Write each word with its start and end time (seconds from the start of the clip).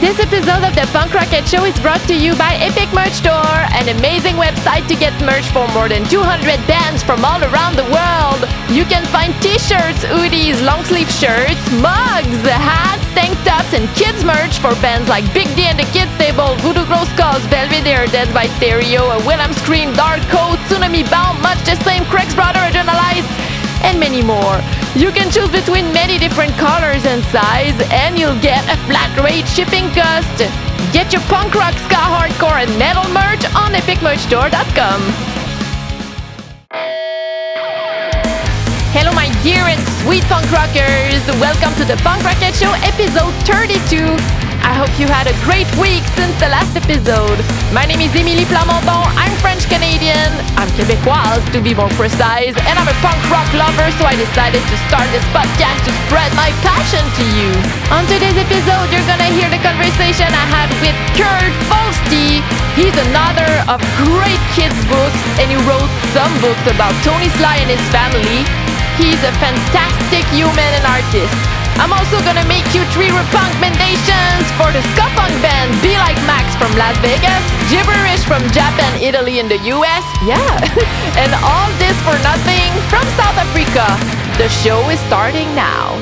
This 0.00 0.18
episode 0.18 0.66
of 0.66 0.74
the 0.74 0.88
Punk 0.90 1.12
Roquette 1.12 1.46
Show 1.46 1.64
is 1.64 1.78
brought 1.78 2.02
to 2.10 2.16
you 2.16 2.34
by 2.34 2.58
Epic 2.58 2.90
Merch 2.92 3.14
Store, 3.14 3.58
an 3.78 3.88
amazing 3.88 4.34
website 4.34 4.88
to 4.88 4.96
get 4.96 5.14
merch 5.22 5.46
for 5.54 5.68
more 5.70 5.88
than 5.88 6.02
200 6.10 6.42
bands 6.66 7.02
from 7.02 7.24
all 7.24 7.38
around 7.46 7.78
the 7.78 7.86
world. 7.94 8.42
You 8.74 8.84
can 8.90 9.06
find 9.14 9.30
t-shirts, 9.38 10.02
hoodies, 10.02 10.58
long 10.66 10.82
sleeve 10.84 11.10
shirts, 11.10 11.62
mugs, 11.78 12.42
hats, 12.42 13.06
tank 13.14 13.38
tops, 13.46 13.70
and 13.72 13.86
kids 13.94 14.24
merch 14.26 14.58
for 14.58 14.74
bands 14.82 15.08
like 15.08 15.22
Big 15.32 15.46
D 15.54 15.70
and 15.70 15.78
the 15.78 15.88
Kids 15.94 16.10
Table, 16.18 16.58
Voodoo 16.66 16.84
Glow 16.90 17.06
Skulls, 17.14 17.46
Belvedere, 17.46 18.10
Dead 18.10 18.32
by 18.34 18.50
Stereo, 18.58 19.14
Willem 19.22 19.52
Scream, 19.62 19.94
Dark 19.94 20.20
Code, 20.26 20.58
Tsunami 20.66 21.06
Bomb, 21.06 21.38
Much 21.40 21.62
the 21.62 21.78
Same, 21.86 22.04
Craig's 22.10 22.34
Brother, 22.34 22.58
Adrenalize, 22.66 23.24
and 23.84 24.00
many 24.00 24.22
more. 24.22 24.56
You 24.96 25.12
can 25.12 25.30
choose 25.30 25.50
between 25.50 25.92
many 25.92 26.18
different 26.18 26.52
colors 26.56 27.04
and 27.04 27.22
size, 27.28 27.76
and 27.92 28.18
you'll 28.18 28.40
get 28.40 28.64
a 28.64 28.76
flat 28.88 29.12
rate 29.20 29.46
shipping 29.46 29.92
cost. 29.92 30.36
Get 30.92 31.12
your 31.12 31.22
punk 31.28 31.54
rock, 31.54 31.76
ska, 31.84 32.00
hardcore, 32.00 32.64
and 32.64 32.72
metal 32.78 33.04
merch 33.12 33.44
on 33.52 33.76
epicmerchstore.com. 33.76 35.00
Hello, 38.96 39.12
my 39.12 39.28
dear 39.42 39.64
and 39.68 39.82
sweet 40.00 40.24
punk 40.32 40.50
rockers. 40.50 41.20
Welcome 41.36 41.74
to 41.76 41.84
the 41.84 42.00
Punk 42.02 42.22
Roquette 42.22 42.56
Show, 42.56 42.72
episode 42.88 43.34
32. 43.44 44.43
I 44.64 44.72
hope 44.72 44.88
you 44.96 45.04
had 45.04 45.28
a 45.28 45.36
great 45.44 45.68
week 45.76 46.00
since 46.16 46.32
the 46.40 46.48
last 46.48 46.72
episode. 46.72 47.36
My 47.76 47.84
name 47.84 48.00
is 48.00 48.08
Emilie 48.16 48.48
Plamondon. 48.48 49.04
I'm 49.12 49.28
French 49.44 49.68
Canadian. 49.68 50.32
I'm 50.56 50.72
Québécoise, 50.72 51.44
to 51.52 51.60
be 51.60 51.76
more 51.76 51.92
precise, 52.00 52.56
and 52.56 52.74
I'm 52.80 52.88
a 52.88 52.96
punk 53.04 53.20
rock 53.28 53.44
lover, 53.52 53.92
so 54.00 54.08
I 54.08 54.16
decided 54.16 54.64
to 54.64 54.76
start 54.88 55.04
this 55.12 55.20
podcast 55.36 55.84
to 55.84 55.92
spread 56.08 56.32
my 56.32 56.48
passion 56.64 57.04
to 57.04 57.24
you. 57.36 57.52
On 57.92 58.08
today's 58.08 58.40
episode, 58.40 58.88
you're 58.88 59.04
gonna 59.04 59.28
hear 59.36 59.52
the 59.52 59.60
conversation 59.60 60.32
I 60.32 60.46
had 60.48 60.72
with 60.80 60.96
Curt 61.12 61.52
Fulsty. 61.68 62.40
He's 62.72 62.96
another 63.12 63.52
of 63.68 63.84
great 64.00 64.40
kids' 64.56 64.80
books, 64.88 65.20
and 65.36 65.52
he 65.52 65.60
wrote 65.68 65.92
some 66.16 66.32
books 66.40 66.64
about 66.72 66.96
Tony 67.04 67.28
Sly 67.36 67.60
and 67.60 67.68
his 67.68 67.84
family. 67.92 68.48
He's 68.96 69.20
a 69.28 69.32
fantastic 69.44 70.24
human 70.32 70.70
and 70.72 70.88
artist. 70.88 71.63
I'm 71.82 71.92
also 71.92 72.18
gonna 72.22 72.46
make 72.46 72.66
you 72.74 72.82
three 72.94 73.10
recommendations 73.10 74.44
for 74.54 74.70
the 74.70 74.82
ska 74.94 75.06
punk 75.18 75.34
band 75.42 75.74
Be 75.82 75.98
Like 75.98 76.16
Max 76.24 76.54
from 76.56 76.70
Las 76.78 76.96
Vegas, 77.02 77.42
Gibberish 77.68 78.22
from 78.24 78.42
Japan, 78.54 79.02
Italy, 79.02 79.40
and 79.40 79.50
the 79.50 79.58
US. 79.74 80.04
Yeah, 80.22 80.38
and 81.22 81.30
all 81.42 81.68
this 81.82 81.96
for 82.06 82.16
nothing 82.22 82.70
from 82.88 83.04
South 83.18 83.36
Africa. 83.36 83.86
The 84.38 84.48
show 84.48 84.88
is 84.88 85.00
starting 85.10 85.52
now. 85.54 85.98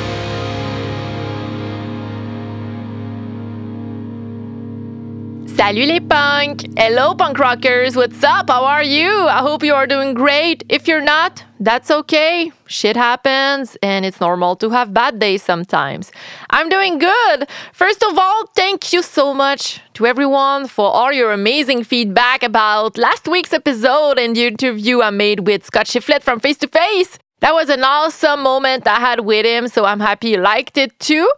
Salut 5.64 5.86
les 5.86 6.00
punk! 6.00 6.64
Hello 6.76 7.14
punk 7.14 7.38
rockers, 7.38 7.94
what's 7.94 8.24
up? 8.24 8.50
How 8.50 8.64
are 8.64 8.82
you? 8.82 9.08
I 9.28 9.38
hope 9.38 9.62
you 9.62 9.74
are 9.74 9.86
doing 9.86 10.12
great. 10.12 10.64
If 10.68 10.88
you're 10.88 11.00
not, 11.00 11.44
that's 11.60 11.88
okay. 11.88 12.50
Shit 12.66 12.96
happens 12.96 13.76
and 13.80 14.04
it's 14.04 14.20
normal 14.20 14.56
to 14.56 14.70
have 14.70 14.92
bad 14.92 15.20
days 15.20 15.40
sometimes. 15.44 16.10
I'm 16.50 16.68
doing 16.68 16.98
good. 16.98 17.48
First 17.72 18.02
of 18.02 18.18
all, 18.18 18.46
thank 18.56 18.92
you 18.92 19.02
so 19.02 19.32
much 19.32 19.80
to 19.94 20.04
everyone 20.04 20.66
for 20.66 20.90
all 20.90 21.12
your 21.12 21.30
amazing 21.30 21.84
feedback 21.84 22.42
about 22.42 22.98
last 22.98 23.28
week's 23.28 23.52
episode 23.52 24.18
and 24.18 24.34
the 24.34 24.48
interview 24.48 25.00
I 25.00 25.10
made 25.10 25.46
with 25.46 25.64
Scott 25.64 25.86
Shiflett 25.86 26.24
from 26.24 26.40
Face 26.40 26.58
to 26.58 26.66
Face. 26.66 27.20
That 27.38 27.54
was 27.54 27.68
an 27.68 27.84
awesome 27.84 28.42
moment 28.42 28.88
I 28.88 28.98
had 28.98 29.20
with 29.20 29.46
him, 29.46 29.68
so 29.68 29.84
I'm 29.84 30.00
happy 30.00 30.30
you 30.30 30.38
liked 30.38 30.76
it 30.76 30.98
too. 30.98 31.30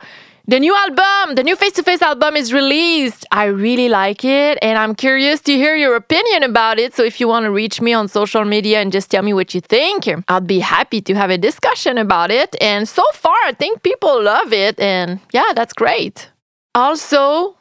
The 0.47 0.61
new 0.61 0.77
album, 0.77 1.37
the 1.37 1.43
new 1.43 1.57
Face 1.57 1.73
to 1.73 1.83
Face 1.83 2.03
album 2.03 2.37
is 2.37 2.53
released. 2.53 3.25
I 3.33 3.45
really 3.47 3.89
like 3.89 4.27
it 4.27 4.59
and 4.61 4.79
I'm 4.79 4.95
curious 4.95 5.41
to 5.43 5.53
hear 5.53 5.75
your 5.75 5.97
opinion 5.97 6.43
about 6.43 6.79
it. 6.79 6.95
So 6.95 7.03
if 7.03 7.19
you 7.19 7.27
want 7.27 7.45
to 7.45 7.51
reach 7.51 7.81
me 7.81 7.95
on 7.95 8.09
social 8.09 8.45
media 8.45 8.83
and 8.83 8.93
just 8.93 9.11
tell 9.11 9.23
me 9.23 9.33
what 9.33 9.55
you 9.55 9.63
think, 9.63 10.07
I'd 10.29 10.47
be 10.47 10.59
happy 10.59 11.01
to 11.01 11.15
have 11.15 11.31
a 11.31 11.39
discussion 11.39 11.97
about 11.97 12.31
it. 12.31 12.55
And 12.61 12.87
so 12.87 13.03
far, 13.15 13.37
I 13.47 13.53
think 13.53 13.83
people 13.83 14.23
love 14.23 14.53
it. 14.53 14.79
And 14.79 15.19
yeah, 15.33 15.51
that's 15.55 15.73
great. 15.73 16.29
Also, 16.75 17.57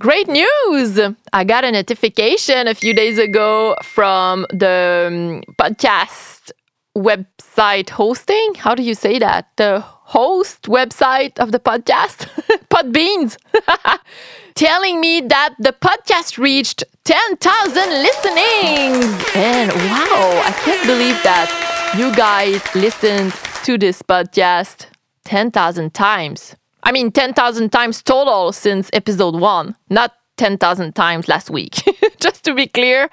Great 0.00 0.26
news! 0.26 0.98
I 1.32 1.44
got 1.44 1.64
a 1.64 1.70
notification 1.70 2.66
a 2.66 2.74
few 2.74 2.92
days 2.92 3.16
ago 3.16 3.76
from 3.84 4.44
the 4.50 5.06
um, 5.08 5.54
podcast 5.56 6.50
website 6.98 7.90
hosting. 7.90 8.54
How 8.56 8.74
do 8.74 8.82
you 8.82 8.96
say 8.96 9.20
that? 9.20 9.50
The 9.56 9.84
host 10.04 10.62
website 10.62 11.38
of 11.38 11.52
the 11.52 11.58
podcast, 11.58 12.28
Podbeans, 12.68 13.36
telling 14.54 15.00
me 15.00 15.20
that 15.22 15.54
the 15.58 15.72
podcast 15.72 16.38
reached 16.38 16.84
10,000 17.04 17.74
listenings. 17.74 19.04
And 19.34 19.72
wow, 19.72 20.42
I 20.44 20.54
can't 20.64 20.86
believe 20.86 21.20
that 21.22 21.94
you 21.96 22.14
guys 22.14 22.62
listened 22.74 23.32
to 23.64 23.78
this 23.78 24.02
podcast 24.02 24.86
10,000 25.24 25.94
times. 25.94 26.54
I 26.82 26.92
mean, 26.92 27.10
10,000 27.10 27.70
times 27.70 28.02
total 28.02 28.52
since 28.52 28.90
episode 28.92 29.36
one, 29.36 29.74
not 29.88 30.12
10,000 30.36 30.94
times 30.94 31.28
last 31.28 31.48
week, 31.48 31.82
just 32.20 32.44
to 32.44 32.54
be 32.54 32.66
clear. 32.66 33.08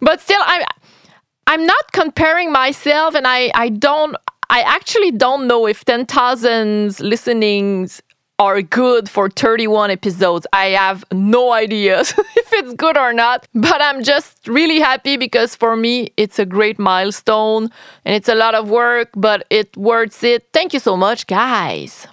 But 0.00 0.20
still, 0.20 0.40
I'm. 0.44 0.62
I'm 1.48 1.64
not 1.64 1.92
comparing 1.92 2.50
myself, 2.50 3.14
and 3.14 3.24
I, 3.24 3.52
I 3.54 3.68
don't 3.68 4.16
I 4.48 4.60
actually 4.60 5.10
don't 5.10 5.48
know 5.48 5.66
if 5.66 5.84
10,000 5.84 7.00
listenings 7.00 8.00
are 8.38 8.62
good 8.62 9.08
for 9.08 9.28
31 9.28 9.90
episodes. 9.90 10.46
I 10.52 10.66
have 10.66 11.04
no 11.10 11.52
idea 11.52 12.00
if 12.00 12.52
it's 12.52 12.74
good 12.74 12.96
or 12.96 13.12
not, 13.12 13.48
but 13.54 13.80
I'm 13.80 14.04
just 14.04 14.46
really 14.46 14.78
happy 14.78 15.16
because 15.16 15.56
for 15.56 15.74
me, 15.74 16.12
it's 16.16 16.38
a 16.38 16.46
great 16.46 16.78
milestone 16.78 17.70
and 18.04 18.14
it's 18.14 18.28
a 18.28 18.36
lot 18.36 18.54
of 18.54 18.70
work, 18.70 19.08
but 19.16 19.46
it 19.50 19.76
worth 19.76 20.22
it. 20.22 20.46
Thank 20.52 20.74
you 20.74 20.80
so 20.80 20.96
much, 20.96 21.26
guys. 21.26 22.06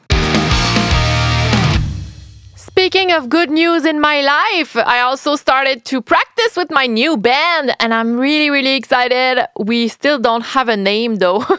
Speaking 2.56 3.12
of 3.12 3.30
good 3.30 3.52
news 3.52 3.86
in 3.86 4.02
my 4.02 4.22
life, 4.22 4.76
I 4.76 5.02
also 5.02 5.36
started 5.36 5.86
to 5.86 6.02
practice 6.02 6.56
with 6.56 6.72
my 6.72 6.88
new 6.88 7.18
band 7.18 7.76
and 7.80 7.94
I'm 7.94 8.18
really, 8.18 8.50
really 8.50 8.76
excited. 8.76 9.46
We 9.60 9.88
still 9.88 10.18
don't 10.18 10.42
have 10.42 10.70
a 10.70 10.78
name 10.78 11.18
though. 11.18 11.46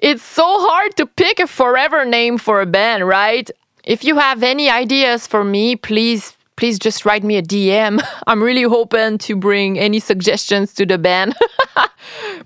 it's 0.00 0.22
so 0.22 0.44
hard 0.46 0.96
to 0.96 1.06
pick 1.06 1.40
a 1.40 1.46
forever 1.46 2.04
name 2.04 2.38
for 2.38 2.60
a 2.60 2.66
band, 2.66 3.06
right? 3.06 3.50
If 3.84 4.02
you 4.02 4.16
have 4.18 4.42
any 4.42 4.68
ideas 4.70 5.26
for 5.26 5.44
me, 5.44 5.76
please 5.76 6.36
please 6.56 6.78
just 6.78 7.06
write 7.06 7.24
me 7.24 7.38
a 7.38 7.42
DM. 7.42 8.02
I'm 8.26 8.42
really 8.42 8.64
hoping 8.64 9.16
to 9.18 9.34
bring 9.34 9.78
any 9.78 9.98
suggestions 9.98 10.74
to 10.74 10.84
the 10.84 10.98
band. 10.98 11.34
but 11.74 11.88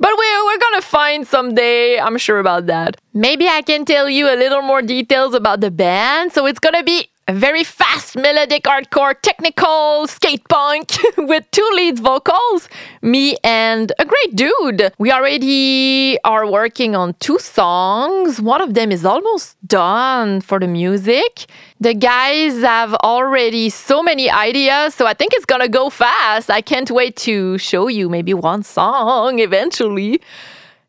we're, 0.01 0.45
we're 0.45 0.59
gonna 0.59 0.83
find 0.83 1.27
someday, 1.27 1.99
I'm 1.99 2.17
sure 2.19 2.39
about 2.39 2.67
that. 2.67 2.97
Maybe 3.13 3.49
I 3.49 3.63
can 3.63 3.85
tell 3.85 4.09
you 4.09 4.29
a 4.33 4.37
little 4.37 4.63
more 4.63 4.83
details 4.83 5.35
about 5.35 5.61
the 5.61 5.73
band. 5.73 6.33
So 6.33 6.47
it's 6.47 6.61
gonna 6.61 6.85
be 6.85 7.09
a 7.27 7.33
very 7.33 7.65
fast 7.65 8.17
melodic 8.17 8.65
hardcore 8.65 9.15
technical 9.23 10.07
skate 10.07 10.47
punk 10.49 10.93
with 11.17 11.51
two 11.51 11.69
lead 11.75 11.99
vocals 11.99 12.69
me 13.01 13.37
and 13.43 13.93
a 13.99 14.05
great 14.05 14.37
dude. 14.37 14.93
We 14.99 15.11
already 15.11 16.19
are 16.25 16.51
working 16.51 16.95
on 16.95 17.15
two 17.21 17.39
songs. 17.39 18.41
One 18.41 18.61
of 18.61 18.75
them 18.75 18.93
is 18.93 19.05
almost 19.07 19.57
done 19.67 20.43
for 20.43 20.59
the 20.61 20.67
music. 20.67 21.47
The 21.81 21.95
guys 21.95 22.61
have 22.61 22.93
already 22.95 23.71
so 23.71 24.03
many 24.03 24.31
ideas 24.31 24.95
so 24.95 25.07
i 25.07 25.15
think 25.15 25.33
it's 25.35 25.47
gonna 25.47 25.69
go 25.69 25.89
fast. 25.91 26.51
I 26.51 26.61
can't 26.61 26.91
wait 26.91 27.17
to 27.29 27.57
show 27.59 27.89
you 27.89 28.09
maybe 28.09 28.35
one 28.35 28.63
song 28.63 29.39
eventually 29.39 30.21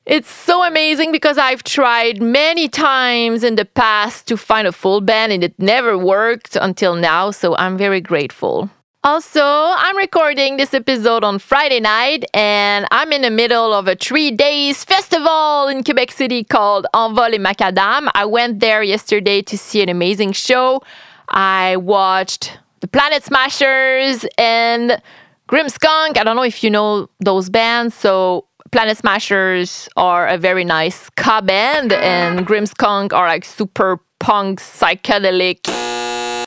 it's 0.06 0.30
so 0.30 0.64
amazing 0.64 1.12
because 1.12 1.38
I've 1.38 1.64
tried 1.64 2.22
many 2.22 2.68
times 2.68 3.44
in 3.44 3.56
the 3.56 3.66
past 3.66 4.28
to 4.28 4.38
find 4.38 4.68
a 4.68 4.72
full 4.72 5.02
band 5.02 5.32
and 5.32 5.44
it 5.44 5.58
never 5.58 5.98
worked 5.98 6.56
until 6.56 6.96
now, 6.96 7.32
so 7.32 7.56
I'm 7.58 7.78
very 7.78 8.02
grateful. 8.02 8.70
Also, 9.04 9.44
I'm 9.44 9.98
recording 9.98 10.58
this 10.58 10.74
episode 10.74 11.24
on 11.24 11.38
Friday 11.40 11.80
night 11.80 12.26
and 12.34 12.88
I'm 12.92 13.12
in 13.14 13.22
the 13.22 13.30
middle 13.30 13.74
of 13.74 13.88
a 13.88 13.96
three 13.96 14.32
days 14.32 14.84
festival 14.84 15.68
in 15.68 15.84
Quebec 15.84 16.12
City 16.12 16.44
called 16.44 16.88
Envol 16.94 17.34
et 17.34 17.40
Macadam. 17.40 18.10
I 18.16 18.26
went 18.26 18.60
there 18.62 18.82
yesterday 18.82 19.42
to 19.44 19.58
see 19.58 19.82
an 19.84 19.90
amazing 19.90 20.32
show. 20.32 20.82
I 21.30 21.78
watched 21.78 22.58
the 22.80 22.88
Planet 22.88 23.24
Smashers 23.24 24.26
and 24.38 25.02
GrimSkunk. 25.50 26.18
I 26.18 26.24
don't 26.24 26.36
know 26.36 26.44
if 26.44 26.64
you 26.64 26.72
know 26.72 27.08
those 27.20 27.50
bands, 27.50 27.94
so 27.94 28.46
Planet 28.76 28.98
Smashers 28.98 29.88
are 29.96 30.28
a 30.28 30.38
very 30.38 30.66
nice 30.66 31.04
ska 31.04 31.42
band, 31.42 31.94
and 31.94 32.46
GrimSkunk 32.46 33.14
are 33.14 33.26
like 33.26 33.46
super 33.46 34.02
punk, 34.20 34.60
psychedelic. 34.60 35.62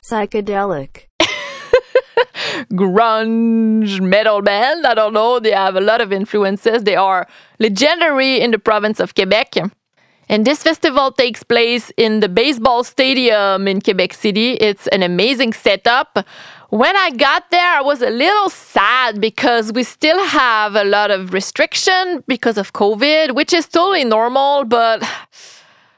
Psychedelic. 0.05 1.07
grunge 2.71 3.99
metal 3.99 4.43
band. 4.43 4.85
I 4.85 4.93
don't 4.93 5.13
know. 5.13 5.39
They 5.39 5.53
have 5.53 5.75
a 5.75 5.81
lot 5.81 6.01
of 6.01 6.13
influences. 6.13 6.83
They 6.83 6.95
are 6.95 7.27
legendary 7.57 8.39
in 8.39 8.51
the 8.51 8.59
province 8.59 8.99
of 8.99 9.15
Quebec. 9.15 9.55
And 10.31 10.45
this 10.45 10.61
festival 10.61 11.11
takes 11.11 11.41
place 11.41 11.91
in 11.97 12.19
the 12.19 12.29
baseball 12.29 12.83
stadium 12.83 13.67
in 13.67 13.81
Quebec 13.81 14.13
City. 14.13 14.51
It's 14.51 14.85
an 14.89 15.01
amazing 15.01 15.53
setup. 15.53 16.23
When 16.69 16.95
I 16.95 17.09
got 17.09 17.49
there, 17.49 17.65
I 17.65 17.81
was 17.81 18.03
a 18.03 18.11
little 18.11 18.47
sad 18.49 19.19
because 19.19 19.73
we 19.73 19.81
still 19.81 20.23
have 20.23 20.75
a 20.75 20.83
lot 20.83 21.09
of 21.09 21.33
restriction 21.33 22.23
because 22.27 22.59
of 22.59 22.73
COVID, 22.73 23.33
which 23.33 23.53
is 23.53 23.67
totally 23.67 24.03
normal, 24.03 24.65
but 24.65 25.03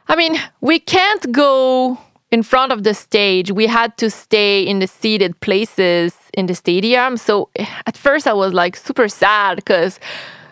I 0.07 0.15
mean, 0.15 0.39
we 0.62 0.79
can't 0.79 1.29
go 1.33 2.00
in 2.31 2.41
front 2.41 2.71
of 2.71 2.83
the 2.83 2.94
stage. 2.94 3.51
We 3.51 3.68
had 3.68 3.97
to 3.97 4.09
stay 4.09 4.63
in 4.63 4.79
the 4.79 4.88
seated 4.88 5.38
places 5.41 6.15
in 6.33 6.45
the 6.45 6.56
stadium. 6.56 7.17
So 7.17 7.50
at 7.85 7.97
first 7.97 8.25
I 8.25 8.31
was 8.31 8.53
like 8.53 8.77
super 8.77 9.09
sad 9.09 9.57
because 9.57 10.00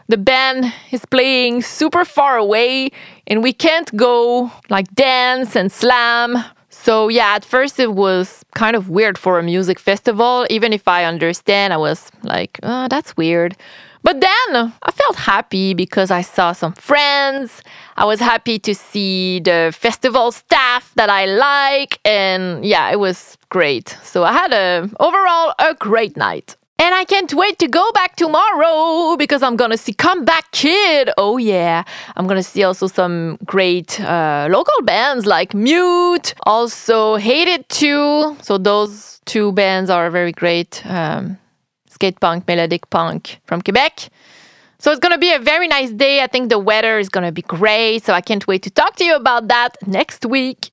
the 0.09 0.17
band 0.17 0.73
is 0.91 1.05
playing 1.05 1.61
super 1.61 2.03
far 2.03 2.35
away 2.35 2.89
and 3.25 3.41
we 3.41 3.53
can't 3.53 3.95
go 3.95 4.51
like 4.69 4.93
dance 4.95 5.55
and 5.55 5.71
slam. 5.71 6.43
So 6.89 7.07
yeah, 7.07 7.35
at 7.35 7.45
first 7.45 7.79
it 7.79 7.93
was 7.93 8.43
kind 8.55 8.75
of 8.75 8.89
weird 8.89 9.15
for 9.15 9.37
a 9.37 9.43
music 9.43 9.77
festival. 9.77 10.47
Even 10.49 10.73
if 10.73 10.87
I 10.87 11.05
understand, 11.05 11.71
I 11.71 11.77
was 11.77 12.09
like, 12.23 12.59
oh, 12.63 12.87
that's 12.87 13.15
weird. 13.15 13.55
But 14.01 14.21
then 14.21 14.49
I 14.81 14.91
felt 14.91 15.15
happy 15.17 15.75
because 15.75 16.09
I 16.09 16.21
saw 16.21 16.51
some 16.51 16.73
friends. 16.73 17.61
I 17.95 18.05
was 18.05 18.19
happy 18.19 18.57
to 18.57 18.73
see 18.73 19.39
the 19.39 19.71
festival 19.71 20.31
staff 20.31 20.91
that 20.95 21.11
I 21.11 21.25
like. 21.25 21.99
And 22.05 22.65
yeah, 22.65 22.89
it 22.89 22.99
was 22.99 23.37
great. 23.49 23.95
So 24.01 24.23
I 24.23 24.33
had 24.33 24.51
a 24.51 24.89
overall 24.99 25.53
a 25.59 25.75
great 25.75 26.17
night. 26.17 26.55
And 26.81 26.95
I 26.95 27.03
can't 27.03 27.33
wait 27.33 27.59
to 27.59 27.67
go 27.67 27.91
back 27.91 28.15
tomorrow 28.15 29.17
because 29.17 29.43
I'm 29.43 29.57
gonna 29.57 29.75
see 29.75 29.91
Comeback 29.91 30.49
Kid. 30.53 31.09
Oh, 31.17 31.35
yeah. 31.35 31.83
I'm 32.15 32.25
gonna 32.25 32.41
see 32.41 32.63
also 32.63 32.87
some 32.87 33.37
great 33.43 33.99
uh, 33.99 34.47
local 34.49 34.81
bands 34.83 35.25
like 35.25 35.53
Mute, 35.53 36.33
also 36.43 37.17
Hate 37.17 37.49
It 37.49 37.67
Too. 37.67 38.37
So, 38.41 38.57
those 38.57 39.19
two 39.25 39.51
bands 39.51 39.89
are 39.89 40.09
very 40.09 40.31
great 40.31 40.81
um, 40.85 41.37
skate 41.89 42.17
punk, 42.21 42.47
melodic 42.47 42.89
punk 42.89 43.41
from 43.43 43.61
Quebec. 43.61 44.07
So, 44.79 44.89
it's 44.91 45.01
gonna 45.01 45.17
be 45.17 45.33
a 45.33 45.39
very 45.39 45.67
nice 45.67 45.91
day. 45.91 46.23
I 46.23 46.27
think 46.27 46.47
the 46.49 46.59
weather 46.59 46.97
is 46.97 47.09
gonna 47.09 47.33
be 47.33 47.41
great. 47.41 48.05
So, 48.05 48.13
I 48.13 48.21
can't 48.21 48.47
wait 48.47 48.63
to 48.63 48.69
talk 48.69 48.95
to 48.95 49.03
you 49.03 49.17
about 49.17 49.49
that 49.49 49.75
next 49.85 50.25
week. 50.25 50.71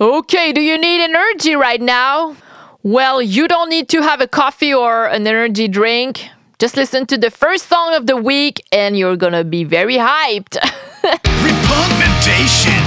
Okay, 0.00 0.52
do 0.52 0.60
you 0.60 0.76
need 0.76 1.04
energy 1.04 1.54
right 1.54 1.80
now? 1.80 2.34
Well, 2.82 3.20
you 3.20 3.46
don't 3.46 3.68
need 3.68 3.90
to 3.90 4.00
have 4.00 4.22
a 4.22 4.26
coffee 4.26 4.72
or 4.72 5.04
an 5.06 5.26
energy 5.26 5.68
drink. 5.68 6.28
Just 6.58 6.76
listen 6.78 7.04
to 7.06 7.18
the 7.18 7.30
first 7.30 7.68
song 7.68 7.94
of 7.94 8.06
the 8.06 8.16
week 8.16 8.62
and 8.72 8.96
you're 8.96 9.16
gonna 9.16 9.44
be 9.44 9.64
very 9.64 9.96
hyped. 9.96 10.56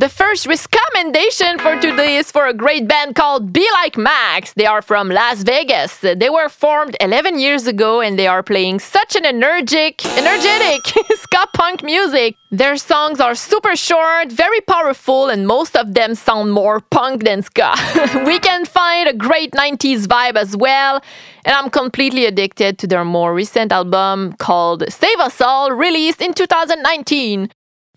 The 0.00 0.08
first 0.08 0.46
recommendation 0.46 1.58
for 1.58 1.78
today 1.78 2.16
is 2.16 2.32
for 2.32 2.46
a 2.46 2.54
great 2.54 2.88
band 2.88 3.14
called 3.16 3.52
Be 3.52 3.68
Like 3.74 3.98
Max. 3.98 4.54
They 4.54 4.64
are 4.64 4.80
from 4.80 5.10
Las 5.10 5.42
Vegas. 5.42 5.98
They 5.98 6.30
were 6.30 6.48
formed 6.48 6.96
11 7.02 7.38
years 7.38 7.66
ago 7.66 8.00
and 8.00 8.18
they 8.18 8.26
are 8.26 8.42
playing 8.42 8.78
such 8.80 9.14
an 9.14 9.26
energetic, 9.26 10.02
energetic 10.16 10.80
ska 11.16 11.46
punk 11.52 11.82
music. 11.82 12.34
Their 12.50 12.78
songs 12.78 13.20
are 13.20 13.34
super 13.34 13.76
short, 13.76 14.32
very 14.32 14.62
powerful, 14.62 15.28
and 15.28 15.46
most 15.46 15.76
of 15.76 15.92
them 15.92 16.14
sound 16.14 16.54
more 16.54 16.80
punk 16.80 17.24
than 17.24 17.42
ska. 17.42 17.74
we 18.24 18.38
can 18.38 18.64
find 18.64 19.06
a 19.06 19.12
great 19.12 19.52
90s 19.52 20.06
vibe 20.06 20.36
as 20.36 20.56
well, 20.56 21.02
and 21.44 21.54
I'm 21.54 21.68
completely 21.68 22.24
addicted 22.24 22.78
to 22.78 22.86
their 22.86 23.04
more 23.04 23.34
recent 23.34 23.70
album 23.70 24.32
called 24.38 24.82
Save 24.90 25.20
Us 25.20 25.42
All, 25.42 25.70
released 25.72 26.22
in 26.22 26.32
2019. 26.32 27.50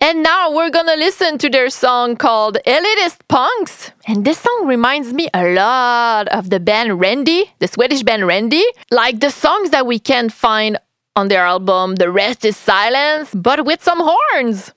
And 0.03 0.21
now 0.21 0.51
we're 0.51 0.69
gonna 0.69 0.97
listen 0.97 1.38
to 1.38 1.50
their 1.50 1.69
song 1.69 2.17
called 2.17 2.57
Elitist 2.67 3.19
Punks. 3.29 3.91
And 4.05 4.25
this 4.25 4.38
song 4.38 4.67
reminds 4.67 5.13
me 5.13 5.29
a 5.33 5.47
lot 5.53 6.27
of 6.27 6.50
the 6.50 6.59
band 6.59 7.00
Randy, 7.00 7.53
the 7.59 7.69
Swedish 7.69 8.03
band 8.03 8.27
Randy. 8.27 8.65
Like 8.91 9.21
the 9.21 9.31
songs 9.31 9.69
that 9.69 9.88
we 9.88 10.00
can 10.00 10.27
find 10.27 10.77
on 11.15 11.29
their 11.29 11.45
album 11.45 11.95
The 11.95 12.11
Rest 12.11 12.44
is 12.44 12.57
Silence, 12.57 13.33
but 13.33 13.63
with 13.63 13.81
some 13.81 14.01
horns. 14.01 14.73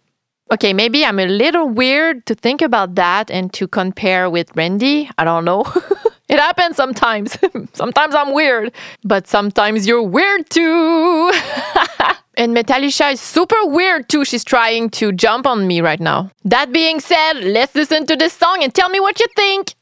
Okay, 0.52 0.72
maybe 0.72 1.04
I'm 1.04 1.18
a 1.18 1.26
little 1.26 1.68
weird 1.68 2.24
to 2.26 2.36
think 2.36 2.62
about 2.62 2.94
that 2.94 3.28
and 3.28 3.52
to 3.54 3.66
compare 3.66 4.30
with 4.30 4.54
Randy. 4.54 5.10
I 5.18 5.24
don't 5.24 5.44
know. 5.44 5.64
it 6.28 6.38
happens 6.38 6.76
sometimes. 6.76 7.36
sometimes 7.72 8.14
I'm 8.14 8.32
weird, 8.32 8.70
but 9.02 9.26
sometimes 9.26 9.88
you're 9.88 10.04
weird 10.04 10.48
too. 10.50 11.32
and 12.36 12.56
Metallica 12.56 13.12
is 13.12 13.20
super 13.20 13.56
weird 13.64 14.08
too. 14.08 14.24
She's 14.24 14.44
trying 14.44 14.90
to 14.90 15.12
jump 15.12 15.46
on 15.46 15.66
me 15.66 15.80
right 15.80 16.00
now. 16.00 16.30
That 16.44 16.72
being 16.72 17.00
said, 17.00 17.34
let's 17.42 17.74
listen 17.74 18.06
to 18.06 18.16
this 18.16 18.32
song 18.32 18.62
and 18.62 18.74
tell 18.74 18.88
me 18.88 19.00
what 19.00 19.18
you 19.20 19.26
think. 19.34 19.74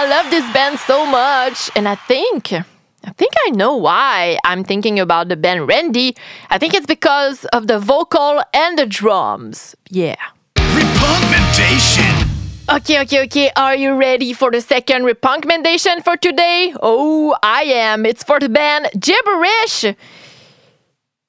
I 0.00 0.06
love 0.08 0.30
this 0.30 0.50
band 0.54 0.78
so 0.78 1.04
much. 1.04 1.70
And 1.76 1.86
I 1.86 1.94
think, 1.94 2.54
I 2.54 3.10
think 3.18 3.34
I 3.46 3.50
know 3.50 3.76
why 3.76 4.38
I'm 4.46 4.64
thinking 4.64 4.98
about 4.98 5.28
the 5.28 5.36
band 5.36 5.68
Randy. 5.68 6.16
I 6.48 6.56
think 6.56 6.72
it's 6.72 6.86
because 6.86 7.44
of 7.52 7.66
the 7.66 7.78
vocal 7.78 8.42
and 8.54 8.78
the 8.78 8.86
drums. 8.86 9.76
Yeah. 9.90 10.16
RePUNKmmendation. 10.56 12.28
Okay, 12.76 13.02
okay, 13.02 13.24
okay. 13.24 13.50
Are 13.56 13.76
you 13.76 13.94
ready 13.94 14.32
for 14.32 14.50
the 14.50 14.62
second 14.62 15.04
recommendation 15.04 16.00
for 16.00 16.16
today? 16.16 16.72
Oh, 16.80 17.36
I 17.42 17.64
am. 17.64 18.06
It's 18.06 18.24
for 18.24 18.40
the 18.40 18.48
band 18.48 18.88
Gibberish. 18.98 19.84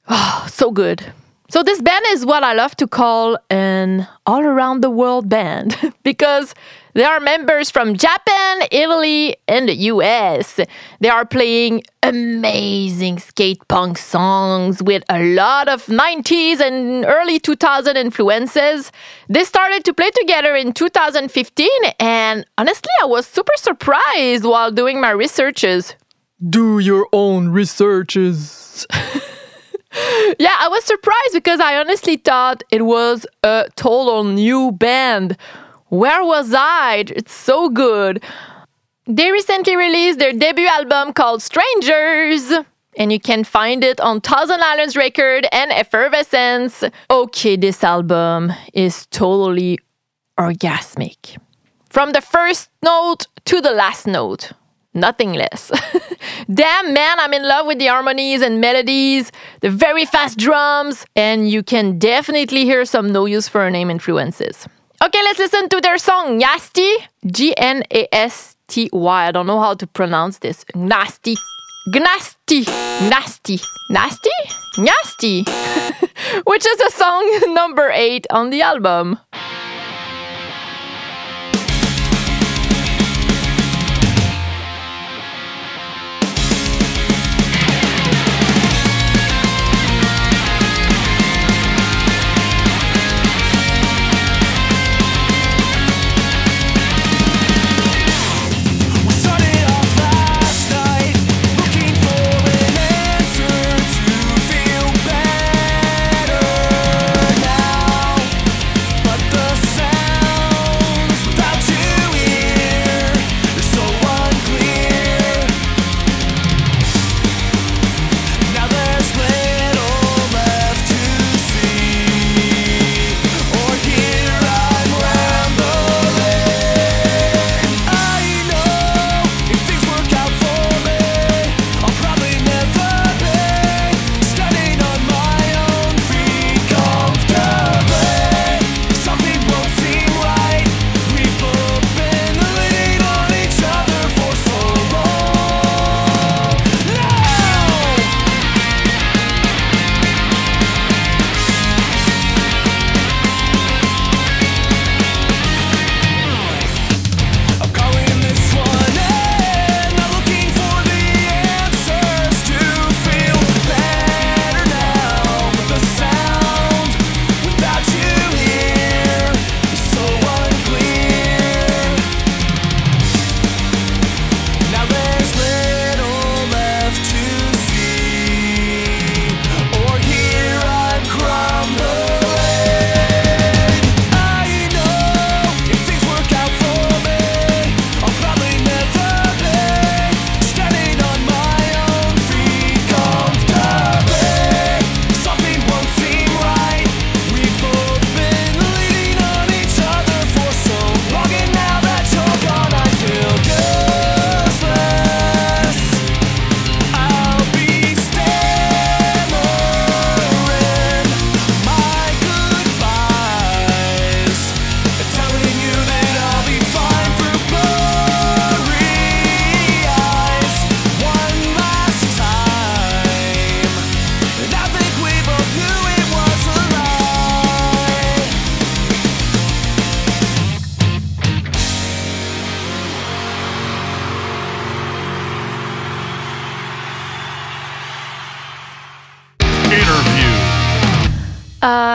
Oh, 0.08 0.48
so 0.50 0.72
good. 0.72 1.12
So, 1.50 1.62
this 1.62 1.82
band 1.82 2.06
is 2.12 2.26
what 2.26 2.44
I 2.46 2.54
love 2.54 2.78
to 2.78 2.88
call 2.88 3.38
an 3.50 4.08
all 4.26 4.40
around 4.40 4.80
the 4.80 4.90
world 4.90 5.28
band 5.28 5.76
because 6.04 6.56
they 6.94 7.04
are 7.04 7.20
members 7.20 7.72
from 7.72 7.96
Japan, 7.96 8.62
Italy, 8.72 9.38
and 9.48 9.70
the 9.70 9.76
US. 9.76 10.60
They 11.00 11.10
are 11.10 11.26
playing 11.26 11.84
amazing 12.04 13.20
skate 13.20 13.66
punk 13.68 13.98
songs 13.98 14.82
with 14.84 15.04
a 15.10 15.24
lot 15.34 15.70
of 15.70 15.86
90s 15.86 16.60
and 16.60 17.06
early 17.06 17.40
2000 17.40 17.96
influences. 17.96 18.92
They 19.30 19.44
started 19.44 19.86
to 19.86 19.94
play 19.94 20.10
together 20.12 20.56
in 20.56 20.74
2015, 20.74 21.70
and 22.00 22.46
honestly, 22.58 22.92
I 23.02 23.06
was 23.06 23.26
super 23.26 23.54
surprised 23.56 24.44
while 24.44 24.72
doing 24.72 25.00
my 25.00 25.12
researches. 25.12 25.96
Do 26.50 26.80
your 26.80 27.08
own 27.14 27.50
researches. 27.50 28.86
yeah, 30.40 30.56
I 30.60 30.68
was 30.70 30.84
surprised 30.86 31.34
because 31.34 31.60
I 31.60 31.78
honestly 31.78 32.18
thought 32.18 32.64
it 32.72 32.86
was 32.86 33.26
a 33.44 33.70
total 33.76 34.24
new 34.24 34.72
band. 34.72 35.38
Where 35.92 36.24
was 36.24 36.54
I? 36.54 37.04
It's 37.10 37.34
so 37.34 37.68
good. 37.68 38.24
They 39.08 39.30
recently 39.30 39.76
released 39.76 40.20
their 40.20 40.32
debut 40.32 40.68
album 40.68 41.12
called 41.12 41.42
Strangers. 41.42 42.50
And 42.96 43.12
you 43.12 43.20
can 43.20 43.44
find 43.44 43.84
it 43.84 44.00
on 44.00 44.22
Thousand 44.22 44.62
Islands 44.62 44.96
Record 44.96 45.48
and 45.52 45.70
Effervescence. 45.70 46.86
Okay, 47.10 47.58
this 47.58 47.84
album 47.84 48.54
is 48.74 49.06
totally 49.08 49.80
orgasmic. 50.40 51.38
From 51.90 52.14
the 52.14 52.22
first 52.22 52.70
note 52.82 53.28
to 53.44 53.60
the 53.60 53.72
last 53.72 54.08
note, 54.08 54.54
nothing 54.94 55.34
less. 55.34 55.74
Damn, 56.54 56.94
man, 56.94 57.20
I'm 57.20 57.34
in 57.34 57.44
love 57.46 57.66
with 57.66 57.80
the 57.80 57.88
harmonies 57.88 58.42
and 58.42 58.62
melodies, 58.62 59.30
the 59.60 59.70
very 59.70 60.06
fast 60.06 60.38
drums, 60.38 61.06
and 61.18 61.50
you 61.50 61.64
can 61.64 62.00
definitely 62.00 62.64
hear 62.64 62.86
some 62.86 63.12
no 63.12 63.26
use 63.26 63.50
for 63.50 63.66
a 63.68 63.72
name 63.72 63.90
influences. 63.92 64.70
Okay, 65.04 65.20
let's 65.24 65.40
listen 65.40 65.68
to 65.70 65.82
their 65.82 65.98
song 65.98 66.38
Nasty. 66.38 66.96
G 67.26 67.58
N 67.58 67.82
A 67.92 68.08
S 68.14 68.56
T 68.68 68.88
Y. 68.94 69.28
I 69.28 69.32
don't 69.32 69.48
know 69.48 69.60
how 69.60 69.74
to 69.74 69.88
pronounce 69.88 70.38
this. 70.38 70.64
Nasty. 70.76 71.36
Gnasty. 71.90 72.68
Nasty. 73.10 73.60
Nasty? 73.90 74.30
Nasty. 74.78 75.42
Which 76.46 76.68
is 76.68 76.80
a 76.82 76.92
song 76.92 77.42
number 77.56 77.90
eight 77.90 78.28
on 78.30 78.52
the 78.52 78.62
album. 78.62 79.18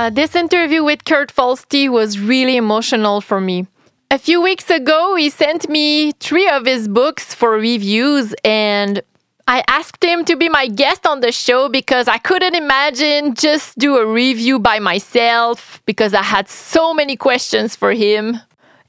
Uh, 0.06 0.10
this 0.10 0.36
interview 0.36 0.84
with 0.84 1.04
Curt 1.04 1.34
Fulsty 1.34 1.88
was 1.88 2.20
really 2.20 2.56
emotional 2.56 3.20
for 3.20 3.40
me. 3.40 3.66
A 4.08 4.18
few 4.18 4.40
weeks 4.40 4.70
ago, 4.70 5.16
he 5.16 5.28
sent 5.28 5.68
me 5.68 6.12
three 6.20 6.48
of 6.48 6.64
his 6.64 6.86
books 6.86 7.34
for 7.34 7.50
reviews, 7.50 8.32
and 8.44 9.02
I 9.48 9.64
asked 9.66 10.04
him 10.04 10.25
to 10.26 10.36
be 10.36 10.48
my 10.48 10.68
guest 10.68 11.08
on 11.08 11.22
the 11.22 11.32
show 11.32 11.68
because 11.68 12.06
I 12.06 12.18
couldn't 12.18 12.54
imagine 12.54 13.34
just 13.34 13.76
do 13.78 13.96
a 13.96 14.06
review 14.06 14.60
by 14.60 14.78
myself 14.78 15.82
because 15.86 16.14
I 16.14 16.22
had 16.22 16.48
so 16.48 16.94
many 16.94 17.16
questions 17.16 17.75
for 17.75 17.92
him. 17.92 18.38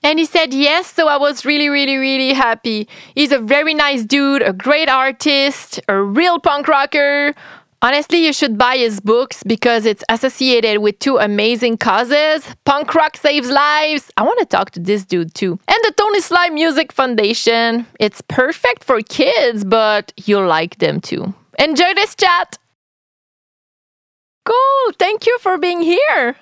And 0.03 0.19
he 0.19 0.25
said 0.25 0.53
yes, 0.53 0.93
so 0.93 1.07
I 1.07 1.17
was 1.17 1.45
really, 1.45 1.69
really, 1.69 1.97
really 1.97 2.33
happy. 2.33 2.87
He's 3.15 3.31
a 3.31 3.39
very 3.39 3.73
nice 3.73 4.03
dude, 4.03 4.43
a 4.43 4.53
great 4.53 4.87
artist, 4.87 5.79
a 5.87 5.99
real 5.99 6.37
punk 6.37 6.67
rocker. 6.67 7.33
Honestly, 7.81 8.25
you 8.25 8.33
should 8.33 8.57
buy 8.57 8.75
his 8.75 8.99
books 8.99 9.43
because 9.43 9.85
it's 9.85 10.03
associated 10.09 10.79
with 10.79 10.97
two 10.97 11.17
amazing 11.17 11.77
causes 11.77 12.43
Punk 12.65 12.95
Rock 12.95 13.17
Saves 13.17 13.51
Lives. 13.51 14.09
I 14.17 14.23
want 14.23 14.39
to 14.39 14.45
talk 14.45 14.71
to 14.71 14.79
this 14.79 15.05
dude 15.05 15.35
too. 15.35 15.59
And 15.67 15.77
the 15.83 15.93
Tony 15.95 16.21
Sly 16.21 16.49
Music 16.49 16.91
Foundation. 16.91 17.85
It's 17.99 18.21
perfect 18.21 18.83
for 18.83 18.99
kids, 19.01 19.63
but 19.63 20.11
you'll 20.25 20.47
like 20.47 20.79
them 20.79 20.99
too. 20.99 21.35
Enjoy 21.59 21.93
this 21.93 22.15
chat. 22.15 22.57
Cool. 24.43 24.93
Thank 24.97 25.27
you 25.27 25.37
for 25.39 25.57
being 25.59 25.81
here. 25.81 26.35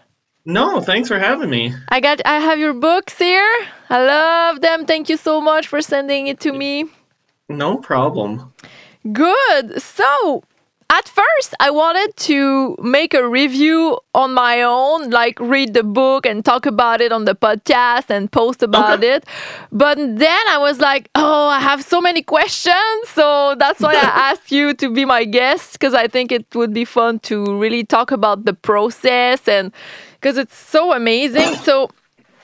No, 0.45 0.79
thanks 0.79 1.09
for 1.09 1.19
having 1.19 1.49
me. 1.49 1.73
I 1.89 1.99
got 1.99 2.21
I 2.25 2.39
have 2.39 2.59
your 2.59 2.73
books 2.73 3.17
here. 3.17 3.67
I 3.89 4.05
love 4.05 4.61
them. 4.61 4.85
Thank 4.85 5.09
you 5.09 5.17
so 5.17 5.41
much 5.41 5.67
for 5.67 5.81
sending 5.81 6.27
it 6.27 6.39
to 6.41 6.53
me. 6.53 6.85
No 7.49 7.77
problem. 7.77 8.53
Good. 9.11 9.81
So, 9.81 10.43
at 10.89 11.07
first, 11.09 11.53
I 11.59 11.71
wanted 11.71 12.15
to 12.27 12.75
make 12.81 13.13
a 13.13 13.27
review 13.27 13.99
on 14.13 14.33
my 14.33 14.61
own, 14.61 15.09
like 15.09 15.39
read 15.39 15.73
the 15.73 15.83
book 15.83 16.25
and 16.25 16.45
talk 16.45 16.65
about 16.65 17.01
it 17.01 17.11
on 17.11 17.25
the 17.25 17.35
podcast 17.35 18.09
and 18.09 18.31
post 18.31 18.61
about 18.63 18.99
Okay. 18.99 19.15
it. 19.15 19.25
But 19.71 19.97
then 19.97 20.47
I 20.47 20.57
was 20.59 20.79
like, 20.79 21.09
oh, 21.15 21.47
I 21.47 21.59
have 21.59 21.83
so 21.83 21.99
many 21.99 22.21
questions. 22.21 22.75
So 23.07 23.55
that's 23.57 23.81
why 23.81 23.93
I 23.95 24.29
asked 24.31 24.51
you 24.51 24.73
to 24.75 24.89
be 24.89 25.05
my 25.05 25.25
guest 25.25 25.73
because 25.73 25.93
I 25.93 26.07
think 26.07 26.31
it 26.31 26.45
would 26.53 26.73
be 26.73 26.85
fun 26.85 27.19
to 27.21 27.57
really 27.59 27.83
talk 27.83 28.11
about 28.11 28.45
the 28.45 28.53
process 28.53 29.47
and 29.47 29.71
because 30.21 30.37
it's 30.37 30.55
so 30.57 30.93
amazing. 30.93 31.55
So, 31.55 31.89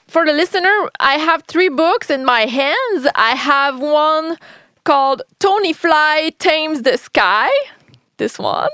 for 0.08 0.26
the 0.26 0.34
listener, 0.34 0.90
I 1.00 1.14
have 1.20 1.44
three 1.48 1.70
books 1.70 2.10
in 2.10 2.26
my 2.26 2.42
hands. 2.42 3.08
I 3.16 3.32
have 3.36 3.80
one 3.80 4.38
called 4.84 5.22
Tony 5.40 5.72
Fly 5.74 6.32
Tames 6.38 6.82
the 6.82 6.98
Sky. 6.98 7.50
This 8.22 8.38
one. 8.38 8.70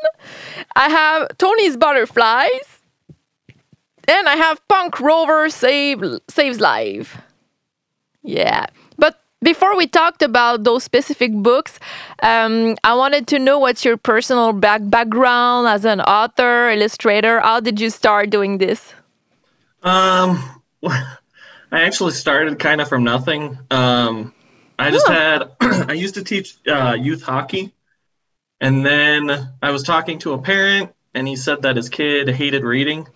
I 0.76 0.90
have 0.90 1.38
Tony's 1.38 1.78
Butterflies. 1.78 2.82
And 4.10 4.28
I 4.28 4.36
have 4.36 4.60
Punk 4.68 5.00
Rover 5.00 5.50
Save 5.50 6.04
Saves 6.30 6.60
Life. 6.60 7.18
Yeah. 8.24 8.66
But 8.98 9.20
before 9.42 9.78
we 9.78 9.88
talked 9.88 10.22
about 10.22 10.64
those 10.66 10.84
specific 10.84 11.32
books, 11.34 11.80
um, 12.24 12.76
I 12.84 12.94
wanted 12.94 13.28
to 13.28 13.40
know 13.40 13.60
what's 13.60 13.86
your 13.86 13.96
personal 13.98 14.52
back 14.54 14.82
background 14.84 15.68
as 15.68 15.86
an 15.86 16.02
author, 16.02 16.70
illustrator. 16.70 17.40
How 17.40 17.62
did 17.62 17.80
you 17.80 17.90
start 17.90 18.30
doing 18.30 18.58
this? 18.58 18.94
Um, 19.84 20.62
I 20.86 21.08
actually 21.72 22.12
started 22.12 22.60
kind 22.60 22.82
of 22.82 22.90
from 22.90 23.04
nothing. 23.04 23.58
Um, 23.72 24.34
I 24.80 24.92
just 24.92 25.08
Huh. 25.08 25.14
had, 25.14 25.52
I 25.90 25.94
used 25.94 26.16
to 26.16 26.24
teach 26.24 26.58
uh, 26.68 26.98
youth 27.00 27.24
hockey. 27.24 27.74
And 28.60 28.86
then 28.86 29.50
I 29.62 29.72
was 29.72 29.84
talking 29.84 30.20
to 30.20 30.34
a 30.34 30.42
parent, 30.42 30.92
and 31.14 31.28
he 31.28 31.36
said 31.36 31.62
that 31.64 31.76
his 31.76 31.90
kid 31.90 32.30
hated 32.30 32.64
reading. 32.64 33.08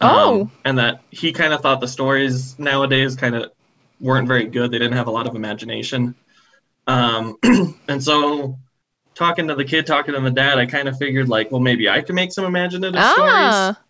Oh. 0.00 0.42
Um, 0.42 0.52
and 0.64 0.78
that 0.78 1.02
he 1.10 1.32
kind 1.32 1.52
of 1.52 1.60
thought 1.62 1.80
the 1.80 1.88
stories 1.88 2.58
nowadays 2.58 3.16
kind 3.16 3.34
of 3.34 3.50
weren't 4.00 4.28
very 4.28 4.46
good. 4.46 4.70
They 4.70 4.78
didn't 4.78 4.96
have 4.96 5.06
a 5.06 5.10
lot 5.10 5.26
of 5.26 5.34
imagination. 5.34 6.14
Um, 6.86 7.36
and 7.88 8.02
so, 8.02 8.58
talking 9.14 9.48
to 9.48 9.54
the 9.54 9.64
kid, 9.64 9.86
talking 9.86 10.14
to 10.14 10.20
the 10.20 10.30
dad, 10.30 10.58
I 10.58 10.66
kind 10.66 10.88
of 10.88 10.98
figured 10.98 11.28
like, 11.28 11.50
well, 11.50 11.60
maybe 11.60 11.88
I 11.88 12.02
can 12.02 12.14
make 12.14 12.32
some 12.32 12.44
imaginative 12.44 13.02
stories. 13.02 13.24
Ah, 13.26 13.80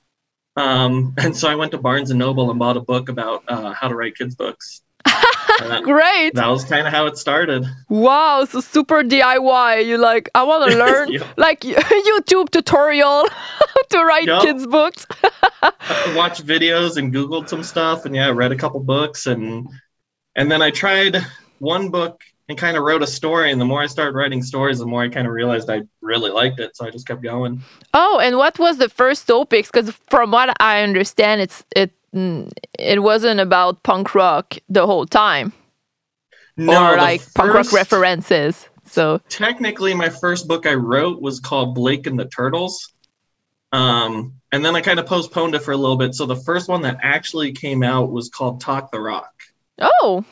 Um, 0.57 1.15
and 1.19 1.37
so 1.37 1.49
I 1.49 1.57
went 1.57 1.73
to 1.73 1.79
Barnes 1.79 2.11
and 2.11 2.19
Noble 2.19 2.51
and 2.51 2.59
bought 2.59 2.77
a 2.77 2.81
book 2.81 3.09
about 3.09 3.45
uh, 3.49 3.73
how 3.73 3.89
to 3.89 3.95
write 3.95 4.17
kids' 4.17 4.35
books. 4.35 4.83
That, 5.61 5.83
great. 5.85 6.35
that 6.35 6.49
was 6.49 6.65
kind 6.65 6.87
of 6.87 6.93
how 6.93 7.07
it 7.07 7.17
started. 7.19 7.65
Wow, 7.89 8.45
so 8.45 8.61
super 8.61 9.03
DIY. 9.03 9.87
You 9.87 9.99
like, 9.99 10.29
I 10.35 10.43
want 10.43 10.71
to 10.71 10.79
learn 10.85 11.13
Yep. 11.13 11.27
like 11.37 11.61
YouTube 11.61 12.51
tutorial 12.51 13.25
to 13.91 14.05
write 14.05 14.27
kids' 14.43 14.67
books. 14.67 15.07
I 15.63 16.13
watched 16.17 16.47
videos 16.47 16.97
and 16.97 17.13
Googled 17.13 17.49
some 17.49 17.63
stuff, 17.63 18.05
and 18.05 18.15
yeah, 18.15 18.31
read 18.31 18.53
a 18.53 18.57
couple 18.57 18.81
books, 18.81 19.27
and 19.27 19.69
and 20.35 20.51
then 20.51 20.63
I 20.63 20.71
tried 20.71 21.17
one 21.59 21.89
book 21.91 22.21
and 22.49 22.57
kind 22.59 22.77
of 22.77 22.85
wrote 22.85 23.03
a 23.03 23.07
story. 23.07 23.51
And 23.51 23.61
the 23.61 23.65
more 23.65 23.83
I 23.83 23.87
started 23.87 24.15
writing 24.15 24.43
stories, 24.43 24.79
the 24.79 24.87
more 24.87 25.03
I 25.03 25.09
kind 25.09 25.27
of 25.27 25.33
realized 25.33 25.69
I 25.71 25.83
really 26.01 26.31
liked 26.31 26.61
it. 26.61 26.77
So 26.77 26.87
I 26.87 26.91
just 26.91 27.07
kept 27.07 27.23
going. 27.23 27.63
Oh, 27.95 28.21
and 28.23 28.37
what 28.37 28.59
was 28.59 28.79
the 28.79 28.89
first 28.89 29.27
topics? 29.27 29.71
Because 29.71 29.91
from 30.11 30.31
what 30.31 30.55
I 30.61 30.83
understand, 30.83 31.41
it's 31.41 31.65
it 31.75 31.91
it 32.79 33.03
wasn't 33.03 33.41
about 33.41 33.83
punk 33.83 34.15
rock 34.15 34.57
the 34.69 34.87
whole 34.87 35.07
time, 35.07 35.53
No, 36.57 36.93
or 36.93 36.97
like 36.97 37.23
punk 37.35 37.55
rock 37.55 37.73
references. 37.73 38.69
So 38.85 39.21
technically 39.29 39.95
my 39.95 40.09
first 40.09 40.49
book 40.49 40.67
I 40.67 40.75
wrote 40.75 41.21
was 41.21 41.41
called 41.41 41.75
Blake 41.75 42.07
and 42.07 42.19
the 42.19 42.27
Turtles. 42.27 42.93
Um, 43.73 44.35
and 44.53 44.65
then 44.65 44.77
I 44.77 44.81
kind 44.81 44.99
of 44.99 45.07
postponed 45.07 45.55
it 45.55 45.63
for 45.63 45.73
a 45.73 45.77
little 45.77 45.97
bit. 45.97 46.15
So 46.15 46.25
the 46.27 46.37
first 46.37 46.69
one 46.69 46.83
that 46.83 46.99
actually 47.03 47.53
came 47.53 47.83
out 47.83 48.11
was 48.11 48.29
called 48.31 48.61
Talk 48.61 48.91
the 48.93 49.01
Rock. 49.01 49.33
oh, 49.79 50.25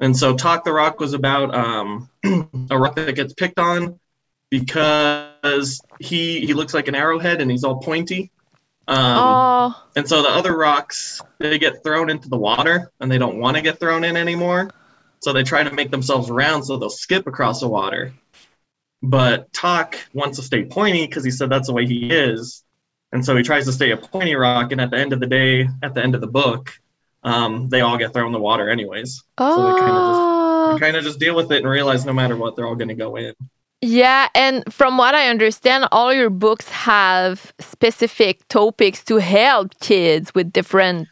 And 0.00 0.16
so 0.16 0.36
Talk 0.36 0.64
the 0.64 0.72
Rock 0.72 1.00
was 1.00 1.12
about 1.12 1.54
um, 1.54 2.08
a 2.70 2.78
rock 2.78 2.96
that 2.96 3.16
gets 3.16 3.34
picked 3.34 3.58
on 3.58 3.98
because 4.50 5.80
he 6.00 6.40
he 6.46 6.54
looks 6.54 6.72
like 6.72 6.88
an 6.88 6.94
arrowhead 6.94 7.40
and 7.40 7.50
he's 7.50 7.64
all 7.64 7.80
pointy. 7.80 8.30
Um, 8.88 8.96
oh, 8.98 9.84
and 9.96 10.08
so 10.08 10.22
the 10.22 10.30
other 10.30 10.56
rocks 10.56 11.20
they 11.38 11.58
get 11.58 11.84
thrown 11.84 12.08
into 12.08 12.30
the 12.30 12.38
water 12.38 12.90
and 13.00 13.12
they 13.12 13.18
don't 13.18 13.38
want 13.38 13.56
to 13.56 13.62
get 13.62 13.78
thrown 13.78 14.02
in 14.02 14.16
anymore. 14.16 14.70
So 15.20 15.34
they 15.34 15.42
try 15.42 15.62
to 15.62 15.70
make 15.70 15.90
themselves 15.90 16.30
round 16.30 16.64
so 16.64 16.78
they'll 16.78 16.88
skip 16.88 17.26
across 17.26 17.60
the 17.60 17.68
water. 17.68 18.14
But 19.02 19.52
Talk 19.52 19.96
wants 20.14 20.38
to 20.38 20.44
stay 20.44 20.64
pointy 20.64 21.06
because 21.06 21.22
he 21.22 21.30
said 21.30 21.50
that's 21.50 21.68
the 21.68 21.74
way 21.74 21.86
he 21.86 22.10
is. 22.10 22.64
And 23.12 23.24
so 23.24 23.36
he 23.36 23.42
tries 23.42 23.66
to 23.66 23.72
stay 23.72 23.90
a 23.90 23.96
pointy 23.96 24.34
rock. 24.34 24.72
And 24.72 24.80
at 24.80 24.90
the 24.90 24.96
end 24.96 25.12
of 25.12 25.20
the 25.20 25.26
day, 25.26 25.68
at 25.82 25.94
the 25.94 26.02
end 26.02 26.14
of 26.14 26.20
the 26.22 26.26
book, 26.26 26.72
um, 27.22 27.68
they 27.68 27.82
all 27.82 27.98
get 27.98 28.14
thrown 28.14 28.26
in 28.26 28.32
the 28.32 28.40
water 28.40 28.70
anyways. 28.70 29.22
So 29.38 29.72
they 29.74 29.80
kind 29.80 29.90
of 29.90 30.10
just 30.10 30.20
oh. 30.20 30.76
kind 30.80 30.96
of 30.96 31.04
just 31.04 31.18
deal 31.18 31.36
with 31.36 31.52
it 31.52 31.58
and 31.58 31.68
realize 31.68 32.06
no 32.06 32.12
matter 32.12 32.36
what, 32.36 32.56
they're 32.56 32.66
all 32.66 32.74
going 32.74 32.88
to 32.88 32.94
go 32.94 33.16
in. 33.16 33.34
Yeah, 33.80 34.28
and 34.34 34.64
from 34.72 34.98
what 34.98 35.14
I 35.14 35.28
understand, 35.28 35.86
all 35.92 36.12
your 36.12 36.30
books 36.30 36.68
have 36.68 37.52
specific 37.60 38.46
topics 38.48 39.04
to 39.04 39.16
help 39.16 39.78
kids 39.80 40.34
with 40.34 40.52
different 40.52 41.08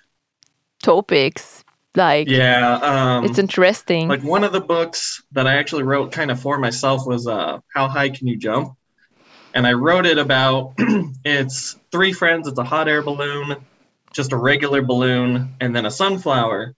topics. 0.83 1.65
Like, 1.95 2.29
Yeah. 2.29 2.75
Um, 2.83 3.25
it's 3.25 3.39
interesting. 3.39 4.09
like 4.09 4.23
one 4.23 4.43
of 4.45 4.53
the 4.53 4.61
books 4.61 5.23
that 5.33 5.47
I 5.47 5.57
actually 5.57 5.85
wrote 5.85 6.13
kind 6.13 6.31
of 6.31 6.41
for 6.41 6.59
myself 6.59 7.07
was 7.07 7.27
uh, 7.27 7.59
How 7.73 7.89
High 7.89 8.11
Can 8.11 8.27
You 8.27 8.37
Jump? 8.37 8.77
And 9.55 9.67
I 9.67 9.73
wrote 9.73 10.05
it 10.05 10.19
about 10.19 10.75
it's 11.25 11.77
three 11.93 12.13
friends, 12.13 12.49
it's 12.49 12.59
a 12.59 12.65
hot 12.65 12.89
air 12.89 13.03
balloon, 13.03 13.57
just 14.13 14.33
a 14.33 14.37
regular 14.37 14.83
balloon, 14.83 15.55
and 15.61 15.75
then 15.75 15.87
a 15.87 15.91
sunflower. 15.91 16.75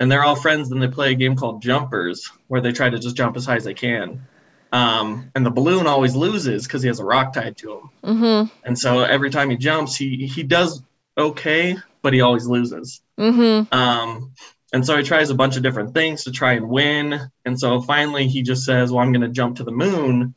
And 0.00 0.12
they're 0.12 0.24
all 0.24 0.36
friends, 0.36 0.70
and 0.70 0.82
they 0.82 0.88
play 0.88 1.12
a 1.12 1.14
game 1.14 1.36
called 1.36 1.62
Jumpers, 1.62 2.30
where 2.48 2.60
they 2.60 2.72
try 2.72 2.90
to 2.90 2.98
just 2.98 3.16
jump 3.16 3.36
as 3.36 3.46
high 3.46 3.56
as 3.56 3.64
they 3.64 3.74
can. 3.74 4.26
Um, 4.70 5.30
and 5.34 5.46
the 5.46 5.50
balloon 5.50 5.86
always 5.86 6.14
loses 6.14 6.66
because 6.66 6.82
he 6.82 6.88
has 6.88 7.00
a 7.00 7.04
rock 7.04 7.32
tied 7.32 7.56
to 7.58 7.72
him. 7.72 7.90
mm-hmm. 8.04 8.54
And 8.64 8.78
so 8.78 9.02
every 9.02 9.30
time 9.30 9.50
he 9.50 9.56
jumps, 9.56 9.96
he 9.96 10.26
he 10.26 10.42
does 10.42 10.82
okay, 11.16 11.76
but 12.02 12.12
he 12.12 12.20
always 12.20 12.46
loses. 12.46 13.00
Mm-hmm. 13.18 13.74
Um, 13.74 14.32
and 14.72 14.84
so 14.84 14.96
he 14.96 15.02
tries 15.02 15.30
a 15.30 15.34
bunch 15.34 15.56
of 15.56 15.62
different 15.62 15.94
things 15.94 16.24
to 16.24 16.32
try 16.32 16.52
and 16.52 16.68
win. 16.68 17.20
And 17.44 17.58
so 17.58 17.80
finally 17.80 18.28
he 18.28 18.42
just 18.42 18.64
says, 18.64 18.92
Well, 18.92 19.02
I'm 19.02 19.12
going 19.12 19.22
to 19.22 19.28
jump 19.28 19.56
to 19.56 19.64
the 19.64 19.72
moon. 19.72 20.34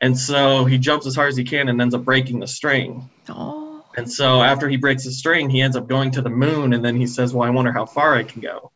And 0.00 0.18
so 0.18 0.64
he 0.64 0.78
jumps 0.78 1.06
as 1.06 1.14
hard 1.14 1.30
as 1.30 1.36
he 1.36 1.44
can 1.44 1.68
and 1.68 1.80
ends 1.80 1.94
up 1.94 2.04
breaking 2.04 2.40
the 2.40 2.46
string. 2.46 3.10
Oh. 3.28 3.84
And 3.96 4.10
so 4.10 4.42
after 4.42 4.68
he 4.68 4.76
breaks 4.76 5.04
the 5.04 5.10
string, 5.10 5.50
he 5.50 5.60
ends 5.60 5.76
up 5.76 5.88
going 5.88 6.12
to 6.12 6.22
the 6.22 6.30
moon. 6.30 6.72
And 6.72 6.84
then 6.84 6.96
he 6.96 7.06
says, 7.06 7.34
Well, 7.34 7.46
I 7.46 7.50
wonder 7.50 7.72
how 7.72 7.84
far 7.84 8.14
I 8.14 8.22
can 8.22 8.40
go. 8.40 8.72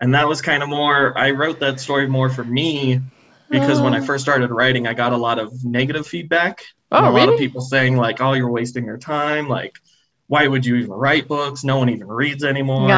And 0.00 0.14
that 0.14 0.26
was 0.26 0.42
kind 0.42 0.62
of 0.62 0.68
more, 0.68 1.16
I 1.16 1.30
wrote 1.30 1.60
that 1.60 1.78
story 1.78 2.08
more 2.08 2.28
for 2.28 2.42
me 2.42 3.00
because 3.52 3.80
when 3.80 3.94
I 3.94 4.00
Oh. 4.00 4.04
first 4.04 4.24
started 4.24 4.50
writing, 4.50 4.86
I 4.88 4.94
got 4.94 5.12
a 5.12 5.16
lot 5.16 5.38
of 5.38 5.64
negative 5.64 6.06
feedback. 6.06 6.62
Oh, 6.90 7.08
a 7.08 7.10
lot 7.10 7.28
of 7.28 7.38
people 7.38 7.60
saying, 7.60 7.96
like, 7.96 8.20
oh, 8.20 8.32
you're 8.32 8.50
wasting 8.50 8.84
your 8.84 8.98
time. 8.98 9.48
Like, 9.48 9.76
why 10.26 10.46
would 10.46 10.66
you 10.66 10.76
even 10.76 10.90
write 10.90 11.28
books? 11.28 11.62
No 11.64 11.78
one 11.78 11.88
even 11.88 12.08
reads 12.08 12.44
anymore. 12.44 12.88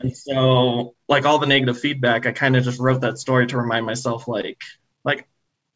And 0.00 0.16
so, 0.16 0.94
like 1.08 1.24
all 1.26 1.38
the 1.38 1.46
negative 1.46 1.78
feedback, 1.78 2.26
I 2.26 2.32
kind 2.32 2.56
of 2.56 2.64
just 2.64 2.80
wrote 2.80 3.02
that 3.02 3.18
story 3.18 3.46
to 3.48 3.58
remind 3.58 3.86
myself, 3.86 4.26
like, 4.26 4.60
like 5.04 5.26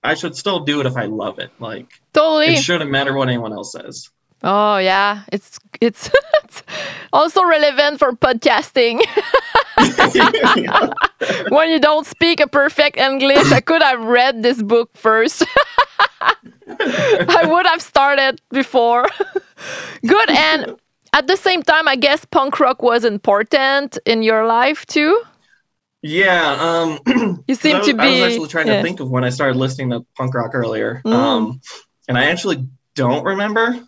I 0.02 0.14
should 0.14 0.36
still 0.36 0.60
do 0.60 0.80
it 0.80 0.86
if 0.86 0.96
I 0.96 1.04
love 1.04 1.38
it. 1.38 1.50
Like, 1.58 1.88
totally. 2.12 2.54
it 2.54 2.62
shouldn't 2.62 2.90
matter 2.90 3.12
what 3.14 3.28
anyone 3.28 3.52
else 3.52 3.72
says. 3.72 4.10
Oh 4.42 4.78
yeah, 4.78 5.22
it's 5.32 5.58
it's, 5.80 6.10
it's 6.44 6.62
also 7.12 7.44
relevant 7.44 7.98
for 7.98 8.12
podcasting. 8.12 9.00
when 11.50 11.70
you 11.70 11.80
don't 11.80 12.06
speak 12.06 12.40
a 12.40 12.46
perfect 12.46 12.96
English, 12.96 13.52
I 13.52 13.60
could 13.60 13.82
have 13.82 14.02
read 14.02 14.42
this 14.42 14.62
book 14.62 14.90
first. 14.94 15.44
I 16.68 17.46
would 17.48 17.66
have 17.66 17.82
started 17.82 18.40
before. 18.50 19.06
Good 20.06 20.30
and 20.30 20.76
at 21.12 21.26
the 21.26 21.36
same 21.36 21.62
time, 21.62 21.88
I 21.88 21.96
guess 21.96 22.24
punk 22.24 22.60
rock 22.60 22.82
was 22.82 23.04
important 23.04 23.98
in 24.04 24.22
your 24.22 24.46
life 24.46 24.86
too. 24.86 25.22
yeah. 26.02 26.56
Um, 26.60 27.42
You 27.48 27.54
seem 27.54 27.76
I 27.76 27.80
to 27.80 27.94
be. 27.94 28.02
I 28.02 28.10
was 28.10 28.22
actually 28.34 28.48
trying 28.48 28.66
yeah. 28.68 28.76
to 28.76 28.82
think 28.82 29.00
of 29.00 29.10
when 29.10 29.24
I 29.24 29.30
started 29.30 29.56
listening 29.56 29.90
to 29.90 30.06
punk 30.16 30.34
rock 30.34 30.54
earlier. 30.54 31.02
Mm. 31.04 31.12
Um, 31.12 31.60
and 32.06 32.16
I 32.18 32.26
actually 32.26 32.68
don't 32.94 33.24
remember. 33.24 33.87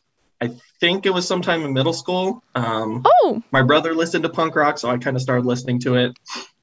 I 0.80 0.86
think 0.86 1.04
it 1.04 1.10
was 1.12 1.28
sometime 1.28 1.62
in 1.62 1.74
middle 1.74 1.92
school. 1.92 2.42
Um, 2.54 3.04
Oh, 3.22 3.42
my 3.50 3.60
brother 3.60 3.92
listened 3.94 4.22
to 4.24 4.30
punk 4.30 4.56
rock, 4.56 4.78
so 4.78 4.88
I 4.88 4.96
kind 4.96 5.14
of 5.14 5.20
started 5.20 5.44
listening 5.44 5.78
to 5.80 5.96
it. 5.96 6.16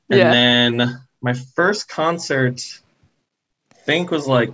And 0.09 0.19
Yeah. 0.19 0.31
then 0.31 0.99
my 1.21 1.33
first 1.55 1.87
concert, 1.87 2.59
I 3.71 3.79
think 3.85 4.09
was 4.09 4.25
like, 4.25 4.49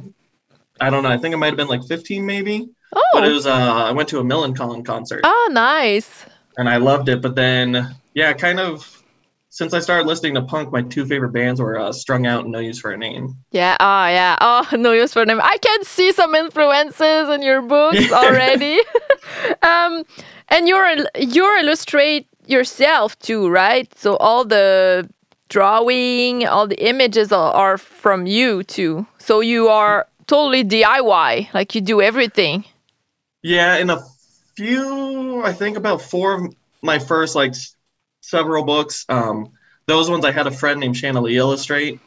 I 0.82 0.90
don't 0.90 1.04
know. 1.04 1.10
I 1.10 1.18
think 1.18 1.34
it 1.34 1.38
might 1.38 1.48
have 1.48 1.56
been 1.56 1.70
like 1.70 1.86
15 1.86 2.26
maybe. 2.26 2.68
Oh, 2.94 3.02
But 3.14 3.24
it 3.24 3.32
was, 3.32 3.48
uh, 3.48 3.52
I 3.54 3.92
went 3.92 4.10
to 4.10 4.20
a 4.20 4.24
Millencolin 4.24 4.86
concert 4.86 5.22
oh, 5.24 5.50
nice. 5.50 6.26
and 6.58 6.68
I 6.68 6.76
loved 6.78 7.08
it. 7.08 7.22
But 7.22 7.36
then, 7.36 7.96
yeah, 8.14 8.34
kind 8.34 8.60
of 8.60 9.03
since 9.54 9.72
I 9.72 9.82
started 9.82 10.08
listening 10.08 10.34
to 10.34 10.42
punk, 10.42 10.72
my 10.72 10.82
two 10.82 11.06
favorite 11.06 11.30
bands 11.30 11.62
were 11.62 11.78
uh, 11.78 11.92
Strung 11.92 12.26
Out 12.26 12.42
and 12.42 12.52
No 12.52 12.58
Use 12.58 12.80
for 12.80 12.90
a 12.90 12.98
Name. 12.98 13.36
Yeah. 13.52 13.78
Oh, 13.80 14.08
yeah. 14.08 14.36
Oh, 14.42 14.68
no 14.76 14.94
use 14.94 15.14
for 15.14 15.22
a 15.22 15.26
Name. 15.28 15.40
I 15.40 15.58
can 15.58 15.84
see 15.84 16.12
some 16.12 16.34
influences 16.34 17.30
in 17.30 17.44
your 17.44 17.62
books 17.62 18.12
already. 18.12 18.80
um, 19.62 20.06
and 20.50 20.68
you're 20.68 20.96
you're 21.16 21.60
illustrate 21.60 22.26
yourself 22.48 23.18
too, 23.20 23.48
right? 23.48 23.88
So 23.96 24.18
all 24.18 24.44
the 24.44 25.08
drawing, 25.50 26.48
all 26.48 26.66
the 26.66 26.84
images 26.84 27.32
are, 27.32 27.54
are 27.54 27.78
from 27.78 28.26
you 28.26 28.64
too. 28.64 29.06
So 29.20 29.42
you 29.42 29.68
are 29.68 30.08
totally 30.26 30.64
DIY, 30.64 31.54
like 31.54 31.76
you 31.76 31.82
do 31.82 32.02
everything. 32.02 32.66
Yeah, 33.44 33.78
in 33.78 33.92
a 33.92 34.02
few, 34.56 35.44
I 35.44 35.54
think 35.54 35.78
about 35.78 36.02
four 36.02 36.34
of 36.34 36.56
my 36.82 36.98
first 36.98 37.36
like 37.36 37.54
several 38.24 38.64
books. 38.64 39.06
Um, 39.10 39.52
those 39.86 40.10
ones 40.10 40.24
I 40.26 40.32
had 40.32 40.48
a 40.48 40.52
friend 40.52 40.80
named 40.80 40.96
Shanna 40.98 41.22
Lee 41.22 41.38
illustrate. 41.38 42.00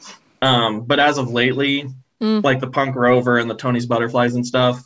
Um, 0.42 0.82
but 0.82 0.98
as 0.98 1.18
of 1.18 1.30
lately, 1.30 1.88
Mm. 2.22 2.42
like 2.42 2.60
the 2.60 2.66
Punk 2.68 2.96
Rover 2.96 3.36
and 3.36 3.50
the 3.50 3.54
Tony's 3.54 3.84
Butterflies 3.84 4.34
and 4.34 4.46
stuff, 4.46 4.80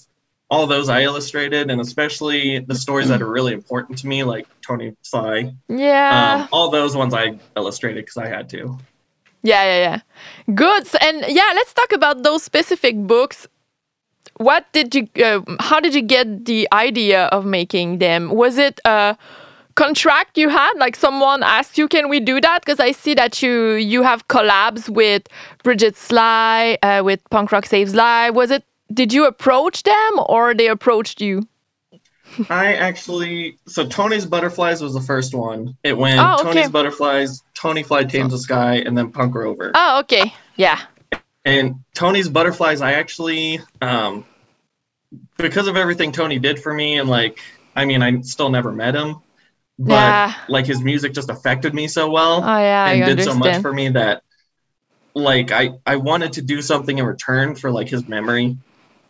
all 0.51 0.67
those 0.67 0.89
I 0.89 1.03
illustrated, 1.03 1.71
and 1.71 1.81
especially 1.81 2.59
the 2.59 2.75
stories 2.75 3.07
that 3.07 3.23
are 3.23 3.31
really 3.31 3.53
important 3.53 3.99
to 4.01 4.09
me, 4.09 4.25
like 4.25 4.49
Tony 4.67 4.97
Sly. 5.03 5.55
Yeah. 5.69 6.41
Um, 6.43 6.49
all 6.51 6.71
those 6.71 6.97
ones 6.97 7.15
I 7.15 7.39
illustrated 7.57 8.05
because 8.05 8.17
I 8.17 8.27
had 8.27 8.49
to. 8.51 8.77
Yeah, 9.45 9.63
yeah, 9.63 9.79
yeah. 10.49 10.55
Good. 10.55 10.89
So- 10.89 10.99
And 11.01 11.25
yeah, 11.29 11.53
let's 11.55 11.73
talk 11.73 11.93
about 11.93 12.25
those 12.25 12.43
specific 12.43 12.97
books. 12.97 13.47
What 14.39 14.67
did 14.73 14.93
you? 14.97 15.07
Uh, 15.25 15.41
how 15.61 15.79
did 15.79 15.95
you 15.95 16.03
get 16.03 16.47
the 16.47 16.67
idea 16.73 17.27
of 17.27 17.45
making 17.47 17.99
them? 17.99 18.31
Was 18.31 18.59
it 18.59 18.81
a 18.85 19.17
contract 19.75 20.39
you 20.39 20.49
had? 20.49 20.73
Like 20.77 20.97
someone 20.97 21.43
asked 21.43 21.79
you, 21.79 21.89
"Can 21.89 22.09
we 22.09 22.21
do 22.21 22.41
that?" 22.41 22.63
Because 22.65 22.81
I 22.81 22.93
see 22.93 23.15
that 23.15 23.43
you 23.43 23.75
you 23.75 24.03
have 24.03 24.27
collabs 24.29 24.89
with 24.89 25.29
Bridget 25.63 25.97
Sly, 25.97 26.79
uh, 26.83 27.03
with 27.05 27.21
Punk 27.31 27.53
Rock 27.53 27.67
Saves 27.67 27.95
Live. 27.95 28.35
Was 28.35 28.51
it? 28.51 28.65
Did 28.93 29.13
you 29.13 29.27
approach 29.27 29.85
them 29.85 30.13
or 30.27 30.53
they 30.55 30.67
approached 30.67 31.21
you? 31.21 31.47
I 32.51 32.75
actually 32.75 33.59
so 33.67 33.87
Tony's 33.87 34.27
Butterflies 34.27 34.81
was 34.83 34.95
the 34.95 35.01
first 35.01 35.35
one. 35.35 35.77
It 35.83 35.97
went 35.97 36.21
Oh, 36.21 36.35
okay. 36.35 36.43
Tony's 36.45 36.69
Butterflies, 36.71 37.43
Tony 37.55 37.83
Fly 37.83 38.05
Tames 38.05 38.33
the 38.33 38.39
Sky, 38.39 38.77
and 38.77 38.97
then 38.97 39.11
Punk 39.11 39.35
Rover. 39.35 39.73
Oh, 39.75 40.01
okay. 40.01 40.33
Yeah. 40.57 40.81
And 41.45 41.77
Tony's 41.95 42.29
Butterflies, 42.29 42.81
I 42.83 42.93
actually 42.93 43.61
um 43.83 44.25
because 45.37 45.67
of 45.67 45.77
everything 45.77 46.13
Tony 46.13 46.39
did 46.39 46.61
for 46.61 46.73
me 46.73 46.99
and 46.99 47.09
like 47.09 47.41
I 47.75 47.85
mean 47.85 48.03
I 48.03 48.21
still 48.21 48.51
never 48.51 48.71
met 48.73 48.95
him. 48.95 49.17
But 49.83 49.93
Yeah. 49.93 50.35
like 50.49 50.67
his 50.67 50.83
music 50.83 51.15
just 51.15 51.31
affected 51.31 51.73
me 51.73 51.89
so 51.89 52.11
well 52.11 52.43
Oh, 52.45 52.59
yeah. 52.59 52.85
I 52.87 52.93
and 52.93 53.17
did 53.17 53.25
so 53.25 53.35
much 53.35 53.63
for 53.63 53.73
me 53.73 53.89
that 53.89 54.23
like 55.15 55.51
I 55.53 55.71
I 55.87 55.97
wanted 55.97 56.35
to 56.35 56.43
do 56.43 56.61
something 56.61 56.99
in 56.99 57.05
return 57.07 57.55
for 57.55 57.71
like 57.71 57.89
his 57.89 58.07
memory. 58.07 58.59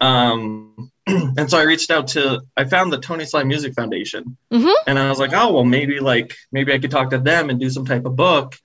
Um 0.00 0.90
and 1.08 1.50
so 1.50 1.58
I 1.58 1.62
reached 1.62 1.90
out 1.90 2.06
to 2.08 2.42
I 2.56 2.64
found 2.66 2.92
the 2.92 2.98
Tony 2.98 3.24
Sly 3.24 3.42
Music 3.42 3.74
Foundation. 3.74 4.36
Mhm. 4.52 4.72
And 4.86 4.96
I 4.96 5.08
was 5.08 5.18
like, 5.18 5.32
"Oh, 5.34 5.52
well 5.52 5.64
maybe 5.64 5.98
like 5.98 6.36
maybe 6.52 6.72
I 6.72 6.78
could 6.78 6.92
talk 6.92 7.10
to 7.10 7.18
them 7.18 7.50
and 7.50 7.58
do 7.58 7.68
some 7.68 7.84
type 7.84 8.04
of 8.04 8.14
book." 8.14 8.56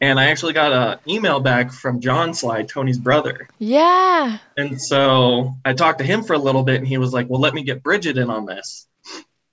And 0.00 0.18
I 0.18 0.24
actually 0.26 0.54
got 0.54 0.72
an 0.72 0.98
email 1.08 1.38
back 1.38 1.72
from 1.72 2.00
John 2.00 2.34
Sly, 2.34 2.64
Tony's 2.64 2.98
brother. 2.98 3.48
Yeah. 3.60 4.38
And 4.56 4.82
so 4.82 5.54
I 5.64 5.72
talked 5.72 6.00
to 6.00 6.04
him 6.04 6.24
for 6.24 6.32
a 6.34 6.38
little 6.38 6.64
bit, 6.64 6.78
and 6.78 6.86
he 6.86 6.98
was 6.98 7.12
like, 7.12 7.30
"Well, 7.30 7.40
let 7.40 7.54
me 7.54 7.62
get 7.62 7.82
Bridget 7.82 8.18
in 8.18 8.28
on 8.28 8.44
this." 8.44 8.88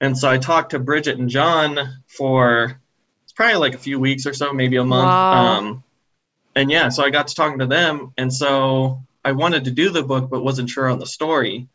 And 0.02 0.18
so 0.18 0.30
I 0.30 0.38
talked 0.40 0.72
to 0.72 0.80
Bridget 0.80 1.20
and 1.20 1.30
John 1.30 1.78
for 2.08 2.82
it's 3.24 3.34
probably 3.34 3.56
like 3.58 3.76
a 3.76 3.78
few 3.78 4.00
weeks 4.00 4.26
or 4.26 4.34
so, 4.34 4.52
maybe 4.52 4.76
a 4.78 4.84
month. 4.84 5.12
Wow. 5.12 5.58
Um, 5.60 5.84
and 6.56 6.70
yeah, 6.70 6.90
so 6.90 7.04
I 7.04 7.12
got 7.12 7.28
to 7.30 7.36
talking 7.36 7.60
to 7.60 7.66
them, 7.68 8.12
and 8.18 8.34
so 8.34 9.04
I 9.24 9.32
wanted 9.32 9.66
to 9.66 9.72
do 9.72 9.90
the 9.92 10.04
book, 10.04 10.30
but 10.30 10.44
wasn't 10.44 10.70
sure 10.70 10.90
on 10.90 11.00
the 11.00 11.06
story. 11.06 11.68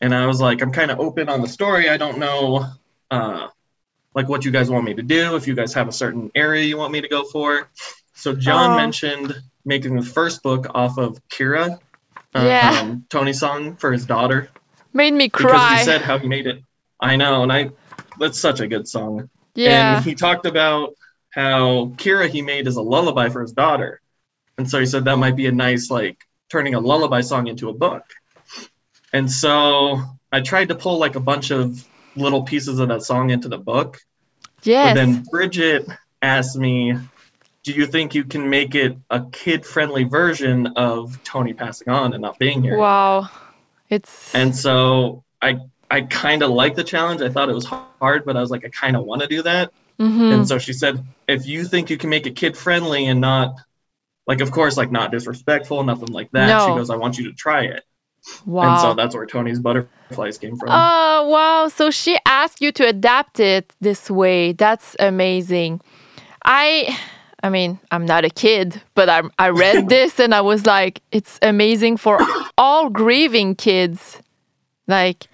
And 0.00 0.14
I 0.14 0.26
was 0.26 0.40
like, 0.40 0.62
I'm 0.62 0.72
kind 0.72 0.90
of 0.90 1.00
open 1.00 1.28
on 1.28 1.42
the 1.42 1.48
story. 1.48 1.90
I 1.90 1.96
don't 1.98 2.18
know, 2.18 2.64
uh, 3.10 3.48
like 4.14 4.28
what 4.28 4.44
you 4.44 4.50
guys 4.52 4.70
want 4.70 4.84
me 4.84 4.94
to 4.94 5.02
do. 5.02 5.36
If 5.36 5.46
you 5.46 5.54
guys 5.54 5.74
have 5.74 5.88
a 5.88 5.92
certain 5.92 6.30
area 6.34 6.64
you 6.64 6.78
want 6.78 6.92
me 6.92 7.00
to 7.02 7.08
go 7.08 7.24
for. 7.24 7.68
So 8.14 8.34
John 8.34 8.70
Oh. 8.72 8.76
mentioned 8.76 9.34
making 9.66 9.96
the 9.96 10.02
first 10.06 10.42
book 10.42 10.66
off 10.74 10.96
of 10.96 11.18
Kira, 11.28 11.78
uh, 12.34 12.42
Yeah. 12.42 12.78
um, 12.80 13.04
Tony's 13.10 13.40
song 13.40 13.76
for 13.76 13.92
his 13.92 14.06
daughter, 14.06 14.48
Made 14.94 15.12
me 15.12 15.28
cry. 15.28 15.50
because 15.50 15.78
he 15.78 15.84
said 15.84 16.00
how 16.02 16.18
he 16.18 16.28
made 16.28 16.46
it. 16.46 16.62
I 17.00 17.16
know, 17.16 17.42
and 17.42 17.52
I 17.52 17.70
that's 18.18 18.38
such 18.38 18.60
a 18.60 18.66
good 18.66 18.88
song. 18.88 19.28
yeah. 19.54 19.96
And 19.96 20.04
he 20.04 20.14
talked 20.14 20.46
about 20.46 20.94
how 21.30 21.92
Kira 21.96 22.28
he 22.28 22.40
made 22.42 22.66
as 22.66 22.76
a 22.76 22.82
lullaby 22.82 23.28
for 23.28 23.42
his 23.42 23.52
daughter. 23.52 24.00
And 24.58 24.68
so 24.68 24.80
he 24.80 24.86
said 24.86 25.04
that 25.04 25.18
might 25.18 25.36
be 25.36 25.46
a 25.46 25.52
nice 25.52 25.90
like 25.90 26.18
turning 26.50 26.74
a 26.74 26.80
lullaby 26.80 27.20
song 27.20 27.46
into 27.46 27.68
a 27.68 27.74
book. 27.74 28.04
And 29.12 29.30
so 29.30 30.00
I 30.32 30.40
tried 30.40 30.68
to 30.68 30.74
pull 30.74 30.98
like 30.98 31.16
a 31.16 31.20
bunch 31.20 31.50
of 31.50 31.84
little 32.16 32.42
pieces 32.42 32.78
of 32.78 32.88
that 32.88 33.02
song 33.02 33.30
into 33.30 33.48
the 33.48 33.58
book. 33.58 33.98
yes. 34.62 34.94
But 34.94 34.94
then 34.94 35.24
Bridget 35.30 35.86
asked 36.22 36.56
me, 36.56 36.94
Do 37.64 37.72
you 37.72 37.86
think 37.86 38.14
you 38.14 38.24
can 38.24 38.48
make 38.48 38.74
it 38.74 38.96
a 39.10 39.24
kid 39.30 39.66
friendly 39.66 40.04
version 40.04 40.68
of 40.76 41.22
Tony 41.22 41.52
passing 41.52 41.90
on 41.90 42.14
and 42.14 42.22
not 42.22 42.38
being 42.38 42.62
here? 42.62 42.78
wow. 42.78 43.28
It's 43.90 44.34
And 44.34 44.56
so 44.56 45.22
I 45.40 45.58
I 45.90 46.02
kind 46.02 46.42
of 46.42 46.50
like 46.50 46.74
the 46.74 46.84
challenge. 46.84 47.22
I 47.22 47.28
thought 47.28 47.48
it 47.48 47.54
was 47.54 47.64
hard, 47.66 48.24
but 48.24 48.36
I 48.36 48.40
was 48.40 48.50
like, 48.50 48.64
I 48.64 48.68
kind 48.68 48.96
of 48.96 49.04
want 49.04 49.22
to 49.22 49.28
do 49.28 49.42
that. 49.42 49.72
Mhm. 50.00 50.32
And 50.34 50.48
so 50.48 50.58
she 50.58 50.72
said, 50.72 51.04
if 51.26 51.46
you 51.46 51.64
think 51.64 51.90
you 51.90 51.96
can 51.96 52.10
make 52.10 52.26
it 52.26 52.36
kid 52.36 52.56
friendly 52.56 53.06
and 53.06 53.20
not, 53.20 53.54
like, 54.26 54.40
of 54.40 54.50
course, 54.50 54.76
like 54.76 54.90
not 54.90 55.12
disrespectful, 55.12 55.82
nothing 55.84 56.08
like 56.08 56.30
that. 56.32 56.60
She 56.62 56.68
goes, 56.68 56.90
I 56.90 56.96
want 56.96 57.18
you 57.18 57.26
to 57.30 57.32
try 57.32 57.62
it. 57.64 57.84
wow. 58.44 58.72
And 58.72 58.80
so 58.80 58.94
that's 58.94 59.14
where 59.14 59.24
Tony's 59.26 59.60
butterflies 59.60 60.36
came 60.38 60.56
from. 60.56 60.68
Oh, 60.70 61.28
wow. 61.28 61.68
So 61.68 61.90
she 61.90 62.18
asked 62.26 62.60
you 62.60 62.72
to 62.72 62.86
adapt 62.88 63.38
it 63.40 63.72
this 63.80 64.10
way. 64.10 64.52
That's 64.52 64.96
amazing. 64.98 65.80
I 66.44 66.98
I 67.42 67.50
mean, 67.50 67.78
I'm 67.92 68.04
not 68.06 68.24
a 68.24 68.30
kid, 68.30 68.82
but 68.94 69.08
I 69.08 69.22
I 69.38 69.50
read 69.50 69.88
this 69.96 70.18
and 70.18 70.34
I 70.34 70.40
was 70.40 70.66
like, 70.66 71.00
it's 71.12 71.38
amazing 71.42 71.96
for 71.98 72.18
all 72.58 72.90
grieving 72.90 73.54
kids. 73.54 74.20
Like 74.88 75.28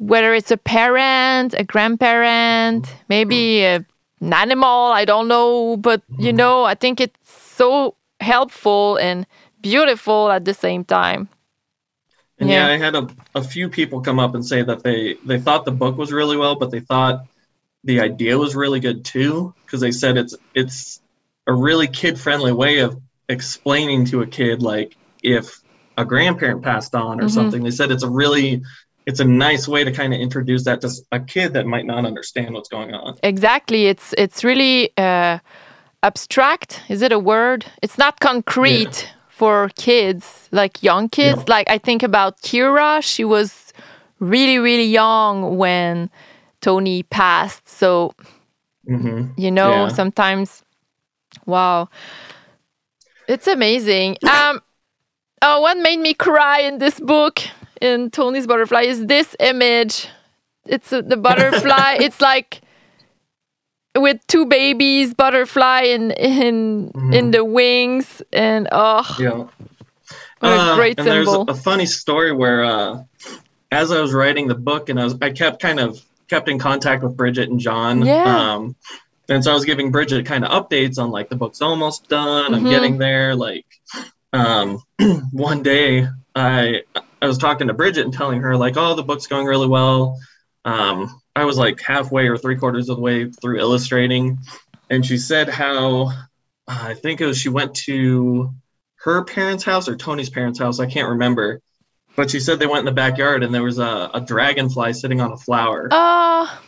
whether 0.00 0.34
it's 0.34 0.50
a 0.50 0.58
parent, 0.58 1.54
a 1.54 1.64
grandparent, 1.64 2.88
maybe 3.08 3.62
a, 3.64 3.84
an 4.22 4.32
animal, 4.34 4.92
I 4.92 5.04
don't 5.04 5.28
know, 5.28 5.76
but 5.76 6.02
you 6.18 6.32
know, 6.32 6.64
I 6.64 6.74
think 6.74 7.00
it's 7.00 7.18
so 7.30 7.96
helpful 8.20 8.96
and 8.98 9.26
beautiful 9.62 10.30
at 10.32 10.44
the 10.46 10.54
same 10.54 10.84
time. 10.84 11.28
and 12.38 12.48
yeah, 12.50 12.66
yeah. 12.66 12.72
I 12.74 12.78
had 12.78 12.94
a, 12.96 13.08
a 13.34 13.42
few 13.44 13.68
people 13.68 14.00
come 14.00 14.18
up 14.18 14.34
and 14.34 14.44
say 14.44 14.62
that 14.62 14.82
they, 14.82 15.18
they 15.24 15.38
thought 15.40 15.64
the 15.64 15.72
book 15.72 15.96
was 15.98 16.12
really 16.12 16.36
well, 16.36 16.56
but 16.56 16.70
they 16.70 16.80
thought 16.80 17.26
the 17.84 18.00
idea 18.00 18.38
was 18.38 18.56
really 18.56 18.80
good 18.80 19.04
too. 19.04 19.54
Cause 19.70 19.80
they 19.80 19.92
said 19.92 20.16
it's, 20.16 20.36
it's 20.54 21.00
a 21.46 21.54
really 21.54 21.88
kid 21.88 22.18
friendly 22.18 22.52
way 22.52 22.80
of 22.80 23.00
explaining 23.28 24.06
to 24.06 24.22
a 24.22 24.26
kid, 24.26 24.62
like 24.62 24.96
if 25.22 25.60
a 25.96 26.04
grandparent 26.04 26.62
passed 26.62 26.94
on 26.94 27.20
or 27.20 27.26
Mhm. 27.26 27.30
something, 27.30 27.62
they 27.62 27.70
said 27.70 27.90
it's 27.92 28.02
a 28.02 28.10
really, 28.10 28.62
it's 29.06 29.20
a 29.20 29.24
nice 29.24 29.66
way 29.66 29.82
to 29.84 29.92
kind 29.92 30.12
of 30.14 30.20
introduce 30.20 30.64
that 30.64 30.80
to 30.82 30.90
a 31.12 31.20
kid 31.20 31.52
that 31.54 31.66
might 31.66 31.86
not 31.86 32.04
understand 32.04 32.54
what's 32.54 32.68
going 32.68 32.92
on. 32.94 33.16
exactly 33.22 33.86
it's 33.86 34.14
it's 34.18 34.44
really 34.44 34.90
uh, 34.96 35.38
abstract 36.02 36.82
is 36.88 37.02
it 37.02 37.12
a 37.12 37.18
word? 37.18 37.66
It's 37.82 37.98
not 37.98 38.20
concrete 38.20 39.12
for 39.28 39.70
kids 39.76 40.48
like 40.52 40.82
young 40.82 41.08
kids. 41.08 41.48
Like 41.48 41.68
i 41.70 41.78
think 41.78 42.02
about 42.02 42.40
kira 42.42 43.02
she 43.02 43.24
was 43.24 43.72
really 44.18 44.58
really 44.58 44.84
young 45.02 45.56
when 45.56 46.10
tony 46.60 47.02
passed 47.04 47.66
so 47.68 48.12
hmm 48.86 49.22
you 49.36 49.50
know 49.50 49.72
Yeah. 49.72 49.88
sometimes 49.88 50.62
wow. 51.46 51.88
It's 53.28 53.46
amazing. 53.46 54.16
Um 54.28 54.60
oh 55.42 55.60
what 55.62 55.78
made 55.78 56.00
me 56.00 56.12
cry 56.14 56.60
in 56.60 56.78
this 56.78 57.00
book 57.00 57.40
in 57.80 58.10
tony's 58.10 58.46
butterfly 58.46 58.82
is 58.82 59.06
this 59.06 59.34
image 59.40 60.08
it's 60.66 60.92
uh, 60.92 61.00
the 61.00 61.16
butterfly 61.16 61.96
it's 62.00 62.20
like 62.20 62.60
with 63.96 64.24
two 64.28 64.46
babies 64.46 65.14
butterfly 65.14 65.82
in 65.82 66.10
in 66.12 66.92
in 67.12 67.30
the 67.32 67.44
wings 67.44 68.22
and 68.32 68.68
oh 68.72 69.04
Yeah. 69.18 69.46
What 70.40 70.52
a 70.52 70.56
Uh, 70.56 70.74
great 70.76 70.98
and 70.98 71.06
there's 71.06 71.26
symbol. 71.28 71.44
a, 71.48 71.52
a 71.52 71.54
funny 71.54 71.84
story 71.84 72.32
where, 72.32 72.64
uh, 72.64 73.02
as 73.70 73.92
I 73.92 74.00
was 74.00 74.14
writing 74.14 74.48
the 74.48 74.54
book, 74.54 74.88
and 74.88 74.98
I 74.98 75.04
was, 75.04 75.14
I 75.20 75.30
kept 75.32 75.60
kind 75.60 75.78
of 75.78 76.00
kept 76.28 76.48
in 76.48 76.58
contact 76.58 77.02
with 77.02 77.14
Bridget 77.14 77.50
and 77.50 77.60
John. 77.60 78.00
Yeah. 78.06 78.54
Um, 78.54 78.74
and 79.28 79.44
so 79.44 79.50
I 79.50 79.54
was 79.54 79.66
giving 79.66 79.90
Bridget 79.90 80.24
kind 80.24 80.44
of 80.46 80.50
updates 80.50 80.98
on 80.98 81.10
like 81.10 81.28
the 81.28 81.36
book's 81.36 81.60
almost 81.60 82.08
done. 82.08 82.54
I'm 82.54 82.64
Mhm. 82.64 82.70
getting 82.70 82.96
there. 82.98 83.36
Like, 83.36 83.66
um, 84.32 84.78
one 85.32 85.62
day 85.62 86.08
I 86.34 86.82
I 87.20 87.26
was 87.26 87.38
talking 87.38 87.68
to 87.68 87.74
Bridget 87.74 88.04
and 88.04 88.14
telling 88.14 88.40
her 88.40 88.56
like, 88.56 88.76
oh, 88.76 88.94
the 88.94 89.02
book's 89.02 89.26
going 89.26 89.46
really 89.46 89.68
well. 89.68 90.18
Um, 90.64 91.20
I 91.34 91.44
was 91.44 91.58
like 91.58 91.80
halfway 91.80 92.28
or 92.28 92.36
three 92.36 92.56
quarters 92.56 92.88
of 92.88 92.96
the 92.96 93.02
way 93.02 93.30
through 93.30 93.58
illustrating, 93.58 94.38
and 94.88 95.04
she 95.04 95.18
said 95.18 95.48
how 95.48 96.12
I 96.66 96.94
think 96.94 97.20
it 97.20 97.26
was 97.26 97.38
she 97.38 97.48
went 97.48 97.74
to 97.86 98.52
her 98.96 99.24
parents' 99.24 99.64
house 99.64 99.88
or 99.88 99.96
Tony's 99.96 100.30
parents' 100.30 100.58
house. 100.58 100.78
I 100.78 100.86
can't 100.86 101.08
remember. 101.08 101.60
But 102.16 102.30
she 102.30 102.40
said 102.40 102.58
they 102.58 102.66
went 102.66 102.80
in 102.80 102.84
the 102.86 102.92
backyard 102.92 103.42
and 103.42 103.54
there 103.54 103.62
was 103.62 103.78
a, 103.78 104.10
a 104.12 104.20
dragonfly 104.20 104.92
sitting 104.92 105.20
on 105.20 105.32
a 105.32 105.36
flower. 105.36 105.88
oh 105.90 106.60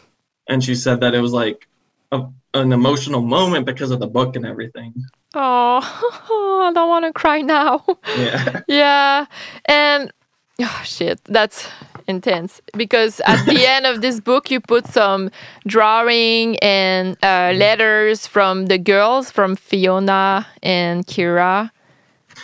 And 0.48 0.62
she 0.62 0.74
said 0.74 1.00
that 1.00 1.14
it 1.14 1.20
was 1.20 1.32
like 1.32 1.68
a, 2.10 2.26
an 2.54 2.72
emotional 2.72 3.22
moment 3.22 3.66
because 3.66 3.90
of 3.90 3.98
the 4.00 4.06
book 4.06 4.36
and 4.36 4.44
everything. 4.46 4.92
oh 5.34 5.80
i 6.68 6.72
don't 6.74 6.88
want 6.88 7.04
to 7.04 7.12
cry 7.12 7.40
now 7.40 7.84
Yeah. 8.16 8.60
Yeah, 8.68 9.26
and 9.64 10.12
oh 10.60 10.80
shit, 10.84 11.18
that's 11.24 11.66
intense 12.08 12.60
because 12.76 13.20
at 13.26 13.44
the 13.46 13.66
end 13.74 13.86
of 13.86 14.00
this 14.00 14.20
book 14.20 14.50
you 14.50 14.60
put 14.60 14.86
some 14.86 15.30
drawing 15.66 16.56
and 16.60 17.16
uh, 17.22 17.52
letters 17.56 18.26
from 18.26 18.66
the 18.66 18.78
girls 18.78 19.30
from 19.30 19.56
Fiona 19.56 20.46
and 20.62 21.06
Kira. 21.06 21.70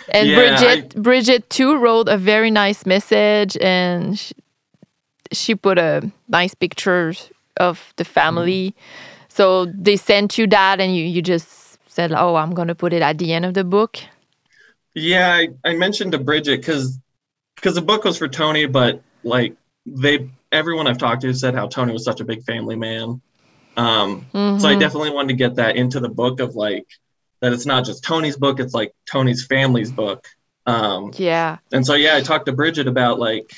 And 0.09 0.29
Yeah, 0.29 0.35
Bridget, 0.37 0.95
Bridget 0.95 1.49
too 1.49 1.77
wrote 1.77 2.07
a 2.09 2.17
very 2.17 2.49
nice 2.51 2.85
message, 2.85 3.57
and 3.61 4.17
she, 4.17 4.33
she 5.31 5.55
put 5.55 5.77
a 5.77 6.09
nice 6.27 6.55
picture 6.55 7.13
of 7.57 7.93
the 7.97 8.05
family. 8.05 8.73
So 9.39 9.67
they 9.67 9.95
sent 9.95 10.37
you 10.37 10.47
that, 10.47 10.81
and 10.81 10.93
you 10.93 11.05
you 11.05 11.21
just 11.21 11.79
said, 11.87 12.11
"Oh, 12.11 12.35
I'm 12.35 12.53
gonna 12.53 12.75
put 12.75 12.91
it 12.91 13.01
at 13.01 13.19
the 13.19 13.31
end 13.31 13.45
of 13.45 13.53
the 13.53 13.63
book." 13.63 13.97
Yeah, 14.93 15.31
I, 15.31 15.47
I 15.63 15.75
mentioned 15.75 16.11
to 16.11 16.17
Bridget 16.19 16.59
because 16.59 16.99
because 17.55 17.75
the 17.75 17.81
book 17.81 18.03
was 18.03 18.17
for 18.17 18.27
Tony, 18.27 18.65
but 18.65 19.01
like 19.23 19.55
they 19.85 20.29
everyone 20.51 20.87
I've 20.87 20.97
talked 20.97 21.21
to 21.21 21.33
said 21.33 21.55
how 21.55 21.67
Tony 21.67 21.93
was 21.93 22.03
such 22.03 22.19
a 22.19 22.25
big 22.25 22.43
family 22.43 22.75
man. 22.75 23.21
Um, 23.77 24.25
So 24.57 24.67
I 24.67 24.75
Mhm. 24.75 24.79
definitely 24.81 25.11
wanted 25.11 25.29
to 25.29 25.35
get 25.35 25.55
that 25.55 25.77
into 25.77 26.01
the 26.01 26.09
book 26.09 26.41
of 26.41 26.55
like 26.55 26.85
that 27.39 27.53
it's 27.53 27.65
not 27.65 27.85
just 27.85 28.03
Tony's 28.03 28.35
book; 28.35 28.59
it's 28.59 28.73
like 28.73 28.91
Tony's 29.09 29.45
family's 29.45 29.93
book. 29.93 30.27
Um, 30.65 31.13
Yeah. 31.15 31.59
and 31.71 31.85
so 31.85 31.93
yeah, 31.93 32.17
I 32.17 32.21
talked 32.21 32.47
to 32.47 32.51
Bridget 32.51 32.87
about 32.89 33.19
like, 33.19 33.49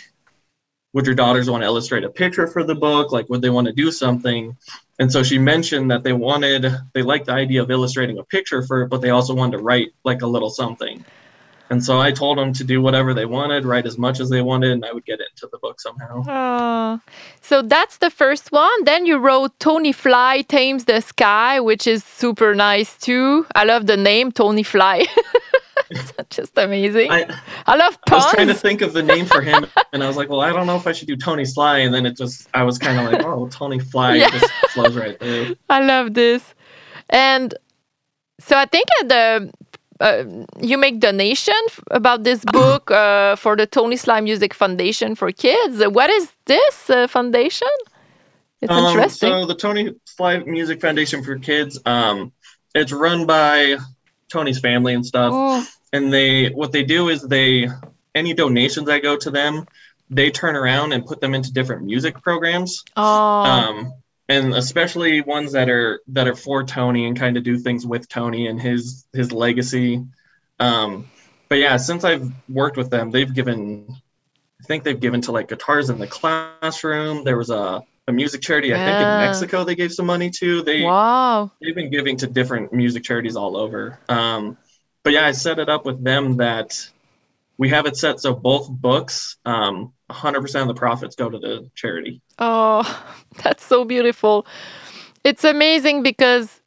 would 0.94 1.06
your 1.06 1.16
daughters 1.16 1.50
want 1.50 1.62
to 1.62 1.66
illustrate 1.66 2.04
a 2.04 2.10
picture 2.10 2.48
for 2.48 2.64
the 2.64 2.76
book? 2.76 3.12
Like, 3.12 3.30
would 3.30 3.42
they 3.42 3.50
want 3.50 3.68
to 3.68 3.74
do 3.74 3.92
something? 3.92 4.58
And 5.00 5.12
so 5.12 5.24
she 5.24 5.38
mentioned 5.38 5.90
that 5.92 6.04
they 6.04 6.14
wanted, 6.14 6.66
they 6.94 7.02
liked 7.02 7.28
the 7.28 7.34
idea 7.34 7.62
of 7.62 7.72
illustrating 7.72 8.18
a 8.20 8.24
picture 8.24 8.62
for 8.62 8.84
it, 8.84 8.90
but 8.90 9.02
they 9.02 9.10
also 9.10 9.34
wanted 9.34 9.58
to 9.58 9.64
write 9.64 9.90
like 10.04 10.22
a 10.22 10.28
little 10.28 10.50
something. 10.50 11.04
And 11.72 11.82
so 11.82 12.02
I 12.02 12.12
told 12.12 12.38
them 12.38 12.52
to 12.54 12.66
do 12.66 12.82
whatever 12.82 13.14
they 13.14 13.26
wanted, 13.26 13.64
write 13.64 13.86
as 13.86 13.98
much 13.98 14.20
as 14.20 14.30
they 14.30 14.42
wanted, 14.42 14.72
and 14.74 14.84
I 14.84 14.92
would 14.92 15.06
get 15.06 15.22
it 15.22 15.28
into 15.34 15.48
the 15.50 15.58
book 15.58 15.80
somehow. 15.80 16.24
Oh. 16.28 17.00
So 17.40 17.62
that's 17.62 18.00
the 18.00 18.10
first 18.10 18.52
one. 18.52 18.84
Then 18.84 19.06
you 19.06 19.18
wrote 19.18 19.58
Tony 19.58 19.94
Fly 19.94 20.42
Tames 20.42 20.84
the 20.84 21.00
Sky, 21.00 21.62
which 21.62 21.88
is 21.88 22.04
super 22.04 22.54
nice 22.54 22.98
too. 22.98 23.48
I 23.56 23.64
love 23.64 23.86
the 23.86 23.96
name 23.96 24.34
Tony 24.34 24.64
Fly. 24.64 25.06
it's 26.20 26.36
just 26.36 26.58
amazing. 26.58 27.12
I, 27.12 27.26
I, 27.68 27.76
love 27.76 27.98
I 28.10 28.16
was 28.16 28.32
trying 28.32 28.48
to 28.48 28.54
think 28.54 28.82
of 28.82 28.94
the 28.94 29.04
name 29.04 29.26
for 29.26 29.42
him, 29.42 29.66
and 29.94 30.04
I 30.04 30.08
was 30.08 30.18
like, 30.18 30.30
well, 30.30 30.42
I 30.42 30.52
don't 30.52 30.68
know 30.68 30.76
if 30.76 30.88
I 30.88 30.92
should 30.92 31.08
do 31.08 31.16
Tony 31.16 31.46
Sly. 31.46 31.80
And 31.80 31.94
then 31.94 32.06
it 32.06 32.18
just, 32.18 32.48
I 32.54 32.64
was 32.64 32.78
kind 32.78 33.00
of 33.00 33.12
like, 33.12 33.24
oh, 33.26 33.48
Tony 33.50 33.80
Fly 33.80 34.16
Yeah. 34.16 34.30
just 34.30 34.52
flows 34.74 34.96
right 34.96 35.20
there. 35.20 35.54
I 35.70 35.82
love 35.84 36.14
this. 36.14 36.56
And 37.10 37.54
so 38.40 38.58
I 38.58 38.66
think 38.66 38.88
at 39.02 39.10
the 39.10 39.52
uh, 40.00 40.24
you 40.60 40.78
make 40.80 41.00
donation 41.00 41.54
f- 41.68 41.80
about 41.92 42.24
this 42.24 42.44
book 42.52 42.90
uh, 42.90 43.36
for 43.36 43.56
the 43.56 43.68
Tony 43.68 43.96
Sly 43.96 44.20
Music 44.22 44.54
Foundation 44.54 45.14
for 45.16 45.32
Kids. 45.32 45.86
What 45.88 46.10
is 46.10 46.32
this 46.46 46.90
uh, 46.90 47.08
foundation? 47.08 47.68
It's 48.62 48.72
Um, 48.72 48.86
interesting. 48.86 49.30
So 49.30 49.46
the 49.46 49.56
Tony 49.56 49.94
Sly 50.06 50.40
Music 50.40 50.82
Foundation 50.82 51.24
for 51.24 51.38
Kids, 51.38 51.80
um, 51.86 52.32
it's 52.74 52.92
run 52.92 53.26
by 53.26 53.78
Tony's 54.30 54.60
family 54.60 54.94
and 54.94 55.06
stuff. 55.06 55.32
Oh, 55.36 55.68
And 55.94 56.12
they, 56.12 56.50
what 56.50 56.72
they 56.72 56.84
do 56.84 57.10
is 57.10 57.22
they, 57.22 57.68
any 58.16 58.34
donations 58.34 58.88
that 58.88 59.04
go 59.04 59.18
to 59.18 59.32
them, 59.32 59.66
they 60.10 60.30
turn 60.32 60.56
around 60.56 60.94
and 60.94 61.06
put 61.06 61.22
them 61.22 61.34
into 61.34 61.54
different 61.54 61.84
music 61.84 62.22
programs. 62.22 62.84
oh, 62.98 63.04
Um, 63.04 63.94
and 64.32 64.54
especially 64.54 65.22
ones 65.22 65.52
that 65.52 65.70
are 65.70 66.02
that 66.08 66.28
are 66.28 66.36
for 66.36 66.64
Tony 66.64 67.06
and 67.06 67.20
kind 67.20 67.36
of 67.36 67.44
do 67.44 67.58
things 67.58 67.86
with 67.86 68.08
Tony 68.08 68.48
and 68.48 68.62
his 68.62 69.06
his 69.12 69.32
legacy. 69.32 70.06
Um, 70.60 71.10
but 71.50 71.58
yeah, 71.58 71.76
since 71.78 72.04
I've 72.06 72.32
worked 72.48 72.78
with 72.78 72.90
them, 72.90 73.12
they've 73.12 73.34
given, 73.34 73.94
I 74.62 74.64
think 74.64 74.84
they've 74.86 75.00
given 75.00 75.20
to 75.22 75.34
like 75.34 75.50
guitars 75.50 75.90
in 75.90 76.00
the 76.00 76.08
classroom. 76.08 77.26
There 77.26 77.38
was 77.38 77.50
a, 77.50 77.84
a 78.08 78.12
music 78.14 78.42
charity 78.42 78.74
I 78.74 78.78
think 78.78 78.96
in 79.00 79.18
Mexico 79.26 79.66
they 79.66 79.76
gave 79.76 79.92
some 79.92 80.06
money 80.06 80.30
to. 80.30 80.62
They 80.62 80.84
wow. 80.84 81.52
they've 81.62 81.76
been 81.76 81.92
giving 81.92 82.16
to 82.18 82.28
different 82.28 82.72
music 82.72 83.04
charities 83.04 83.36
all 83.36 83.58
over. 83.58 84.00
Um, 84.08 84.58
but 85.04 85.14
yeah, 85.14 85.26
I 85.26 85.32
set 85.32 85.60
it 85.60 85.70
up 85.70 85.86
with 85.86 86.04
them 86.04 86.38
that 86.38 86.90
we 87.58 87.70
have 87.70 87.86
it 87.86 87.96
set 87.96 88.20
so 88.20 88.34
both 88.34 88.70
books, 88.70 89.38
um, 89.46 89.94
100% 90.10 90.62
of 90.62 90.68
the 90.68 90.74
profits 90.74 91.16
go 91.16 91.30
to 91.30 91.38
the 91.38 91.70
charity. 91.76 92.22
Oh, 92.40 92.84
that's 93.44 93.66
so 93.66 93.86
beautiful. 93.86 94.46
It's 95.24 95.44
amazing 95.44 96.04
because 96.04 96.62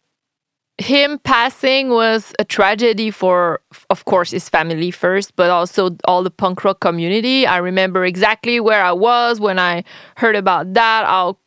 him 0.79 1.19
passing 1.21 1.91
was 1.91 2.33
a 2.39 2.45
tragedy 2.45 3.11
for, 3.11 3.61
of 3.91 4.05
course, 4.05 4.33
his 4.33 4.49
family 4.49 4.91
first, 4.91 5.37
but 5.37 5.51
also 5.51 5.97
all 6.05 6.23
the 6.23 6.31
punk 6.31 6.65
rock 6.65 6.81
community. 6.81 7.47
I 7.47 7.59
remember 7.59 8.05
exactly 8.05 8.59
where 8.61 8.83
I 8.83 8.93
was 8.93 9.39
when 9.39 9.59
I 9.59 9.85
heard 10.17 10.37
about 10.37 10.75
that, 10.75 11.05
how 11.07 11.39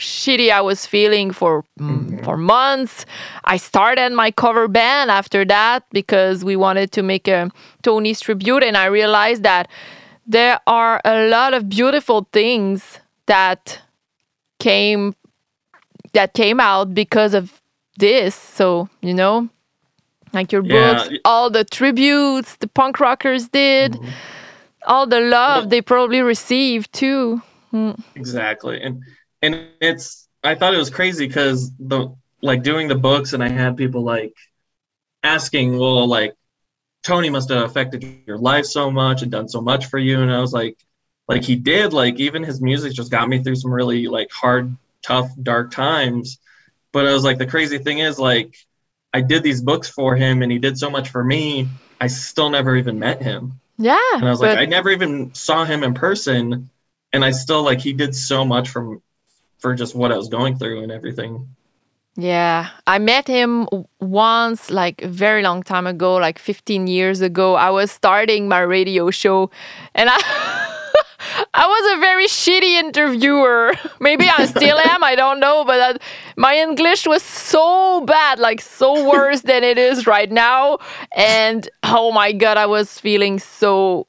shitty 0.00 0.50
I 0.50 0.60
was 0.60 0.86
feeling 0.86 1.30
for 1.30 1.64
mm, 1.78 1.90
mm-hmm. 1.90 2.24
for 2.24 2.36
months. 2.36 3.06
I 3.44 3.56
started 3.58 4.12
my 4.12 4.30
cover 4.30 4.68
band 4.68 5.10
after 5.10 5.44
that 5.44 5.84
because 5.90 6.44
we 6.44 6.56
wanted 6.56 6.90
to 6.92 7.02
make 7.02 7.28
a 7.28 7.50
Tony's 7.82 8.20
tribute, 8.20 8.64
and 8.64 8.76
I 8.76 8.86
realized 8.86 9.42
that 9.44 9.68
there 10.26 10.60
are 10.66 11.00
a 11.04 11.28
lot 11.28 11.54
of 11.54 11.68
beautiful 11.68 12.28
things 12.32 13.00
that 13.26 13.80
came 14.58 15.14
that 16.12 16.34
came 16.34 16.60
out 16.60 16.94
because 16.94 17.34
of 17.34 17.60
this. 17.98 18.34
So 18.34 18.88
you 19.00 19.14
know, 19.14 19.48
like 20.32 20.52
your 20.52 20.64
Yeah. 20.64 20.94
books, 20.94 21.18
all 21.24 21.50
the 21.50 21.64
tributes 21.64 22.56
the 22.56 22.68
punk 22.68 23.00
rockers 23.00 23.48
did, 23.48 23.92
mm-hmm. 23.92 24.08
all 24.86 25.06
the 25.06 25.20
love 25.20 25.70
they 25.70 25.82
probably 25.82 26.22
received 26.22 26.92
too. 26.92 27.42
Mm. 27.72 28.00
Exactly. 28.16 28.80
And 28.82 29.02
and 29.42 29.68
it's 29.80 30.28
I 30.42 30.54
thought 30.54 30.74
it 30.74 30.78
was 30.78 30.90
crazy 30.90 31.26
because 31.26 31.70
the 31.78 32.14
like 32.42 32.62
doing 32.62 32.88
the 32.88 32.94
books 32.94 33.32
and 33.32 33.42
I 33.42 33.48
had 33.48 33.76
people 33.76 34.02
like 34.02 34.34
asking, 35.22 35.78
well, 35.78 36.06
like 36.06 36.34
Tony 37.02 37.30
must 37.30 37.50
have 37.50 37.64
affected 37.64 38.04
your 38.26 38.38
life 38.38 38.66
so 38.66 38.90
much 38.90 39.22
and 39.22 39.30
done 39.30 39.48
so 39.48 39.60
much 39.60 39.86
for 39.86 39.98
you. 39.98 40.20
And 40.22 40.32
I 40.32 40.40
was 40.40 40.52
like, 40.52 40.78
like 41.28 41.44
he 41.44 41.56
did, 41.56 41.92
like 41.92 42.18
even 42.20 42.42
his 42.42 42.60
music 42.60 42.92
just 42.92 43.10
got 43.10 43.28
me 43.28 43.42
through 43.42 43.56
some 43.56 43.72
really 43.72 44.06
like 44.08 44.30
hard, 44.32 44.76
tough, 45.02 45.30
dark 45.42 45.70
times. 45.72 46.38
But 46.92 47.06
I 47.06 47.12
was 47.12 47.24
like, 47.24 47.38
the 47.38 47.46
crazy 47.46 47.78
thing 47.78 47.98
is 48.00 48.18
like 48.18 48.56
I 49.12 49.20
did 49.22 49.42
these 49.42 49.62
books 49.62 49.88
for 49.88 50.16
him 50.16 50.42
and 50.42 50.52
he 50.52 50.58
did 50.58 50.78
so 50.78 50.90
much 50.90 51.10
for 51.10 51.22
me. 51.24 51.68
I 52.00 52.06
still 52.08 52.50
never 52.50 52.76
even 52.76 52.98
met 52.98 53.22
him. 53.22 53.60
Yeah, 53.78 53.96
And 54.20 54.28
I 54.28 54.30
was 54.30 54.40
but 54.40 54.56
like, 54.56 54.58
I 54.58 54.66
never 54.66 54.90
even 54.90 55.34
saw 55.34 55.64
him 55.64 55.82
in 55.82 55.94
person, 55.94 56.70
and 57.12 57.24
I 57.24 57.30
still 57.30 57.62
like 57.62 57.80
he 57.80 57.92
did 57.92 58.14
so 58.14 58.44
much 58.44 58.68
from 58.68 59.02
for 59.60 59.74
just 59.74 59.94
what 59.94 60.12
I 60.12 60.16
was 60.16 60.28
going 60.28 60.56
through 60.58 60.82
and 60.82 60.90
everything. 60.90 61.48
Yeah, 62.16 62.68
I 62.86 62.98
met 62.98 63.28
him 63.28 63.68
once, 64.00 64.70
like 64.70 65.02
a 65.02 65.08
very 65.08 65.42
long 65.42 65.62
time 65.62 65.86
ago, 65.86 66.16
like 66.16 66.38
15 66.38 66.86
years 66.86 67.20
ago. 67.20 67.54
I 67.54 67.70
was 67.70 67.90
starting 67.90 68.48
my 68.48 68.60
radio 68.60 69.10
show, 69.10 69.50
and 69.94 70.10
I, 70.12 70.16
I 71.54 71.66
was 71.66 71.96
a 71.96 72.00
very 72.00 72.26
shitty 72.26 72.80
interviewer. 72.80 73.74
Maybe 74.00 74.28
I 74.28 74.46
still 74.46 74.78
am. 74.84 75.04
I 75.04 75.14
don't 75.14 75.38
know, 75.38 75.64
but 75.64 75.76
that, 75.76 76.02
my 76.36 76.56
English 76.56 77.06
was 77.06 77.22
so 77.22 78.02
bad, 78.06 78.38
like 78.38 78.60
so 78.60 79.08
worse 79.08 79.42
than 79.42 79.62
it 79.62 79.78
is 79.78 80.06
right 80.06 80.30
now. 80.30 80.78
And 81.14 81.68
oh 81.84 82.10
my 82.10 82.32
god, 82.32 82.56
I 82.56 82.66
was 82.66 82.98
feeling 82.98 83.38
so 83.38 84.08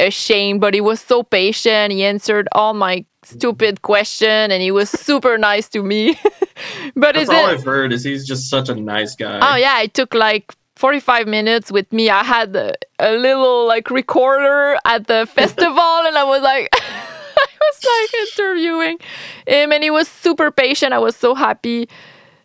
ashamed. 0.00 0.60
But 0.60 0.74
he 0.74 0.80
was 0.80 1.00
so 1.00 1.22
patient. 1.22 1.92
He 1.92 2.04
answered 2.04 2.48
all 2.52 2.74
my 2.74 3.04
stupid 3.26 3.82
question, 3.82 4.50
and 4.50 4.62
he 4.62 4.70
was 4.70 4.88
super 4.90 5.36
nice 5.38 5.68
to 5.70 5.82
me. 5.82 6.18
but 6.94 7.14
That's 7.14 7.24
is 7.24 7.28
all 7.28 7.48
it? 7.48 7.52
I've 7.52 7.64
heard 7.64 7.92
is 7.92 8.04
he's 8.04 8.26
just 8.26 8.48
such 8.48 8.68
a 8.68 8.74
nice 8.74 9.14
guy. 9.14 9.38
Oh 9.42 9.56
yeah, 9.56 9.80
it 9.82 9.94
took 9.94 10.14
like 10.14 10.54
45 10.76 11.26
minutes 11.26 11.72
with 11.72 11.90
me. 11.92 12.10
I 12.10 12.22
had 12.22 12.54
a, 12.54 12.74
a 12.98 13.12
little 13.12 13.66
like 13.66 13.90
recorder 13.90 14.78
at 14.84 15.06
the 15.06 15.26
festival 15.34 15.66
and 16.06 16.16
I 16.16 16.24
was 16.24 16.42
like 16.42 16.68
I 16.74 17.48
was 17.60 17.84
like 17.84 18.14
interviewing 18.28 18.98
him 19.46 19.72
and 19.72 19.82
he 19.82 19.90
was 19.90 20.06
super 20.06 20.50
patient. 20.50 20.92
I 20.92 20.98
was 20.98 21.16
so 21.16 21.34
happy. 21.34 21.88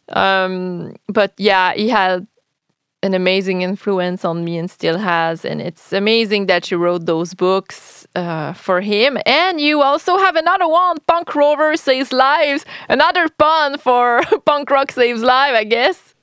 Um 0.10 0.96
but 1.08 1.34
yeah, 1.38 1.74
he 1.74 1.90
had 1.90 2.26
an 3.04 3.14
amazing 3.14 3.64
influence 3.64 4.24
on 4.24 4.46
me 4.46 4.58
and 4.58 4.72
still 4.72 4.98
has 4.98 5.44
and 5.44 5.62
it's 5.62 5.92
amazing 5.92 6.46
that 6.46 6.72
you 6.72 6.78
wrote 6.78 7.06
those 7.06 7.34
books 7.34 8.01
uh, 8.16 8.54
for 8.54 8.82
him 8.82 9.18
and 9.26 9.60
you 9.62 9.82
also 9.82 10.18
have 10.18 10.36
another 10.36 10.68
one 10.68 10.98
punk 11.08 11.34
rover 11.36 11.76
saves 11.78 12.12
lives 12.12 12.66
another 12.90 13.28
pun 13.38 13.78
for 13.78 14.22
punk 14.46 14.70
rock 14.70 14.92
saves 14.92 15.22
life 15.22 15.54
i 15.56 15.64
guess 15.64 16.14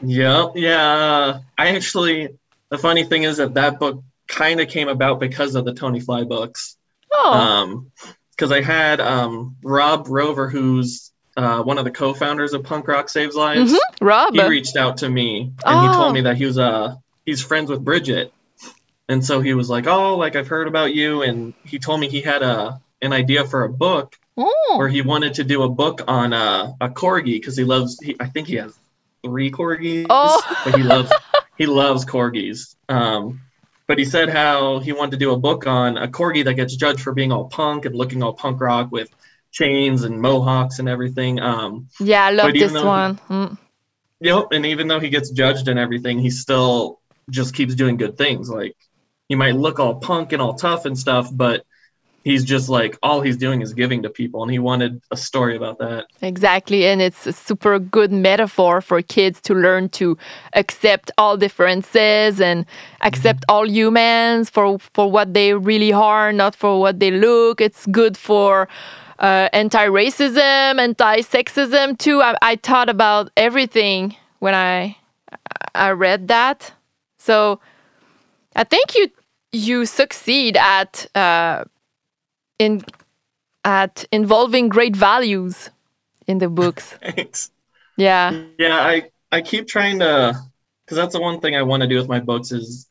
Yep. 0.00 0.52
Yeah. 0.54 1.40
I 1.58 1.74
actually, 1.74 2.28
the 2.68 2.78
funny 2.78 3.02
thing 3.02 3.24
is 3.24 3.38
that 3.38 3.54
that 3.54 3.80
book 3.80 4.00
kind 4.28 4.60
of 4.60 4.68
came 4.68 4.86
about 4.86 5.18
because 5.18 5.56
of 5.56 5.64
the 5.64 5.74
Tony 5.74 5.98
Fly 5.98 6.22
books. 6.22 6.76
oh 7.12 7.32
Um, 7.32 7.90
because 8.30 8.52
I 8.52 8.60
had 8.60 9.00
um 9.00 9.56
Rob 9.64 10.06
Rover, 10.08 10.48
who's 10.48 11.10
uh, 11.36 11.64
one 11.64 11.78
of 11.78 11.84
the 11.84 11.90
co-founders 11.90 12.52
of 12.52 12.62
Punk 12.62 12.86
Rock 12.86 13.08
Saves 13.08 13.34
Lives. 13.34 13.76
Rob. 14.00 14.34
he 14.34 14.42
reached 14.46 14.76
out 14.76 14.98
to 14.98 15.08
me 15.08 15.52
and 15.66 15.80
he 15.80 15.88
Oh. 15.88 15.92
told 15.94 16.14
me 16.14 16.20
that 16.20 16.36
he 16.36 16.44
was 16.46 16.58
uh 16.58 16.94
he's 17.26 17.42
friends 17.42 17.68
with 17.68 17.84
Bridget. 17.84 18.32
And 19.08 19.24
so 19.24 19.40
he 19.40 19.54
was 19.54 19.70
like, 19.70 19.86
"Oh, 19.86 20.16
like 20.16 20.36
I've 20.36 20.48
heard 20.48 20.68
about 20.68 20.94
you." 20.94 21.22
And 21.22 21.54
he 21.64 21.78
told 21.78 22.00
me 22.00 22.08
he 22.08 22.20
had 22.20 22.42
a 22.42 22.80
an 23.00 23.12
idea 23.12 23.44
for 23.44 23.64
a 23.64 23.68
book 23.68 24.16
Oh. 24.36 24.74
where 24.76 24.88
he 24.88 25.02
wanted 25.02 25.34
to 25.34 25.44
do 25.44 25.62
a 25.62 25.68
book 25.68 26.02
on 26.06 26.32
uh, 26.32 26.72
a 26.80 26.88
corgi 26.88 27.34
because 27.40 27.56
he 27.56 27.64
loves. 27.64 27.98
He, 28.00 28.16
I 28.20 28.26
think 28.26 28.46
he 28.48 28.56
has 28.56 28.76
three 29.24 29.50
corgis, 29.50 30.06
Oh. 30.10 30.40
but 30.64 30.76
he 30.76 30.82
loves 30.82 31.10
he 31.56 31.66
loves 31.66 32.04
corgis. 32.04 32.76
Um, 32.88 33.40
but 33.86 33.98
he 33.98 34.04
said 34.04 34.28
how 34.28 34.80
he 34.80 34.92
wanted 34.92 35.12
to 35.12 35.16
do 35.16 35.32
a 35.32 35.38
book 35.38 35.66
on 35.66 35.96
a 35.96 36.06
corgi 36.08 36.44
that 36.44 36.54
gets 36.54 36.76
judged 36.76 37.00
for 37.00 37.12
being 37.14 37.32
all 37.32 37.46
punk 37.46 37.86
and 37.86 37.94
looking 37.94 38.22
all 38.22 38.34
punk 38.34 38.60
rock 38.60 38.92
with 38.92 39.08
chains 39.50 40.04
and 40.04 40.20
mohawks 40.20 40.78
and 40.78 40.88
everything. 40.90 41.40
Um, 41.40 41.88
Yeah, 41.98 42.26
I 42.26 42.30
love 42.32 42.52
this 42.52 42.70
though 42.72 42.80
he- 42.80 42.86
one. 42.86 43.20
Mm. 43.30 43.58
Yep, 44.20 44.48
and 44.52 44.66
even 44.66 44.88
though 44.88 45.00
he 45.00 45.08
gets 45.08 45.30
judged 45.30 45.68
and 45.68 45.78
everything, 45.78 46.18
he 46.18 46.28
still 46.30 47.00
just 47.30 47.54
keeps 47.54 47.74
doing 47.74 47.96
good 47.96 48.18
things. 48.18 48.50
Like 48.50 48.76
he 49.28 49.34
might 49.34 49.54
look 49.56 49.78
all 49.78 49.94
punk 49.96 50.32
and 50.32 50.42
all 50.42 50.54
tough 50.54 50.84
and 50.84 50.98
stuff, 50.98 51.28
but 51.32 51.64
he's 52.24 52.44
just 52.44 52.68
like 52.68 52.98
all 53.02 53.20
he's 53.20 53.36
doing 53.36 53.62
is 53.62 53.72
giving 53.72 54.02
to 54.02 54.10
people, 54.10 54.42
and 54.42 54.50
he 54.50 54.58
wanted 54.58 55.00
a 55.10 55.16
story 55.16 55.56
about 55.56 55.78
that. 55.78 56.06
Exactly, 56.20 56.86
and 56.86 57.00
it's 57.00 57.26
a 57.26 57.32
super 57.32 57.78
good 57.78 58.12
metaphor 58.12 58.80
for 58.80 59.00
kids 59.02 59.40
to 59.42 59.54
learn 59.54 59.88
to 59.90 60.18
accept 60.54 61.10
all 61.16 61.36
differences 61.36 62.40
and 62.40 62.66
accept 63.02 63.44
all 63.48 63.66
humans 63.68 64.50
for 64.50 64.78
for 64.78 65.10
what 65.10 65.32
they 65.32 65.54
really 65.54 65.92
are, 65.92 66.32
not 66.32 66.54
for 66.54 66.80
what 66.80 67.00
they 67.00 67.10
look. 67.10 67.60
It's 67.60 67.86
good 67.86 68.16
for 68.16 68.68
uh, 69.20 69.48
anti-racism, 69.52 70.78
anti-sexism 70.78 71.98
too. 71.98 72.20
I, 72.20 72.36
I 72.42 72.56
thought 72.56 72.88
about 72.88 73.30
everything 73.36 74.16
when 74.40 74.54
I 74.54 74.96
I 75.74 75.90
read 75.90 76.28
that. 76.28 76.72
So 77.16 77.60
I 78.54 78.64
think 78.64 78.94
you 78.94 79.08
you 79.52 79.86
succeed 79.86 80.56
at 80.56 81.06
uh, 81.14 81.64
in 82.58 82.84
at 83.64 84.04
involving 84.12 84.68
great 84.68 84.96
values 84.96 85.70
in 86.26 86.38
the 86.38 86.48
books. 86.48 86.92
Thanks. 87.02 87.50
Yeah. 87.96 88.44
Yeah, 88.58 88.78
I 88.78 89.10
I 89.32 89.40
keep 89.42 89.66
trying 89.66 89.98
to 90.00 90.40
because 90.84 90.96
that's 90.96 91.14
the 91.14 91.20
one 91.20 91.40
thing 91.40 91.56
I 91.56 91.62
want 91.62 91.82
to 91.82 91.88
do 91.88 91.96
with 91.96 92.08
my 92.08 92.20
books 92.20 92.52
is 92.52 92.86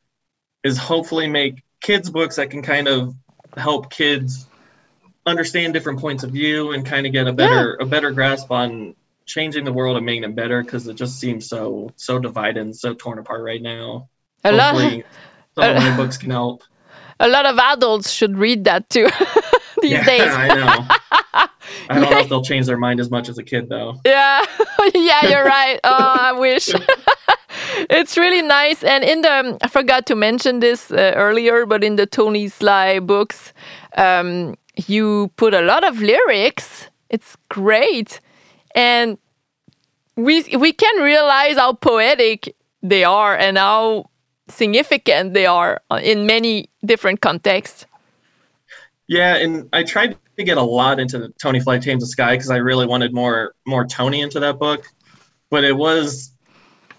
is 0.63 0.77
hopefully 0.77 1.27
make 1.27 1.63
kids 1.81 2.09
books 2.09 2.35
that 2.35 2.49
can 2.49 2.61
kind 2.61 2.87
of 2.87 3.15
help 3.55 3.89
kids 3.89 4.45
understand 5.25 5.73
different 5.73 5.99
points 5.99 6.23
of 6.23 6.31
view 6.31 6.71
and 6.71 6.85
kind 6.85 7.05
of 7.05 7.13
get 7.13 7.27
a 7.27 7.33
better 7.33 7.75
a 7.79 7.85
better 7.85 8.11
grasp 8.11 8.51
on 8.51 8.95
changing 9.25 9.65
the 9.65 9.73
world 9.73 9.97
and 9.97 10.05
making 10.05 10.23
it 10.23 10.35
better 10.35 10.63
because 10.63 10.87
it 10.87 10.95
just 10.95 11.19
seems 11.19 11.47
so 11.47 11.91
so 11.95 12.17
divided 12.17 12.61
and 12.61 12.75
so 12.75 12.93
torn 12.93 13.19
apart 13.19 13.43
right 13.43 13.61
now. 13.61 14.09
A 14.43 14.51
lot 14.51 14.73
Hopefully, 14.73 15.03
some 15.03 15.11
of 15.57 15.75
my 15.77 15.95
books 16.01 16.17
can 16.17 16.31
help. 16.31 16.63
a 17.19 17.27
lot 17.27 17.45
of 17.45 17.57
adults 17.57 18.11
should 18.11 18.37
read 18.37 18.63
that 18.65 18.89
too 18.89 19.07
these 19.81 19.91
yeah, 19.91 20.05
days. 20.05 20.33
I 20.33 20.47
know. 20.47 20.87
I 21.89 21.99
don't 21.99 22.11
know 22.11 22.19
if 22.19 22.29
they'll 22.29 22.43
change 22.43 22.65
their 22.65 22.77
mind 22.77 22.99
as 22.99 23.09
much 23.09 23.29
as 23.29 23.37
a 23.37 23.43
kid 23.43 23.69
though. 23.69 23.99
Yeah, 24.05 24.45
yeah, 24.93 25.25
you're 25.27 25.45
right. 25.45 25.79
Oh, 25.83 26.15
I 26.19 26.31
wish. 26.33 26.69
it's 27.89 28.17
really 28.17 28.41
nice. 28.41 28.83
And 28.83 29.03
in 29.03 29.21
the, 29.21 29.57
I 29.61 29.67
forgot 29.67 30.05
to 30.07 30.15
mention 30.15 30.59
this 30.59 30.91
uh, 30.91 31.13
earlier, 31.15 31.65
but 31.65 31.83
in 31.83 31.95
the 31.95 32.05
Tony 32.05 32.47
Sly 32.47 32.99
books, 32.99 33.53
um, 33.95 34.55
you 34.87 35.31
put 35.37 35.53
a 35.53 35.61
lot 35.61 35.83
of 35.83 35.99
lyrics. 36.01 36.87
It's 37.09 37.37
great, 37.49 38.19
and 38.75 39.17
we 40.15 40.43
we 40.57 40.73
can 40.73 41.01
realize 41.01 41.57
how 41.57 41.73
poetic 41.73 42.55
they 42.83 43.03
are 43.03 43.35
and 43.35 43.57
how 43.57 44.09
significant 44.49 45.33
they 45.33 45.45
are 45.45 45.81
uh, 45.89 45.99
in 46.01 46.25
many 46.25 46.69
different 46.85 47.21
contexts. 47.21 47.85
Yeah, 49.07 49.35
and 49.35 49.69
I 49.71 49.83
tried 49.83 50.17
to 50.37 50.43
get 50.43 50.57
a 50.57 50.61
lot 50.61 50.99
into 50.99 51.17
the 51.17 51.29
Tony 51.41 51.59
Fly 51.59 51.79
Tames 51.79 52.03
the 52.03 52.07
Sky 52.07 52.35
because 52.35 52.49
I 52.49 52.57
really 52.57 52.85
wanted 52.85 53.13
more 53.13 53.53
more 53.65 53.85
Tony 53.85 54.21
into 54.21 54.39
that 54.41 54.59
book, 54.59 54.85
but 55.49 55.63
it 55.63 55.75
was, 55.75 56.31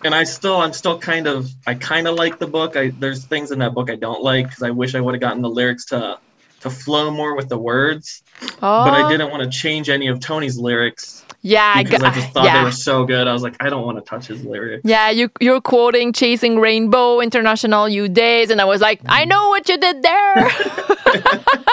and 0.05 0.15
I 0.15 0.25
still 0.25 0.57
I'm 0.57 0.73
still 0.73 0.99
kind 0.99 1.27
of 1.27 1.51
I 1.67 1.75
kind 1.75 2.09
of 2.09 2.17
like 2.17 2.39
the 2.39 2.47
book. 2.47 2.77
I 2.77 2.91
there's 2.91 3.25
things 3.25 3.51
in 3.51 3.59
that 3.59 3.75
book 3.75 3.91
I 3.91 3.97
don't 3.97 4.23
like 4.23 4.49
because 4.49 4.63
I 4.63 4.71
wish 4.71 4.95
I 4.95 5.01
would 5.01 5.15
have 5.15 5.21
gotten 5.21 5.43
the 5.43 5.51
lyrics 5.51 5.85
to 5.87 6.19
to 6.61 6.71
flow 6.71 7.11
more 7.11 7.37
with 7.37 7.49
the 7.49 7.59
words, 7.59 8.23
Oh, 8.43 8.49
but 8.61 8.95
I 8.95 9.03
oh. 9.05 9.09
didn't 9.09 9.31
want 9.31 9.43
to 9.43 9.51
change 9.51 9.89
any 9.89 10.09
of 10.09 10.19
Tony's 10.19 10.59
lyrics 10.59 11.25
Yeah, 11.43 11.73
I 11.77 11.85
because 11.85 12.01
got, 12.01 12.13
I 12.13 12.15
just 12.15 12.29
thought 12.33 12.43
they 12.43 12.49
yeah. 12.49 12.65
were 12.65 12.73
so 12.73 13.05
good. 13.05 13.29
I 13.29 13.33
was 13.33 13.43
like, 13.43 13.57
I 13.61 13.71
don't 13.71 13.85
want 13.85 13.99
to 13.99 14.05
touch 14.05 14.27
his 14.27 14.45
lyrics. 14.45 14.83
Yeah, 14.85 15.11
you 15.11 15.31
you're 15.41 15.61
quoting 15.61 16.13
Chasing 16.13 16.59
Rainbow 16.59 17.21
International 17.21 17.89
You 17.89 18.09
Days, 18.09 18.51
and 18.51 18.61
I 18.61 18.65
was 18.65 18.81
like, 18.81 19.01
I 19.07 19.25
mm. 19.25 19.29
know 19.29 19.49
what 19.49 19.69
you 19.69 19.79
did 19.79 20.03
there. 20.03 20.51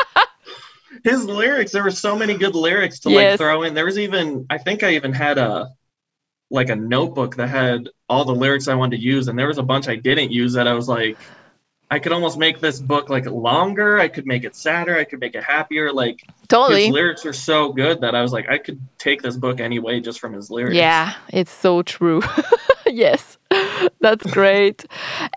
his 1.06 1.24
lyrics 1.24 1.72
there 1.72 1.84
were 1.84 1.92
so 1.92 2.18
many 2.18 2.36
good 2.36 2.56
lyrics 2.56 3.00
to 3.00 3.12
Yes. 3.12 3.34
like 3.34 3.38
throw 3.40 3.64
in 3.64 3.74
there 3.76 3.86
was 3.86 4.00
even 4.00 4.46
i 4.50 4.58
think 4.58 4.84
i 4.84 4.96
even 4.96 5.14
had 5.14 5.38
a 5.38 5.70
like 6.50 6.70
a 6.70 6.76
notebook 6.76 7.36
that 7.36 7.48
had 7.48 7.90
all 8.10 8.26
the 8.26 8.34
lyrics 8.34 8.68
i 8.68 8.74
wanted 8.74 8.98
to 8.98 9.04
use 9.04 9.28
and 9.28 9.38
there 9.38 9.48
was 9.48 9.60
a 9.60 9.64
bunch 9.64 9.88
i 9.88 9.96
didn't 9.96 10.32
use 10.32 10.54
that 10.54 10.68
i 10.68 10.74
was 10.74 10.90
like 10.90 11.16
i 11.92 12.00
could 12.00 12.12
almost 12.12 12.38
make 12.38 12.60
this 12.60 12.80
book 12.80 13.10
like 13.10 13.26
longer 13.26 14.00
i 14.00 14.08
could 14.08 14.26
make 14.26 14.44
it 14.44 14.56
sadder 14.56 14.98
i 14.98 15.04
could 15.04 15.20
make 15.20 15.36
it 15.36 15.44
happier 15.44 15.92
like 15.92 16.22
totally. 16.48 16.86
his 16.86 16.94
lyrics 16.94 17.26
are 17.26 17.34
so 17.34 17.72
good 17.72 18.02
that 18.02 18.16
i 18.16 18.22
was 18.22 18.34
like 18.34 18.48
i 18.50 18.58
could 18.58 18.80
take 18.98 19.22
this 19.22 19.38
book 19.38 19.60
anyway 19.60 20.00
just 20.00 20.20
from 20.20 20.34
his 20.34 20.50
lyrics 20.50 20.76
Yeah, 20.76 21.14
it's 21.30 21.52
so 21.52 21.82
true. 21.84 22.22
yes, 22.86 23.38
that's 24.02 24.26
great. 24.32 24.86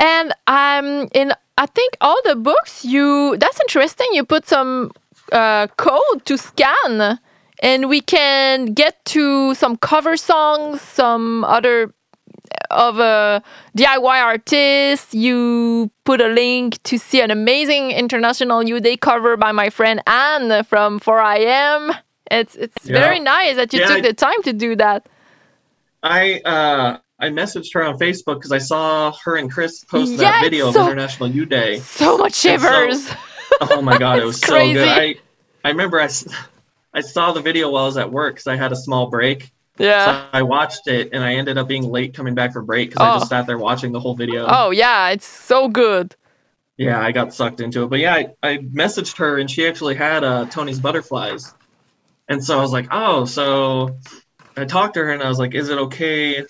And 0.00 0.32
um, 0.46 1.08
in 1.14 1.32
I 1.56 1.66
think 1.66 1.96
all 2.00 2.20
the 2.24 2.36
books 2.36 2.84
you 2.84 3.36
that's 3.38 3.60
interesting. 3.60 4.08
You 4.12 4.24
put 4.24 4.46
some 4.46 4.92
uh, 5.32 5.66
code 5.76 6.24
to 6.26 6.38
scan, 6.38 7.18
and 7.60 7.88
we 7.88 8.00
can 8.00 8.74
get 8.74 9.04
to 9.06 9.54
some 9.54 9.76
cover 9.76 10.16
songs, 10.16 10.80
some 10.80 11.44
other 11.44 11.92
of 12.70 12.98
a 12.98 13.42
DIY 13.76 14.22
artist. 14.22 15.14
You 15.14 15.90
put 16.04 16.20
a 16.20 16.28
link 16.28 16.82
to 16.84 16.98
see 16.98 17.20
an 17.20 17.30
amazing 17.30 17.90
international 17.92 18.62
You 18.62 18.80
Day 18.80 18.96
cover 18.96 19.36
by 19.36 19.52
my 19.52 19.70
friend 19.70 20.02
Anne 20.06 20.64
from 20.64 21.00
4IM. 21.00 21.94
It's 22.30 22.54
it's 22.56 22.84
Yeah. 22.84 23.00
very 23.00 23.20
nice 23.20 23.56
that 23.56 23.72
you 23.72 23.80
Yeah, 23.80 23.86
took 23.88 23.98
I- 23.98 24.08
the 24.08 24.12
time 24.14 24.42
to 24.44 24.52
do 24.52 24.76
that. 24.76 25.06
i 26.04 26.40
uh 26.44 26.96
i 27.18 27.28
messaged 27.28 27.74
her 27.74 27.82
on 27.82 27.98
facebook 27.98 28.36
because 28.38 28.52
i 28.52 28.58
saw 28.58 29.10
her 29.24 29.34
and 29.36 29.50
chris 29.50 29.82
post 29.82 30.16
that 30.18 30.40
video 30.40 30.70
so- 30.70 30.82
of 30.82 30.86
international 30.86 31.28
you 31.28 31.44
day 31.44 31.80
So 31.80 32.16
much 32.18 32.44
And 32.46 32.60
so- 32.62 32.68
shivers. 32.68 33.10
Oh 33.60 33.82
my 33.82 33.98
god, 33.98 34.20
it 34.20 34.24
was 34.30 34.36
It's 34.36 34.46
so 34.46 34.52
good. 34.52 34.76
crazy. 34.76 34.80
I 34.80 35.16
I 35.66 35.70
remember 35.70 35.98
I, 36.00 36.04
s- 36.04 36.28
I 36.94 37.00
saw 37.00 37.32
the 37.32 37.40
video 37.40 37.70
while 37.70 37.82
I 37.84 37.86
was 37.86 37.96
at 37.96 38.12
work 38.12 38.34
because 38.36 38.46
I 38.46 38.54
had 38.56 38.70
a 38.70 38.76
small 38.76 39.08
break. 39.10 39.50
Yeah. 39.78 40.04
So 40.06 40.28
I 40.32 40.42
watched 40.42 40.86
it 40.86 41.10
and 41.12 41.22
I 41.22 41.34
ended 41.34 41.58
up 41.58 41.68
being 41.68 41.84
late 41.84 42.14
coming 42.14 42.34
back 42.34 42.52
for 42.52 42.62
break 42.62 42.90
because 42.90 43.04
I 43.06 43.10
Oh. 43.10 43.18
just 43.18 43.28
sat 43.28 43.46
there 43.46 43.58
watching 43.58 43.92
the 43.92 44.00
whole 44.00 44.14
video. 44.14 44.46
Oh 44.48 44.70
yeah, 44.70 45.10
it's 45.10 45.26
so 45.26 45.68
good. 45.68 46.16
Yeah, 46.76 47.00
I 47.00 47.10
got 47.12 47.34
sucked 47.34 47.60
into 47.60 47.82
it. 47.82 47.88
But 47.90 47.98
yeah, 47.98 48.14
I, 48.14 48.26
I 48.42 48.58
messaged 48.58 49.18
her 49.18 49.38
and 49.38 49.50
she 49.50 49.66
actually 49.66 49.96
had 49.96 50.22
uh, 50.22 50.46
Tony's 50.46 50.78
butterflies, 50.78 51.52
and 52.28 52.44
so 52.44 52.58
I 52.58 52.62
was 52.62 52.72
like, 52.72 52.88
oh, 52.92 53.24
so 53.26 53.98
I 54.56 54.64
talked 54.66 54.94
to 54.94 55.00
her 55.00 55.12
and 55.12 55.22
I 55.22 55.28
was 55.28 55.38
like, 55.38 55.54
is 55.54 55.70
it 55.70 55.78
okay? 55.78 56.44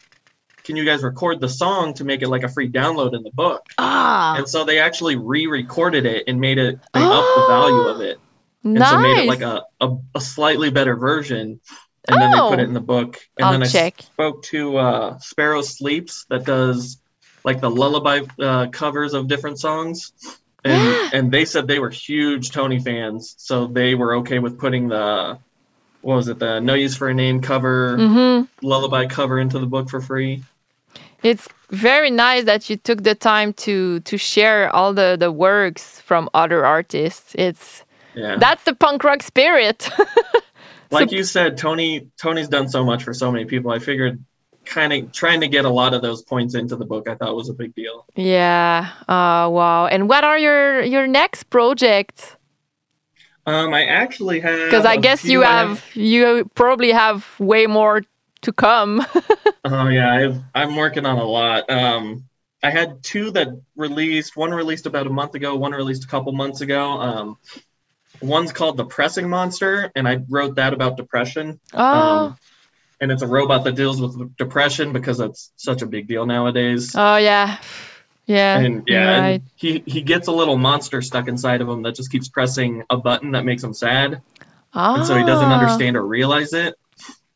Can 0.65 0.77
you 0.77 0.85
guys 0.85 1.03
record 1.03 1.41
the 1.41 1.49
song 1.49 1.95
to 1.95 2.05
make 2.05 2.23
it 2.23 2.29
like 2.29 2.43
a 2.45 2.49
free 2.49 2.71
download 2.71 3.15
in 3.17 3.23
the 3.23 3.31
book? 3.33 3.67
Ah, 3.79 4.37
And 4.39 4.49
so 4.49 4.65
they 4.65 4.79
actually 4.81 5.17
re-recorded 5.17 6.07
it 6.07 6.25
and 6.29 6.41
made 6.41 6.59
it 6.59 6.79
they 6.93 7.01
upped 7.01 7.35
the 7.37 7.45
value 7.49 7.89
of 7.89 8.01
it. 8.03 8.19
and 8.75 8.75
nice. 8.75 8.91
so 8.91 8.99
made 8.99 9.19
it 9.19 9.27
like 9.27 9.41
a, 9.43 9.65
a, 9.81 9.97
a 10.17 10.21
slightly 10.21 10.71
better 10.71 10.97
version 10.97 11.61
and 12.09 12.21
then 12.21 12.31
they 12.31 12.39
put 12.39 12.59
Oh. 12.59 12.63
it 12.63 12.69
in 12.69 12.75
the 12.75 12.81
book 12.81 13.19
and 13.39 13.47
I'll 13.47 13.53
then 13.53 13.63
i 13.63 13.67
check. 13.67 14.01
spoke 14.01 14.43
to 14.45 14.77
uh, 14.79 15.19
sparrow 15.19 15.63
sleeps 15.63 16.25
that 16.31 16.45
does 16.45 17.01
like 17.45 17.61
the 17.61 17.71
lullaby 17.71 18.21
uh, 18.41 18.67
covers 18.69 19.15
of 19.15 19.29
different 19.29 19.59
songs 19.59 20.13
and 20.65 20.83
and 21.13 21.31
they 21.31 21.45
said 21.45 21.67
they 21.67 21.79
were 21.79 21.91
huge 21.91 22.51
tony 22.51 22.79
fans 22.81 23.35
so 23.39 23.67
they 23.67 23.95
were 23.95 24.15
okay 24.17 24.39
with 24.39 24.59
putting 24.59 24.89
the 24.89 25.39
what 26.01 26.17
was 26.17 26.29
it 26.29 26.39
the 26.39 26.61
no 26.61 26.75
use 26.75 26.97
for 26.97 27.09
a 27.09 27.15
name 27.15 27.41
cover 27.41 27.97
hmm 27.97 28.43
lullaby 28.63 29.07
cover 29.07 29.39
into 29.39 29.59
the 29.59 29.67
book 29.67 29.89
for 29.91 30.01
free 30.01 30.43
It's 31.23 31.49
very 31.71 32.11
nice 32.11 32.45
that 32.45 32.71
you 32.71 32.77
took 32.77 33.03
the 33.03 33.15
time 33.15 33.53
to 33.67 34.01
to 34.01 34.17
share 34.17 34.71
all 34.75 34.95
the 34.95 35.17
the 35.19 35.31
works 35.31 36.01
from 36.01 36.29
other 36.33 36.65
artists. 36.65 37.35
It's 37.35 37.85
yeah 38.15 38.39
that's 38.39 38.65
the 38.65 38.75
punk 38.75 39.03
rock 39.05 39.23
spirit. 39.23 39.91
like 40.91 41.11
you 41.13 41.25
said 41.25 41.57
tony 41.57 42.09
tony's 42.17 42.49
done 42.49 42.69
so 42.69 42.85
much 42.85 43.03
for 43.05 43.13
so 43.15 43.31
many 43.31 43.45
people 43.45 43.71
i 43.71 43.79
figured 43.79 44.23
kind 44.65 44.93
of 44.93 45.13
trying 45.13 45.41
to 45.41 45.49
get 45.49 45.65
a 45.65 45.71
lot 45.71 45.95
of 45.95 46.03
those 46.03 46.23
points 46.23 46.55
into 46.55 46.77
the 46.77 46.85
book 46.85 47.09
i 47.09 47.15
thought 47.15 47.35
was 47.35 47.49
a 47.49 47.55
big 47.55 47.75
deal 47.75 48.05
yeah. 48.17 48.93
Oh 49.09 49.51
wow. 49.51 49.87
And 49.87 50.09
what 50.09 50.25
are 50.25 50.39
your 50.39 50.83
your 50.83 51.07
next 51.07 51.45
projects? 51.45 52.37
Um, 53.47 53.73
I 53.73 53.85
actually 53.87 54.41
have 54.41 54.59
Because 54.71 54.85
i 54.85 54.97
guess 54.97 55.25
you 55.25 55.43
I 55.43 55.47
have 55.47 55.85
you 55.95 56.51
probably 56.55 56.93
have 56.93 57.27
way 57.39 57.67
more 57.67 58.03
to 58.43 58.53
come. 58.53 59.05
Oh 59.65 59.89
yeah, 59.89 60.15
I've, 60.15 60.39
I'm 60.55 60.77
working 60.77 61.05
on 61.05 61.19
a 61.19 61.25
lot. 61.25 61.69
Um, 61.69 62.25
I 62.63 62.71
had 62.71 63.03
two 63.03 63.33
that 63.33 63.49
released. 63.77 64.37
One 64.37 64.51
released 64.53 64.87
about 64.87 65.07
a 65.07 65.11
month 65.11 65.35
ago. 65.35 65.57
One 65.57 65.73
released 65.73 66.05
a 66.05 66.07
couple 66.07 66.33
months 66.33 66.61
ago. 66.63 66.93
Um, 66.93 67.37
one's 68.21 68.53
called 68.53 68.77
the 68.77 68.85
Pressing 68.85 69.29
Monster, 69.29 69.91
and 69.95 70.07
I 70.09 70.19
wrote 70.29 70.57
that 70.57 70.73
about 70.73 70.97
depression. 70.97 71.61
oh. 71.75 71.85
Um, 71.85 72.37
and 73.01 73.13
it's 73.13 73.23
a 73.23 73.29
robot 73.29 73.63
that 73.63 73.77
deals 73.77 74.01
with 74.01 74.37
depression 74.37 74.93
because 74.93 75.19
that's 75.19 75.53
such 75.57 75.83
a 75.83 75.87
big 75.87 76.09
deal 76.09 76.27
nowadays. 76.27 76.95
oh 76.97 77.17
yeah. 77.17 77.59
Yeah. 78.27 78.59
and 78.59 78.83
yeah, 78.89 79.11
and 79.15 79.23
right. 79.23 79.43
he 79.55 79.83
he 79.87 80.03
gets 80.03 80.27
a 80.29 80.33
little 80.33 80.59
monster 80.59 81.01
stuck 81.01 81.29
inside 81.29 81.61
of 81.61 81.69
him 81.69 81.83
that 81.83 81.95
just 81.95 82.11
keeps 82.11 82.29
pressing 82.29 82.83
a 82.91 82.97
button 82.97 83.31
that 83.33 83.45
makes 83.45 83.63
him 83.63 83.73
sad. 83.73 84.21
and 84.75 85.07
so 85.07 85.17
he 85.17 85.25
doesn't 85.25 85.49
Ah. 85.49 85.59
understand 85.61 85.97
or 85.97 86.05
realize 86.05 86.53
it. 86.53 86.75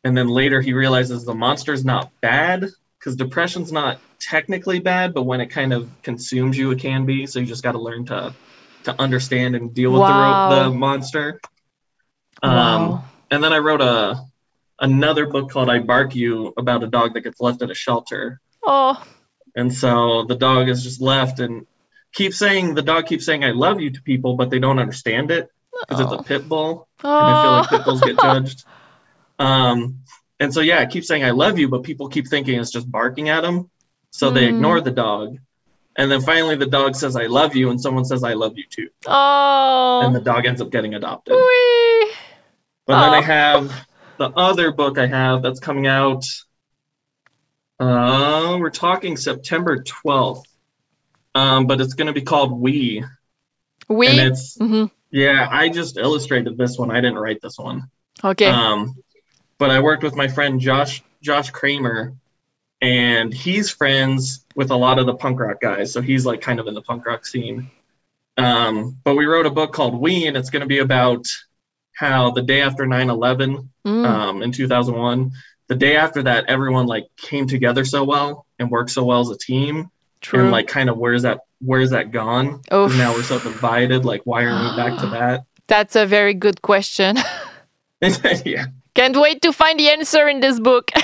And 0.03 0.15
then 0.17 0.27
later 0.27 0.59
he 0.61 0.73
realizes 0.73 1.23
the 1.23 1.33
monster's 1.33 1.85
not 1.85 2.11
bad 2.21 2.67
because 2.99 3.15
depression's 3.15 3.71
not 3.71 3.99
technically 4.19 4.79
bad, 4.79 5.13
but 5.13 5.23
when 5.23 5.39
it 5.41 5.47
kind 5.47 5.71
of 5.73 5.89
consumes 6.03 6.57
you, 6.57 6.71
it 6.71 6.79
can 6.79 7.05
be. 7.05 7.25
So 7.25 7.39
you 7.39 7.45
just 7.45 7.63
got 7.63 7.71
to 7.71 7.79
learn 7.79 8.05
to 8.07 8.33
to 8.85 8.99
understand 9.01 9.55
and 9.55 9.73
deal 9.73 9.91
with 9.91 10.01
Wow. 10.01 10.49
the, 10.49 10.55
ro- 10.55 10.63
the 10.69 10.75
monster. 10.75 11.39
Um, 12.41 12.51
Wow. 12.51 13.03
and 13.31 13.43
then 13.43 13.53
I 13.53 13.57
wrote 13.59 13.81
a 13.81 14.21
another 14.79 15.27
book 15.27 15.49
called 15.51 15.69
I 15.69 15.79
Bark 15.79 16.15
You 16.15 16.53
about 16.57 16.83
a 16.83 16.87
dog 16.87 17.13
that 17.13 17.21
gets 17.21 17.39
left 17.39 17.61
at 17.61 17.71
a 17.71 17.75
shelter. 17.75 18.41
Oh, 18.63 19.01
And 19.55 19.73
so 19.73 20.23
the 20.25 20.35
dog 20.35 20.67
is 20.67 20.83
just 20.83 20.99
left 21.01 21.39
and 21.39 21.65
keeps 22.11 22.37
saying 22.37 22.73
the 22.75 22.81
dog 22.81 23.05
keeps 23.05 23.25
saying 23.25 23.43
I 23.43 23.51
love 23.51 23.79
you 23.79 23.91
to 23.91 24.01
people, 24.01 24.35
but 24.35 24.49
they 24.49 24.59
don't 24.59 24.79
understand 24.79 25.31
it 25.31 25.49
because 25.87 26.01
it's 26.01 26.11
Oh. 26.11 26.17
a 26.17 26.23
pit 26.23 26.47
bull. 26.49 26.87
And 27.03 27.11
I 27.11 27.41
feel 27.41 27.51
like 27.51 27.65
oh. 27.71 27.77
pit 27.77 27.85
bulls 27.85 28.01
get 28.01 28.19
judged. 28.21 28.65
Um, 29.39 29.99
and 30.39 30.53
so 30.53 30.59
yeah, 30.61 30.81
it 30.81 30.89
keeps 30.89 31.07
saying 31.07 31.23
I 31.23 31.31
love 31.31 31.57
you, 31.59 31.69
but 31.69 31.83
people 31.83 32.09
keep 32.09 32.27
thinking 32.27 32.59
it's 32.59 32.71
just 32.71 32.91
barking 32.91 33.29
at 33.29 33.41
them. 33.41 33.69
So 34.11 34.29
they 34.31 34.47
Hmm. 34.49 34.55
ignore 34.55 34.81
the 34.81 34.91
dog. 34.91 35.37
And 35.95 36.11
then 36.11 36.21
finally 36.21 36.55
the 36.55 36.65
dog 36.65 36.95
says 36.95 37.15
I 37.15 37.27
love 37.27 37.55
you 37.55 37.69
and 37.69 37.79
someone 37.79 38.05
says 38.05 38.23
I 38.23 38.33
love 38.33 38.57
you 38.57 38.65
too. 38.69 38.89
Oh. 39.05 40.01
And 40.03 40.15
oh. 40.15 40.19
the 40.19 40.23
dog 40.25 40.45
ends 40.45 40.61
up 40.61 40.71
getting 40.71 40.95
adopted. 40.95 41.35
Wee. 41.35 42.11
But 42.85 42.99
then 43.01 43.13
I 43.13 43.19
Oh. 43.19 43.21
have 43.21 43.87
the 44.17 44.29
other 44.29 44.71
book 44.71 44.97
I 44.97 45.07
have 45.07 45.41
that's 45.41 45.59
coming 45.59 45.87
out. 45.87 46.25
Uh, 47.79 48.57
we're 48.59 48.69
talking 48.69 49.17
September 49.17 49.83
12th. 49.83 50.45
Um, 51.35 51.65
but 51.65 51.81
it's 51.81 51.95
going 51.95 52.07
to 52.07 52.13
be 52.13 52.21
called 52.21 52.51
We. 52.51 53.03
We. 53.89 54.07
And 54.07 54.19
it's, 54.19 54.57
Mhm. 54.57 54.91
yeah, 55.09 55.47
I 55.49 55.69
just 55.69 55.97
illustrated 55.97 56.57
this 56.57 56.77
one. 56.77 56.91
I 56.91 57.01
didn't 57.01 57.17
write 57.17 57.41
this 57.41 57.57
one. 57.57 57.89
Okay. 58.23 58.45
Um, 58.45 58.95
but 59.57 59.71
I 59.71 59.79
worked 59.79 60.03
with 60.03 60.15
my 60.15 60.27
friend 60.27 60.59
Josh, 60.59 61.03
Josh 61.21 61.49
Kramer, 61.49 62.13
and 62.83 63.33
he's 63.33 63.69
friends 63.69 64.45
with 64.55 64.69
a 64.69 64.75
lot 64.75 64.99
of 64.99 65.05
the 65.05 65.15
punk 65.15 65.39
rock 65.39 65.61
guys. 65.61 65.93
So 65.93 66.01
he's 66.01 66.25
like 66.25 66.41
kind 66.41 66.59
of 66.59 66.67
in 66.67 66.73
the 66.73 66.81
punk 66.81 67.05
rock 67.05 67.25
scene. 67.25 67.71
Um, 68.37 68.97
but 69.03 69.15
we 69.15 69.25
wrote 69.25 69.45
a 69.45 69.49
book 69.51 69.71
called 69.73 69.95
We, 69.99 70.27
and 70.27 70.35
it's 70.35 70.49
going 70.49 70.61
to 70.61 70.67
be 70.67 70.79
about 70.79 71.25
how 71.93 72.31
the 72.31 72.41
day 72.41 72.61
after 72.61 72.85
9 72.85 73.09
11 73.09 73.69
Mm. 73.85 74.05
um, 74.05 74.41
in 74.43 74.51
2001. 74.53 75.31
The 75.67 75.75
day 75.75 75.97
after 75.97 76.23
that, 76.23 76.45
everyone 76.47 76.85
like 76.87 77.05
came 77.17 77.47
together 77.47 77.83
so 77.85 78.03
well 78.05 78.45
and 78.59 78.69
worked 78.71 78.91
so 78.91 79.03
well 79.03 79.19
as 79.19 79.29
a 79.29 79.37
team. 79.37 79.89
True. 80.21 80.41
And 80.41 80.51
like, 80.51 80.67
kind 80.67 80.89
of, 80.89 80.97
where's 80.97 81.23
that? 81.23 81.41
Where's 81.59 81.89
that 81.91 82.11
gone? 82.11 82.61
Oof. 82.73 82.95
Now 82.97 83.13
we're 83.13 83.23
so 83.23 83.39
divided. 83.39 84.05
Like, 84.05 84.21
why 84.23 84.45
aren't 84.45 84.71
we 84.71 84.75
back 84.81 84.99
to 85.01 85.07
that? 85.17 85.45
That's 85.67 85.95
a 85.97 86.05
very 86.05 86.33
good 86.33 86.61
question. 86.61 87.17
yeah, 88.45 88.65
Can't 88.95 89.15
wait 89.17 89.41
to 89.43 89.53
find 89.53 89.79
the 89.79 89.89
answer 89.89 90.27
in 90.27 90.39
this 90.41 90.59
book. 90.59 90.91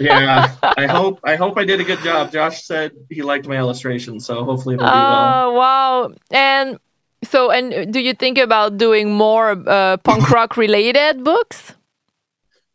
yeah. 0.00 0.54
I 0.62 0.86
hope 0.86 1.20
I 1.24 1.36
hope 1.36 1.58
I 1.58 1.64
did 1.64 1.80
a 1.80 1.84
good 1.84 2.00
job. 2.00 2.32
Josh 2.32 2.64
said 2.64 2.92
he 3.10 3.22
liked 3.22 3.46
my 3.46 3.56
illustration, 3.56 4.20
so 4.20 4.44
hopefully 4.44 4.74
it'll 4.74 4.86
do 4.86 4.92
well. 4.92 5.44
Oh 5.44 5.52
wow! 5.52 6.12
And 6.30 6.78
so, 7.24 7.50
and 7.50 7.92
do 7.92 8.00
you 8.00 8.14
think 8.14 8.38
about 8.38 8.78
doing 8.78 9.12
more 9.14 9.50
uh, 9.66 9.96
punk 9.98 10.30
rock 10.36 10.56
related 10.56 11.22
books? 11.24 11.74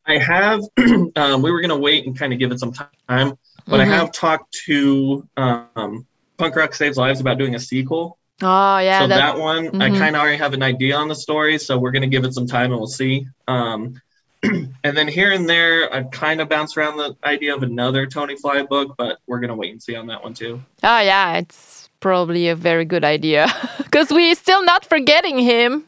I 0.06 0.18
have. 0.20 0.62
um, 1.16 1.42
we 1.42 1.52
were 1.52 1.62
gonna 1.62 1.78
wait 1.78 2.06
and 2.06 2.18
kind 2.18 2.32
of 2.34 2.40
give 2.40 2.52
it 2.52 2.60
some 2.60 2.72
time, 2.72 3.38
but 3.68 3.82
I 3.82 3.86
Mhm. 3.86 3.88
have 3.88 4.12
talked 4.14 4.56
to 4.66 5.28
um, 5.36 6.06
Punk 6.38 6.56
Rock 6.56 6.74
Saves 6.74 6.98
Lives 6.98 7.20
about 7.20 7.38
doing 7.38 7.56
a 7.56 7.60
sequel. 7.60 8.18
Oh 8.42 8.78
yeah, 8.78 9.00
so 9.00 9.08
that, 9.08 9.18
that, 9.18 9.40
one, 9.40 9.82
I 9.82 9.90
mhm. 9.90 9.98
kind 9.98 10.16
of 10.16 10.22
already 10.22 10.38
have 10.38 10.54
an 10.54 10.62
idea 10.64 10.96
on 10.96 11.08
the 11.08 11.16
story, 11.16 11.58
so 11.58 11.78
we're 11.78 11.92
gonna 11.92 12.08
give 12.08 12.24
it 12.24 12.34
some 12.34 12.48
time 12.48 12.72
and 12.72 12.80
we'll 12.80 12.88
see. 12.88 13.28
Um, 13.48 14.00
and 14.44 14.98
then 14.98 15.08
here 15.08 15.32
and 15.32 15.50
there, 15.50 15.94
I've 15.94 16.12
kind 16.12 16.42
of 16.42 16.50
bounced 16.50 16.78
around 16.78 16.98
the 16.98 17.16
idea 17.24 17.56
of 17.56 17.64
another 17.64 18.06
Tony 18.06 18.36
Fly 18.36 18.64
book, 18.64 18.96
but 18.98 19.20
we're 19.28 19.40
gonna 19.40 19.56
wait 19.56 19.72
and 19.72 19.82
see 19.82 19.96
on 19.96 20.08
that 20.08 20.24
one 20.24 20.34
too. 20.34 20.62
oh 20.84 21.00
yeah, 21.00 21.38
it's 21.38 21.90
probably 22.00 22.48
a 22.48 22.56
very 22.56 22.86
good 22.86 23.04
idea 23.04 23.48
because 23.78 24.12
we're 24.12 24.36
still 24.36 24.64
not 24.64 24.86
forgetting 24.86 25.40
him. 25.40 25.86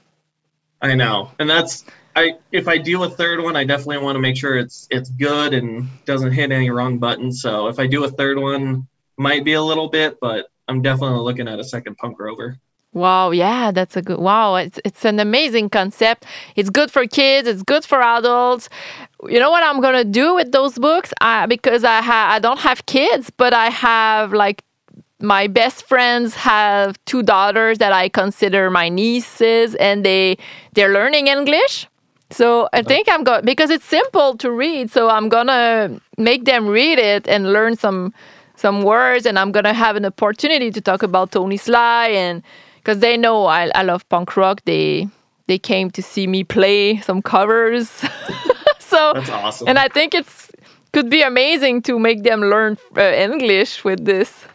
I 0.82 0.96
know, 0.96 1.32
and 1.40 1.50
that's 1.50 1.86
I. 2.16 2.36
If 2.52 2.68
I 2.68 2.78
do 2.78 3.04
a 3.04 3.10
third 3.10 3.44
one, 3.44 3.56
I 3.56 3.66
definitely 3.66 4.00
want 4.00 4.16
to 4.16 4.20
make 4.20 4.38
sure 4.38 4.58
it's 4.58 4.88
it's 4.90 5.10
good 5.10 5.54
and 5.54 5.88
doesn't 6.06 6.32
hit 6.32 6.52
any 6.52 6.70
wrong 6.70 6.98
buttons. 6.98 7.42
So 7.42 7.68
if 7.68 7.80
I 7.80 7.88
do 7.88 8.04
a 8.06 8.10
third 8.10 8.40
one, 8.40 8.88
might 9.18 9.44
be 9.44 9.54
a 9.54 9.62
little 9.62 9.90
bit, 9.90 10.18
but 10.22 10.48
I'm 10.68 10.82
definitely 10.82 11.20
looking 11.20 11.48
at 11.48 11.60
a 11.60 11.64
second 11.64 11.98
Punk 11.98 12.20
Rover. 12.20 12.58
Wow, 12.92 13.30
yeah, 13.32 13.72
that's 13.72 13.96
a 13.96 14.02
good. 14.02 14.18
Wow, 14.20 14.56
it's 14.56 14.80
it's 14.84 15.06
an 15.06 15.20
amazing 15.20 15.70
concept. 15.70 16.26
It's 16.56 16.72
good 16.72 16.90
for 16.90 17.06
kids. 17.06 17.48
It's 17.48 17.62
good 17.62 17.86
for 17.86 18.02
adults. 18.02 18.68
You 19.28 19.40
know 19.40 19.52
what 19.52 19.64
I'm 19.64 19.80
gonna 19.80 20.04
do 20.04 20.34
with 20.34 20.52
those 20.52 20.78
books? 20.80 21.14
I, 21.22 21.46
because 21.46 21.84
I 21.84 22.02
ha- 22.02 22.30
I 22.32 22.40
don't 22.40 22.60
have 22.60 22.88
kids, 22.88 23.30
but 23.38 23.54
I 23.54 23.68
have 23.70 24.34
like 24.34 24.64
my 25.20 25.46
best 25.48 25.84
friends 25.88 26.34
have 26.36 26.98
two 27.06 27.22
daughters 27.22 27.78
that 27.78 27.94
I 27.94 28.10
consider 28.10 28.72
my 28.72 28.90
nieces, 28.90 29.76
and 29.76 30.04
they 30.04 30.38
they're 30.74 30.92
learning 30.92 31.28
English. 31.28 31.88
So 32.32 32.70
I 32.74 32.82
think 32.82 33.08
I'm 33.08 33.24
going 33.24 33.46
because 33.46 33.70
it's 33.70 33.86
simple 33.86 34.36
to 34.38 34.50
read. 34.50 34.90
So 34.90 35.10
I'm 35.10 35.30
gonna 35.30 36.00
make 36.18 36.46
them 36.46 36.68
read 36.68 36.98
it 36.98 37.28
and 37.28 37.54
learn 37.54 37.76
some 37.76 38.14
some 38.56 38.82
words, 38.82 39.28
and 39.28 39.38
I'm 39.38 39.52
gonna 39.52 39.74
have 39.74 39.96
an 39.96 40.06
opportunity 40.06 40.72
to 40.72 40.82
talk 40.82 41.04
about 41.04 41.32
Tony 41.32 41.58
Sly 41.58 42.08
and 42.08 42.42
because 42.80 43.00
they 43.00 43.18
know 43.18 43.46
I, 43.46 43.70
I 43.76 43.84
love 43.84 44.08
punk 44.10 44.36
rock. 44.36 44.62
They 44.66 45.08
they 45.48 45.58
came 45.60 45.90
to 45.92 46.02
see 46.02 46.28
me 46.28 46.44
play 46.44 47.02
some 47.02 47.22
covers. 47.22 47.90
so 48.80 49.14
That's 49.14 49.30
awesome. 49.30 49.68
and 49.68 49.80
I 49.80 49.88
think 49.88 50.14
it's 50.14 50.52
could 50.92 51.10
be 51.10 51.22
amazing 51.22 51.84
to 51.84 52.00
make 52.00 52.24
them 52.24 52.42
learn 52.42 52.78
uh, 52.98 53.02
English 53.02 53.84
with 53.84 54.06
this. 54.06 54.46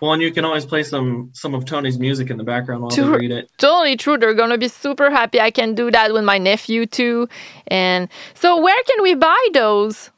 well, 0.00 0.12
and 0.12 0.22
you 0.22 0.32
can 0.32 0.44
always 0.44 0.64
play 0.64 0.82
some 0.82 1.30
some 1.32 1.54
of 1.54 1.64
Tony's 1.64 1.98
music 1.98 2.30
in 2.30 2.36
the 2.38 2.44
background 2.44 2.82
while 2.82 2.90
they 2.90 3.02
read 3.02 3.30
it. 3.32 3.50
Totally 3.58 3.96
true. 3.96 4.16
They're 4.16 4.34
gonna 4.34 4.58
be 4.58 4.68
super 4.68 5.10
happy. 5.10 5.40
I 5.40 5.50
can 5.50 5.74
do 5.74 5.90
that 5.90 6.12
with 6.12 6.24
my 6.24 6.38
nephew 6.38 6.86
too. 6.86 7.28
And 7.66 8.08
so, 8.34 8.60
where 8.60 8.82
can 8.84 9.02
we 9.02 9.14
buy 9.14 9.42
those? 9.52 10.10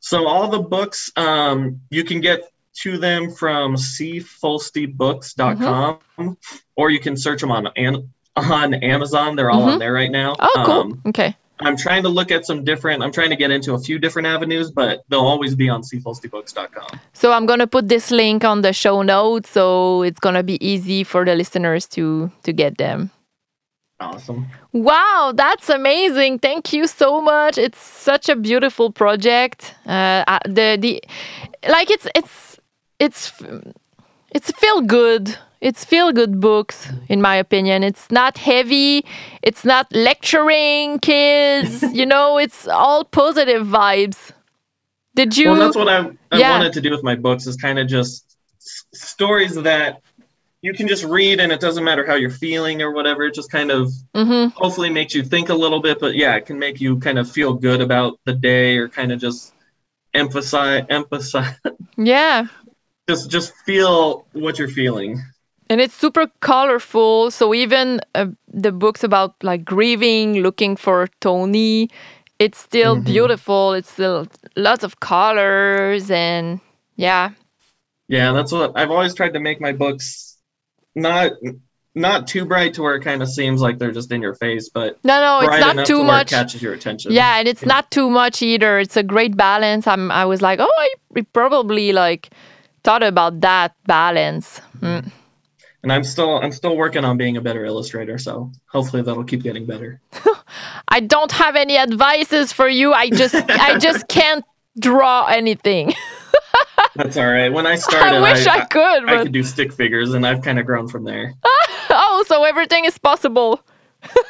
So 0.00 0.26
all 0.26 0.48
the 0.48 0.60
books, 0.60 1.10
um, 1.16 1.80
you 1.90 2.04
can 2.04 2.20
get 2.20 2.40
to 2.82 2.98
them 2.98 3.30
from 3.30 3.76
cfulstybooks.com, 3.76 6.36
or 6.76 6.90
you 6.90 7.00
can 7.00 7.16
search 7.16 7.40
them 7.40 7.50
on 7.50 7.68
an- 7.76 8.10
on 8.36 8.74
Amazon. 8.74 9.36
They're 9.36 9.50
all 9.50 9.62
on 9.62 9.78
there 9.78 9.92
right 9.92 10.10
now. 10.10 10.34
Oh, 10.38 10.62
cool. 10.66 10.74
Um, 10.80 11.00
okay. 11.06 11.36
I'm 11.60 11.76
trying 11.76 12.02
to 12.02 12.08
look 12.08 12.32
at 12.32 12.44
some 12.44 12.64
different. 12.64 13.00
I'm 13.02 13.12
trying 13.12 13.30
to 13.30 13.36
get 13.36 13.52
into 13.52 13.74
a 13.74 13.78
few 13.78 13.98
different 14.00 14.26
avenues, 14.26 14.72
but 14.72 15.04
they'll 15.08 15.20
always 15.20 15.54
be 15.54 15.68
on 15.68 15.82
cfulstybooks.com. 15.82 16.98
So 17.12 17.30
I'm 17.32 17.46
gonna 17.46 17.68
put 17.68 17.88
this 17.88 18.10
link 18.10 18.42
on 18.44 18.62
the 18.62 18.72
show 18.72 19.02
notes, 19.02 19.50
so 19.50 20.02
it's 20.02 20.18
gonna 20.18 20.42
be 20.42 20.58
easy 20.66 21.04
for 21.04 21.24
the 21.24 21.36
listeners 21.36 21.86
to 21.90 22.32
to 22.42 22.52
get 22.52 22.76
them. 22.78 23.10
Awesome. 24.00 24.46
Wow, 24.72 25.32
that's 25.34 25.70
amazing! 25.70 26.40
Thank 26.40 26.72
you 26.72 26.88
so 26.88 27.20
much. 27.20 27.56
It's 27.56 27.78
such 27.78 28.28
a 28.28 28.34
beautiful 28.34 28.90
project. 28.90 29.72
Uh, 29.86 30.24
uh, 30.26 30.40
the 30.46 30.76
the 30.80 31.00
like 31.68 31.88
it's 31.88 32.08
it's 32.16 32.43
it's 33.04 33.32
it's 34.36 34.50
feel 34.52 34.80
good. 34.80 35.36
It's 35.60 35.82
feel 35.84 36.12
good 36.12 36.40
books, 36.40 36.88
in 37.08 37.20
my 37.22 37.36
opinion. 37.36 37.82
It's 37.82 38.10
not 38.10 38.36
heavy. 38.36 39.04
It's 39.42 39.64
not 39.64 39.86
lecturing 39.92 40.98
kids. 41.00 41.82
you 41.98 42.04
know, 42.06 42.38
it's 42.38 42.68
all 42.68 43.04
positive 43.04 43.66
vibes. 43.66 44.18
Did 45.14 45.36
you? 45.38 45.50
Well, 45.50 45.60
that's 45.60 45.76
what 45.76 45.88
I, 45.88 45.98
I 46.32 46.38
Yeah. 46.38 46.50
wanted 46.50 46.72
to 46.74 46.80
do 46.80 46.90
with 46.90 47.02
my 47.02 47.14
books 47.14 47.46
is 47.46 47.56
kind 47.56 47.78
of 47.78 47.86
just 47.88 48.36
s- 48.60 48.84
stories 48.92 49.54
that 49.54 50.02
you 50.60 50.72
can 50.74 50.86
just 50.88 51.04
read 51.04 51.40
and 51.40 51.52
it 51.52 51.60
doesn't 51.60 51.84
matter 51.84 52.04
how 52.06 52.14
you're 52.14 52.38
feeling 52.46 52.82
or 52.82 52.90
whatever. 52.92 53.22
It 53.24 53.34
just 53.34 53.50
kind 53.50 53.70
of 53.70 53.92
Mhm. 54.14 54.52
hopefully 54.52 54.90
makes 54.90 55.14
you 55.14 55.22
think 55.22 55.48
a 55.50 55.54
little 55.54 55.80
bit, 55.80 55.98
but 56.00 56.14
yeah, 56.16 56.34
it 56.36 56.44
can 56.46 56.58
make 56.58 56.80
you 56.80 56.98
kind 56.98 57.18
of 57.18 57.30
feel 57.30 57.52
good 57.54 57.80
about 57.80 58.18
the 58.24 58.32
day 58.34 58.76
or 58.76 58.88
kind 58.88 59.12
of 59.12 59.20
just 59.20 59.52
emphasize, 60.14 60.84
emphasize, 60.90 61.56
Yeah. 61.96 62.46
Just 63.08 63.30
just 63.30 63.54
feel 63.66 64.26
what 64.32 64.58
you're 64.58 64.68
feeling. 64.68 65.22
and 65.70 65.80
it's 65.80 65.94
super 65.94 66.26
colorful. 66.40 67.30
So 67.30 67.54
even 67.54 68.00
uh, 68.14 68.26
the 68.48 68.72
books 68.72 69.02
about 69.02 69.34
like 69.42 69.64
grieving 69.64 70.42
looking 70.42 70.76
for 70.76 71.08
tony 71.20 71.88
it's 72.38 72.58
still 72.58 73.00
beautiful. 73.00 73.72
It's 73.72 73.90
still 73.90 74.26
lots 74.56 74.84
of 74.84 75.00
colors 75.00 76.10
and 76.10 76.60
yeah. 76.96 77.30
Yeah, 78.08 78.32
that's 78.32 78.52
what 78.52 78.72
I've 78.76 78.90
always 78.90 79.14
tried 79.14 79.32
to 79.34 79.40
make 79.40 79.60
my 79.60 79.72
books 79.72 80.36
not 80.94 81.32
not 81.94 82.26
too 82.26 82.44
bright 82.44 82.74
to 82.74 82.82
where 82.82 82.96
it 82.96 83.02
kind 83.02 83.22
of 83.22 83.28
seems 83.28 83.60
like 83.60 83.78
they're 83.78 83.92
just 83.92 84.10
in 84.10 84.20
your 84.20 84.34
face, 84.34 84.68
but 84.68 84.98
no 85.04 85.20
no 85.20 85.48
it's 85.48 85.60
not 85.60 85.86
too 85.86 85.98
to 85.98 86.04
much 86.04 86.32
it 86.32 86.34
catches 86.34 86.60
your 86.60 86.74
attention. 86.74 87.12
yeah 87.12 87.38
and 87.38 87.46
it's 87.46 87.64
not 87.64 87.90
too 87.90 88.10
much 88.10 88.42
either. 88.42 88.78
It's 88.78 88.96
a 88.96 89.02
great 89.02 89.36
balance. 89.36 89.86
I'm 89.86 90.10
i 90.10 90.24
was 90.24 90.42
like 90.42 90.58
oh 90.60 90.72
i 90.78 91.22
probably 91.32 91.92
like 91.92 92.30
thought 92.84 93.02
about 93.02 93.40
that 93.40 93.74
balance 93.86 94.60
Mm. 94.80 95.10
and 95.82 95.92
I'm 95.92 96.04
still 96.04 96.38
I'm 96.38 96.52
still 96.52 96.76
working 96.76 97.04
on 97.04 97.16
being 97.16 97.36
a 97.36 97.40
better 97.40 97.64
illustrator, 97.64 98.18
so 98.18 98.50
hopefully 98.66 99.02
that'll 99.02 99.24
keep 99.24 99.42
getting 99.42 99.66
better. 99.66 100.00
i 100.88 101.00
don't 101.00 101.32
have 101.32 101.56
any 101.56 101.76
advices 101.78 102.52
for 102.52 102.68
you 102.68 102.92
i 102.92 103.08
just 103.10 103.34
i 103.34 103.78
just 103.78 104.06
can't 104.18 104.44
draw 104.78 105.26
anything 105.26 105.92
That's 106.96 107.16
all 107.16 107.26
right. 107.26 107.52
When 107.52 107.66
I 107.66 107.74
started, 107.74 108.18
I 108.18 108.20
wish 108.22 108.46
I, 108.46 108.64
could, 108.66 109.02
I 109.08 109.16
but 109.16 109.22
could 109.24 109.32
do 109.32 109.42
stick 109.42 109.72
figures, 109.72 110.14
and 110.14 110.24
I've 110.24 110.42
kind 110.42 110.60
of 110.60 110.66
grown 110.66 110.86
from 110.86 111.02
there. 111.02 111.34
oh, 111.90 112.24
so 112.28 112.44
everything 112.44 112.84
is 112.84 112.96
possible. 112.98 113.60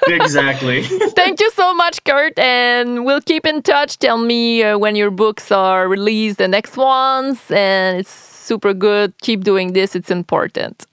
exactly. 0.09 0.83
Thank 1.13 1.41
you 1.41 1.51
so 1.51 1.75
much, 1.75 2.03
Curt, 2.05 2.39
and 2.39 3.05
we'll 3.05 3.21
keep 3.21 3.45
in 3.45 3.61
touch. 3.63 3.99
Tell 3.99 4.17
me 4.17 4.63
uh, 4.63 4.79
when 4.79 4.97
your 4.97 5.11
books 5.11 5.53
are 5.53 5.87
released, 5.89 6.39
the 6.39 6.49
next 6.49 6.79
ones, 6.79 7.39
and 7.51 7.99
it's 8.01 8.34
super 8.45 8.75
good. 8.75 9.15
Keep 9.23 9.45
doing 9.45 9.73
this; 9.73 9.97
it's 9.97 10.11
important. 10.11 10.87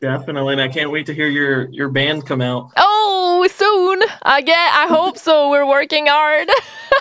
Definitely, 0.00 0.54
and 0.54 0.62
I 0.62 0.68
can't 0.68 0.90
wait 0.90 1.06
to 1.06 1.14
hear 1.14 1.28
your 1.28 1.68
your 1.70 1.88
band 1.88 2.26
come 2.26 2.40
out. 2.40 2.70
Oh, 2.76 3.46
soon. 3.48 4.02
I 4.22 4.40
get. 4.40 4.56
I 4.56 4.86
hope 4.86 5.18
so. 5.18 5.50
We're 5.50 5.66
working 5.66 6.06
hard. 6.06 6.48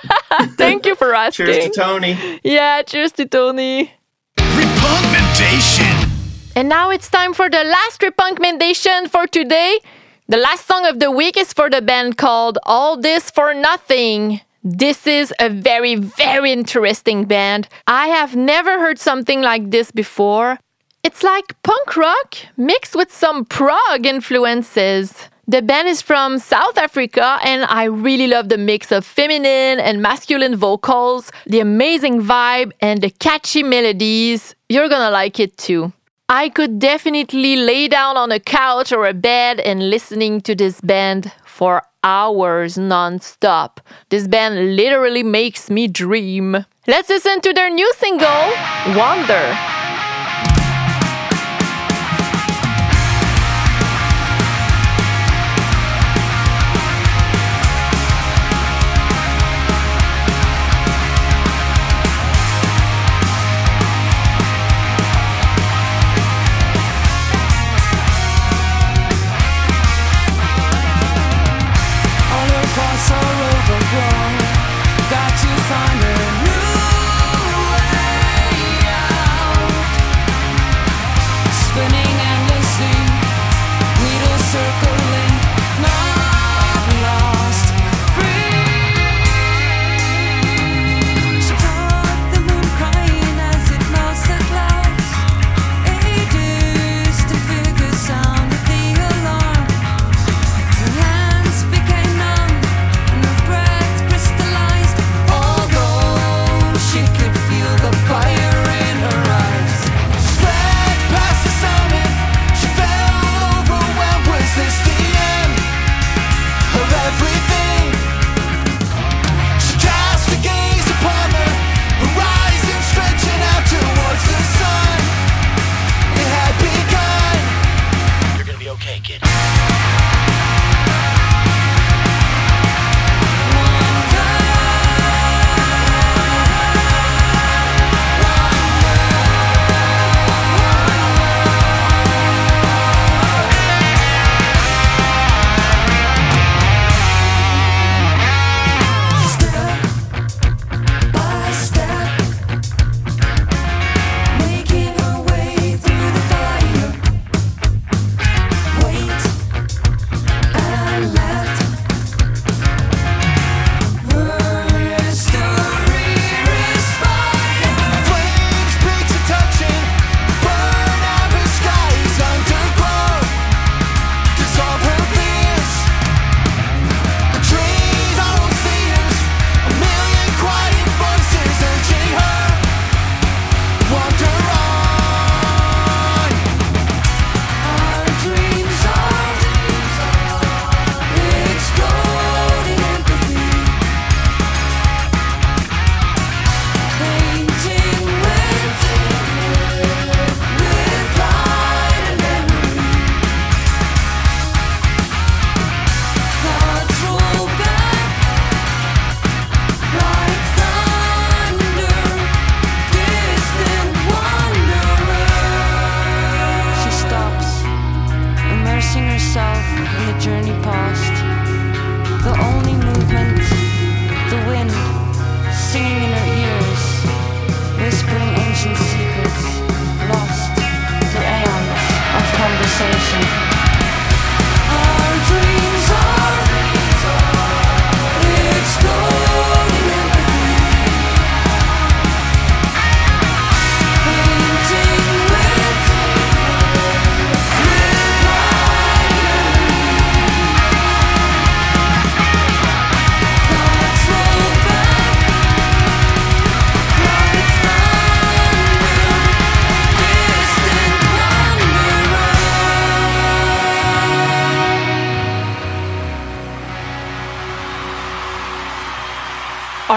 Thank 0.58 0.86
you 0.86 0.96
for 0.96 1.14
asking. 1.16 1.46
Cheers 1.48 1.66
to 1.66 1.72
Tony. 1.72 2.40
Yeah, 2.44 2.82
cheers 2.82 3.12
to 3.14 3.26
Tony. 3.26 3.94
RePUNKmmendation. 4.38 6.10
And 6.56 6.68
now 6.68 6.90
it's 6.90 7.10
time 7.10 7.34
for 7.34 7.50
the 7.50 7.64
last 7.64 8.02
RePUNKmmendation 8.02 9.10
for 9.10 9.28
today. 9.28 9.80
The 10.28 10.38
last 10.38 10.68
song 10.68 10.86
of 10.86 11.00
the 11.00 11.12
week 11.12 11.38
is 11.38 11.54
for 11.54 11.70
the 11.70 11.82
band 11.82 12.18
called 12.18 12.58
All 12.64 12.98
This 12.98 13.32
for 13.32 13.54
Nothing. 13.54 14.42
This 14.72 15.08
is 15.08 15.34
a 15.40 15.50
very, 15.50 15.96
very 15.96 16.52
interesting 16.52 17.26
band. 17.26 17.68
I 17.88 18.10
have 18.10 18.36
never 18.36 18.80
heard 18.80 19.00
something 19.00 19.42
like 19.42 19.72
this 19.72 19.90
before. 19.90 20.60
It's 21.04 21.24
like 21.24 21.60
punk 21.64 21.98
rock 21.98 22.36
mixed 22.56 22.96
with 22.96 23.12
some 23.12 23.46
prog 23.46 24.06
influences. 24.06 25.12
The 25.48 25.64
band 25.64 25.88
is 25.88 26.04
from 26.04 26.38
South 26.38 26.78
Africa, 26.78 27.40
and 27.44 27.66
I 27.66 27.86
really 27.86 28.28
love 28.28 28.50
the 28.50 28.60
mix 28.60 28.92
of 28.92 29.08
feminine 29.08 29.80
and 29.80 30.04
masculine 30.04 30.56
vocals, 30.56 31.32
the 31.48 31.62
amazing 31.62 32.22
vibe, 32.22 32.72
and 32.80 33.02
the 33.02 33.10
catchy 33.10 33.64
melodies. 33.64 34.54
You're 34.70 34.88
gonna 34.88 35.10
like 35.10 35.40
it 35.40 35.58
too. 35.58 35.94
I 36.32 36.50
could 36.50 36.78
definitely 36.78 37.56
lay 37.56 37.88
down 37.88 38.18
on 38.18 38.32
a 38.32 38.40
couch 38.40 38.92
or 38.92 39.08
a 39.08 39.16
bed 39.16 39.60
and 39.62 39.90
listening 39.90 40.42
to 40.42 40.54
this 40.54 40.80
band 40.80 41.32
for 41.60 41.84
hours 42.06 42.78
non-stop. 42.78 43.82
This 44.08 44.30
band 44.30 44.78
literally 44.78 45.24
makes 45.24 45.70
me 45.70 45.90
dream. 45.90 46.66
Let's 46.88 47.10
listen 47.10 47.42
to 47.42 47.52
their 47.52 47.70
new 47.70 47.92
single, 47.98 48.54
Wonder. 48.96 49.79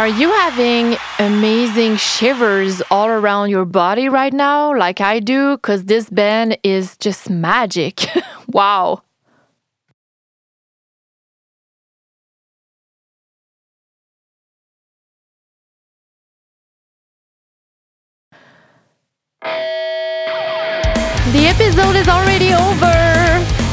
Are 0.02 0.08
you 0.08 0.32
having 0.32 0.96
amazing 1.20 1.94
shivers 1.94 2.82
all 2.90 3.06
around 3.06 3.50
your 3.50 3.64
body 3.64 4.08
right 4.08 4.32
now, 4.32 4.76
like 4.76 5.00
I 5.00 5.20
do? 5.20 5.56
Because 5.56 5.84
this 5.84 6.10
band 6.10 6.58
is 6.64 6.96
just 6.96 7.30
magic. 7.30 8.04
wow. 8.48 9.02
The 21.30 21.46
episode 21.46 21.94
is 21.94 22.08
already 22.08 22.52
over. 22.52 22.96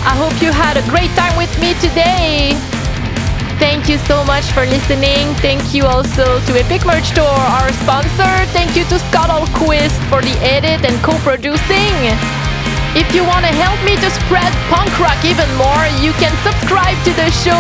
I 0.06 0.14
hope 0.16 0.40
you 0.44 0.52
had 0.52 0.78
a 0.78 0.88
great 0.92 1.10
time 1.18 1.36
with 1.36 1.60
me 1.60 1.74
today. 1.82 2.79
Thank 3.60 3.90
you 3.90 3.98
so 4.08 4.24
much 4.24 4.46
for 4.56 4.66
listening. 4.66 5.36
Thank 5.44 5.74
you 5.74 5.84
also 5.84 6.40
to 6.48 6.52
Epic 6.56 6.86
Merch 6.88 7.12
Store, 7.12 7.44
our 7.60 7.68
sponsor. 7.84 8.32
Thank 8.56 8.76
you 8.76 8.88
to 8.88 8.98
Scott 9.12 9.28
Alquist 9.28 10.00
for 10.08 10.22
the 10.24 10.32
edit 10.40 10.88
and 10.88 10.96
co-producing. 11.04 11.94
If 12.96 13.14
you 13.14 13.28
want 13.28 13.44
to 13.44 13.52
help 13.52 13.76
me 13.84 14.00
to 14.00 14.10
spread 14.24 14.48
punk 14.72 14.90
rock 14.96 15.20
even 15.28 15.46
more, 15.60 15.84
you 16.00 16.16
can 16.24 16.32
subscribe 16.40 16.96
to 17.04 17.12
the 17.20 17.28
show, 17.44 17.60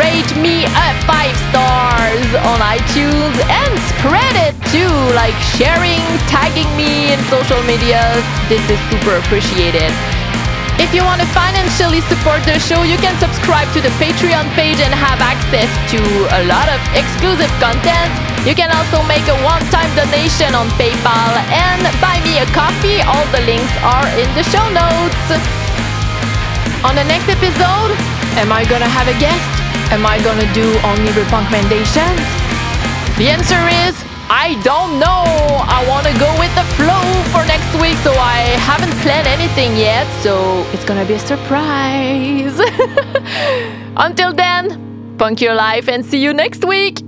rate 0.00 0.32
me 0.40 0.64
a 0.64 0.88
five 1.04 1.36
stars 1.52 2.28
on 2.48 2.64
iTunes, 2.64 3.36
and 3.44 3.72
spread 3.92 4.34
it 4.48 4.56
too, 4.72 4.90
like 5.12 5.36
sharing, 5.60 6.02
tagging 6.26 6.68
me 6.74 7.12
in 7.12 7.20
social 7.28 7.60
medias. 7.68 8.24
This 8.48 8.64
is 8.72 8.80
super 8.88 9.20
appreciated. 9.20 9.92
If 10.74 10.90
you 10.90 11.06
want 11.06 11.22
to 11.22 11.28
financially 11.30 12.02
support 12.10 12.42
the 12.42 12.58
show, 12.58 12.82
you 12.82 12.98
can 12.98 13.14
subscribe 13.22 13.70
to 13.78 13.80
the 13.80 13.94
Patreon 14.02 14.50
page 14.58 14.82
and 14.82 14.90
have 14.90 15.22
access 15.22 15.70
to 15.94 16.00
a 16.34 16.42
lot 16.50 16.66
of 16.66 16.82
exclusive 16.98 17.50
content. 17.62 18.10
You 18.42 18.58
can 18.58 18.74
also 18.74 18.98
make 19.06 19.22
a 19.30 19.38
one-time 19.46 19.88
donation 19.94 20.50
on 20.52 20.66
PayPal 20.74 21.32
and 21.54 21.80
buy 22.02 22.18
me 22.26 22.42
a 22.42 22.46
coffee. 22.50 23.00
All 23.06 23.24
the 23.30 23.46
links 23.46 23.70
are 23.86 24.08
in 24.18 24.28
the 24.34 24.42
show 24.50 24.66
notes. 24.74 25.24
On 26.82 26.92
the 26.98 27.06
next 27.06 27.30
episode, 27.30 27.94
am 28.36 28.52
I 28.52 28.66
gonna 28.68 28.90
have 28.90 29.08
a 29.08 29.16
guest? 29.22 29.48
Am 29.94 30.04
I 30.04 30.18
gonna 30.26 30.50
do 30.52 30.66
only 30.84 31.14
recommendations? 31.14 32.20
The 33.16 33.30
answer 33.30 33.62
is 33.86 34.03
I 34.30 34.60
don't 34.62 34.98
know. 34.98 35.24
I 35.68 35.84
want 35.88 36.06
to 36.06 36.12
go 36.18 36.30
with 36.38 36.54
the 36.54 36.64
flow 36.76 37.04
for 37.32 37.44
next 37.46 37.72
week, 37.80 37.96
so 37.98 38.12
I 38.12 38.56
haven't 38.68 38.92
planned 39.02 39.26
anything 39.26 39.76
yet, 39.76 40.06
so 40.22 40.64
it's 40.72 40.84
gonna 40.84 41.04
be 41.04 41.14
a 41.14 41.18
surprise. 41.18 42.58
Until 43.96 44.32
then, 44.32 45.14
punk 45.18 45.40
your 45.40 45.54
life 45.54 45.88
and 45.88 46.04
see 46.04 46.22
you 46.22 46.32
next 46.32 46.64
week. 46.64 47.00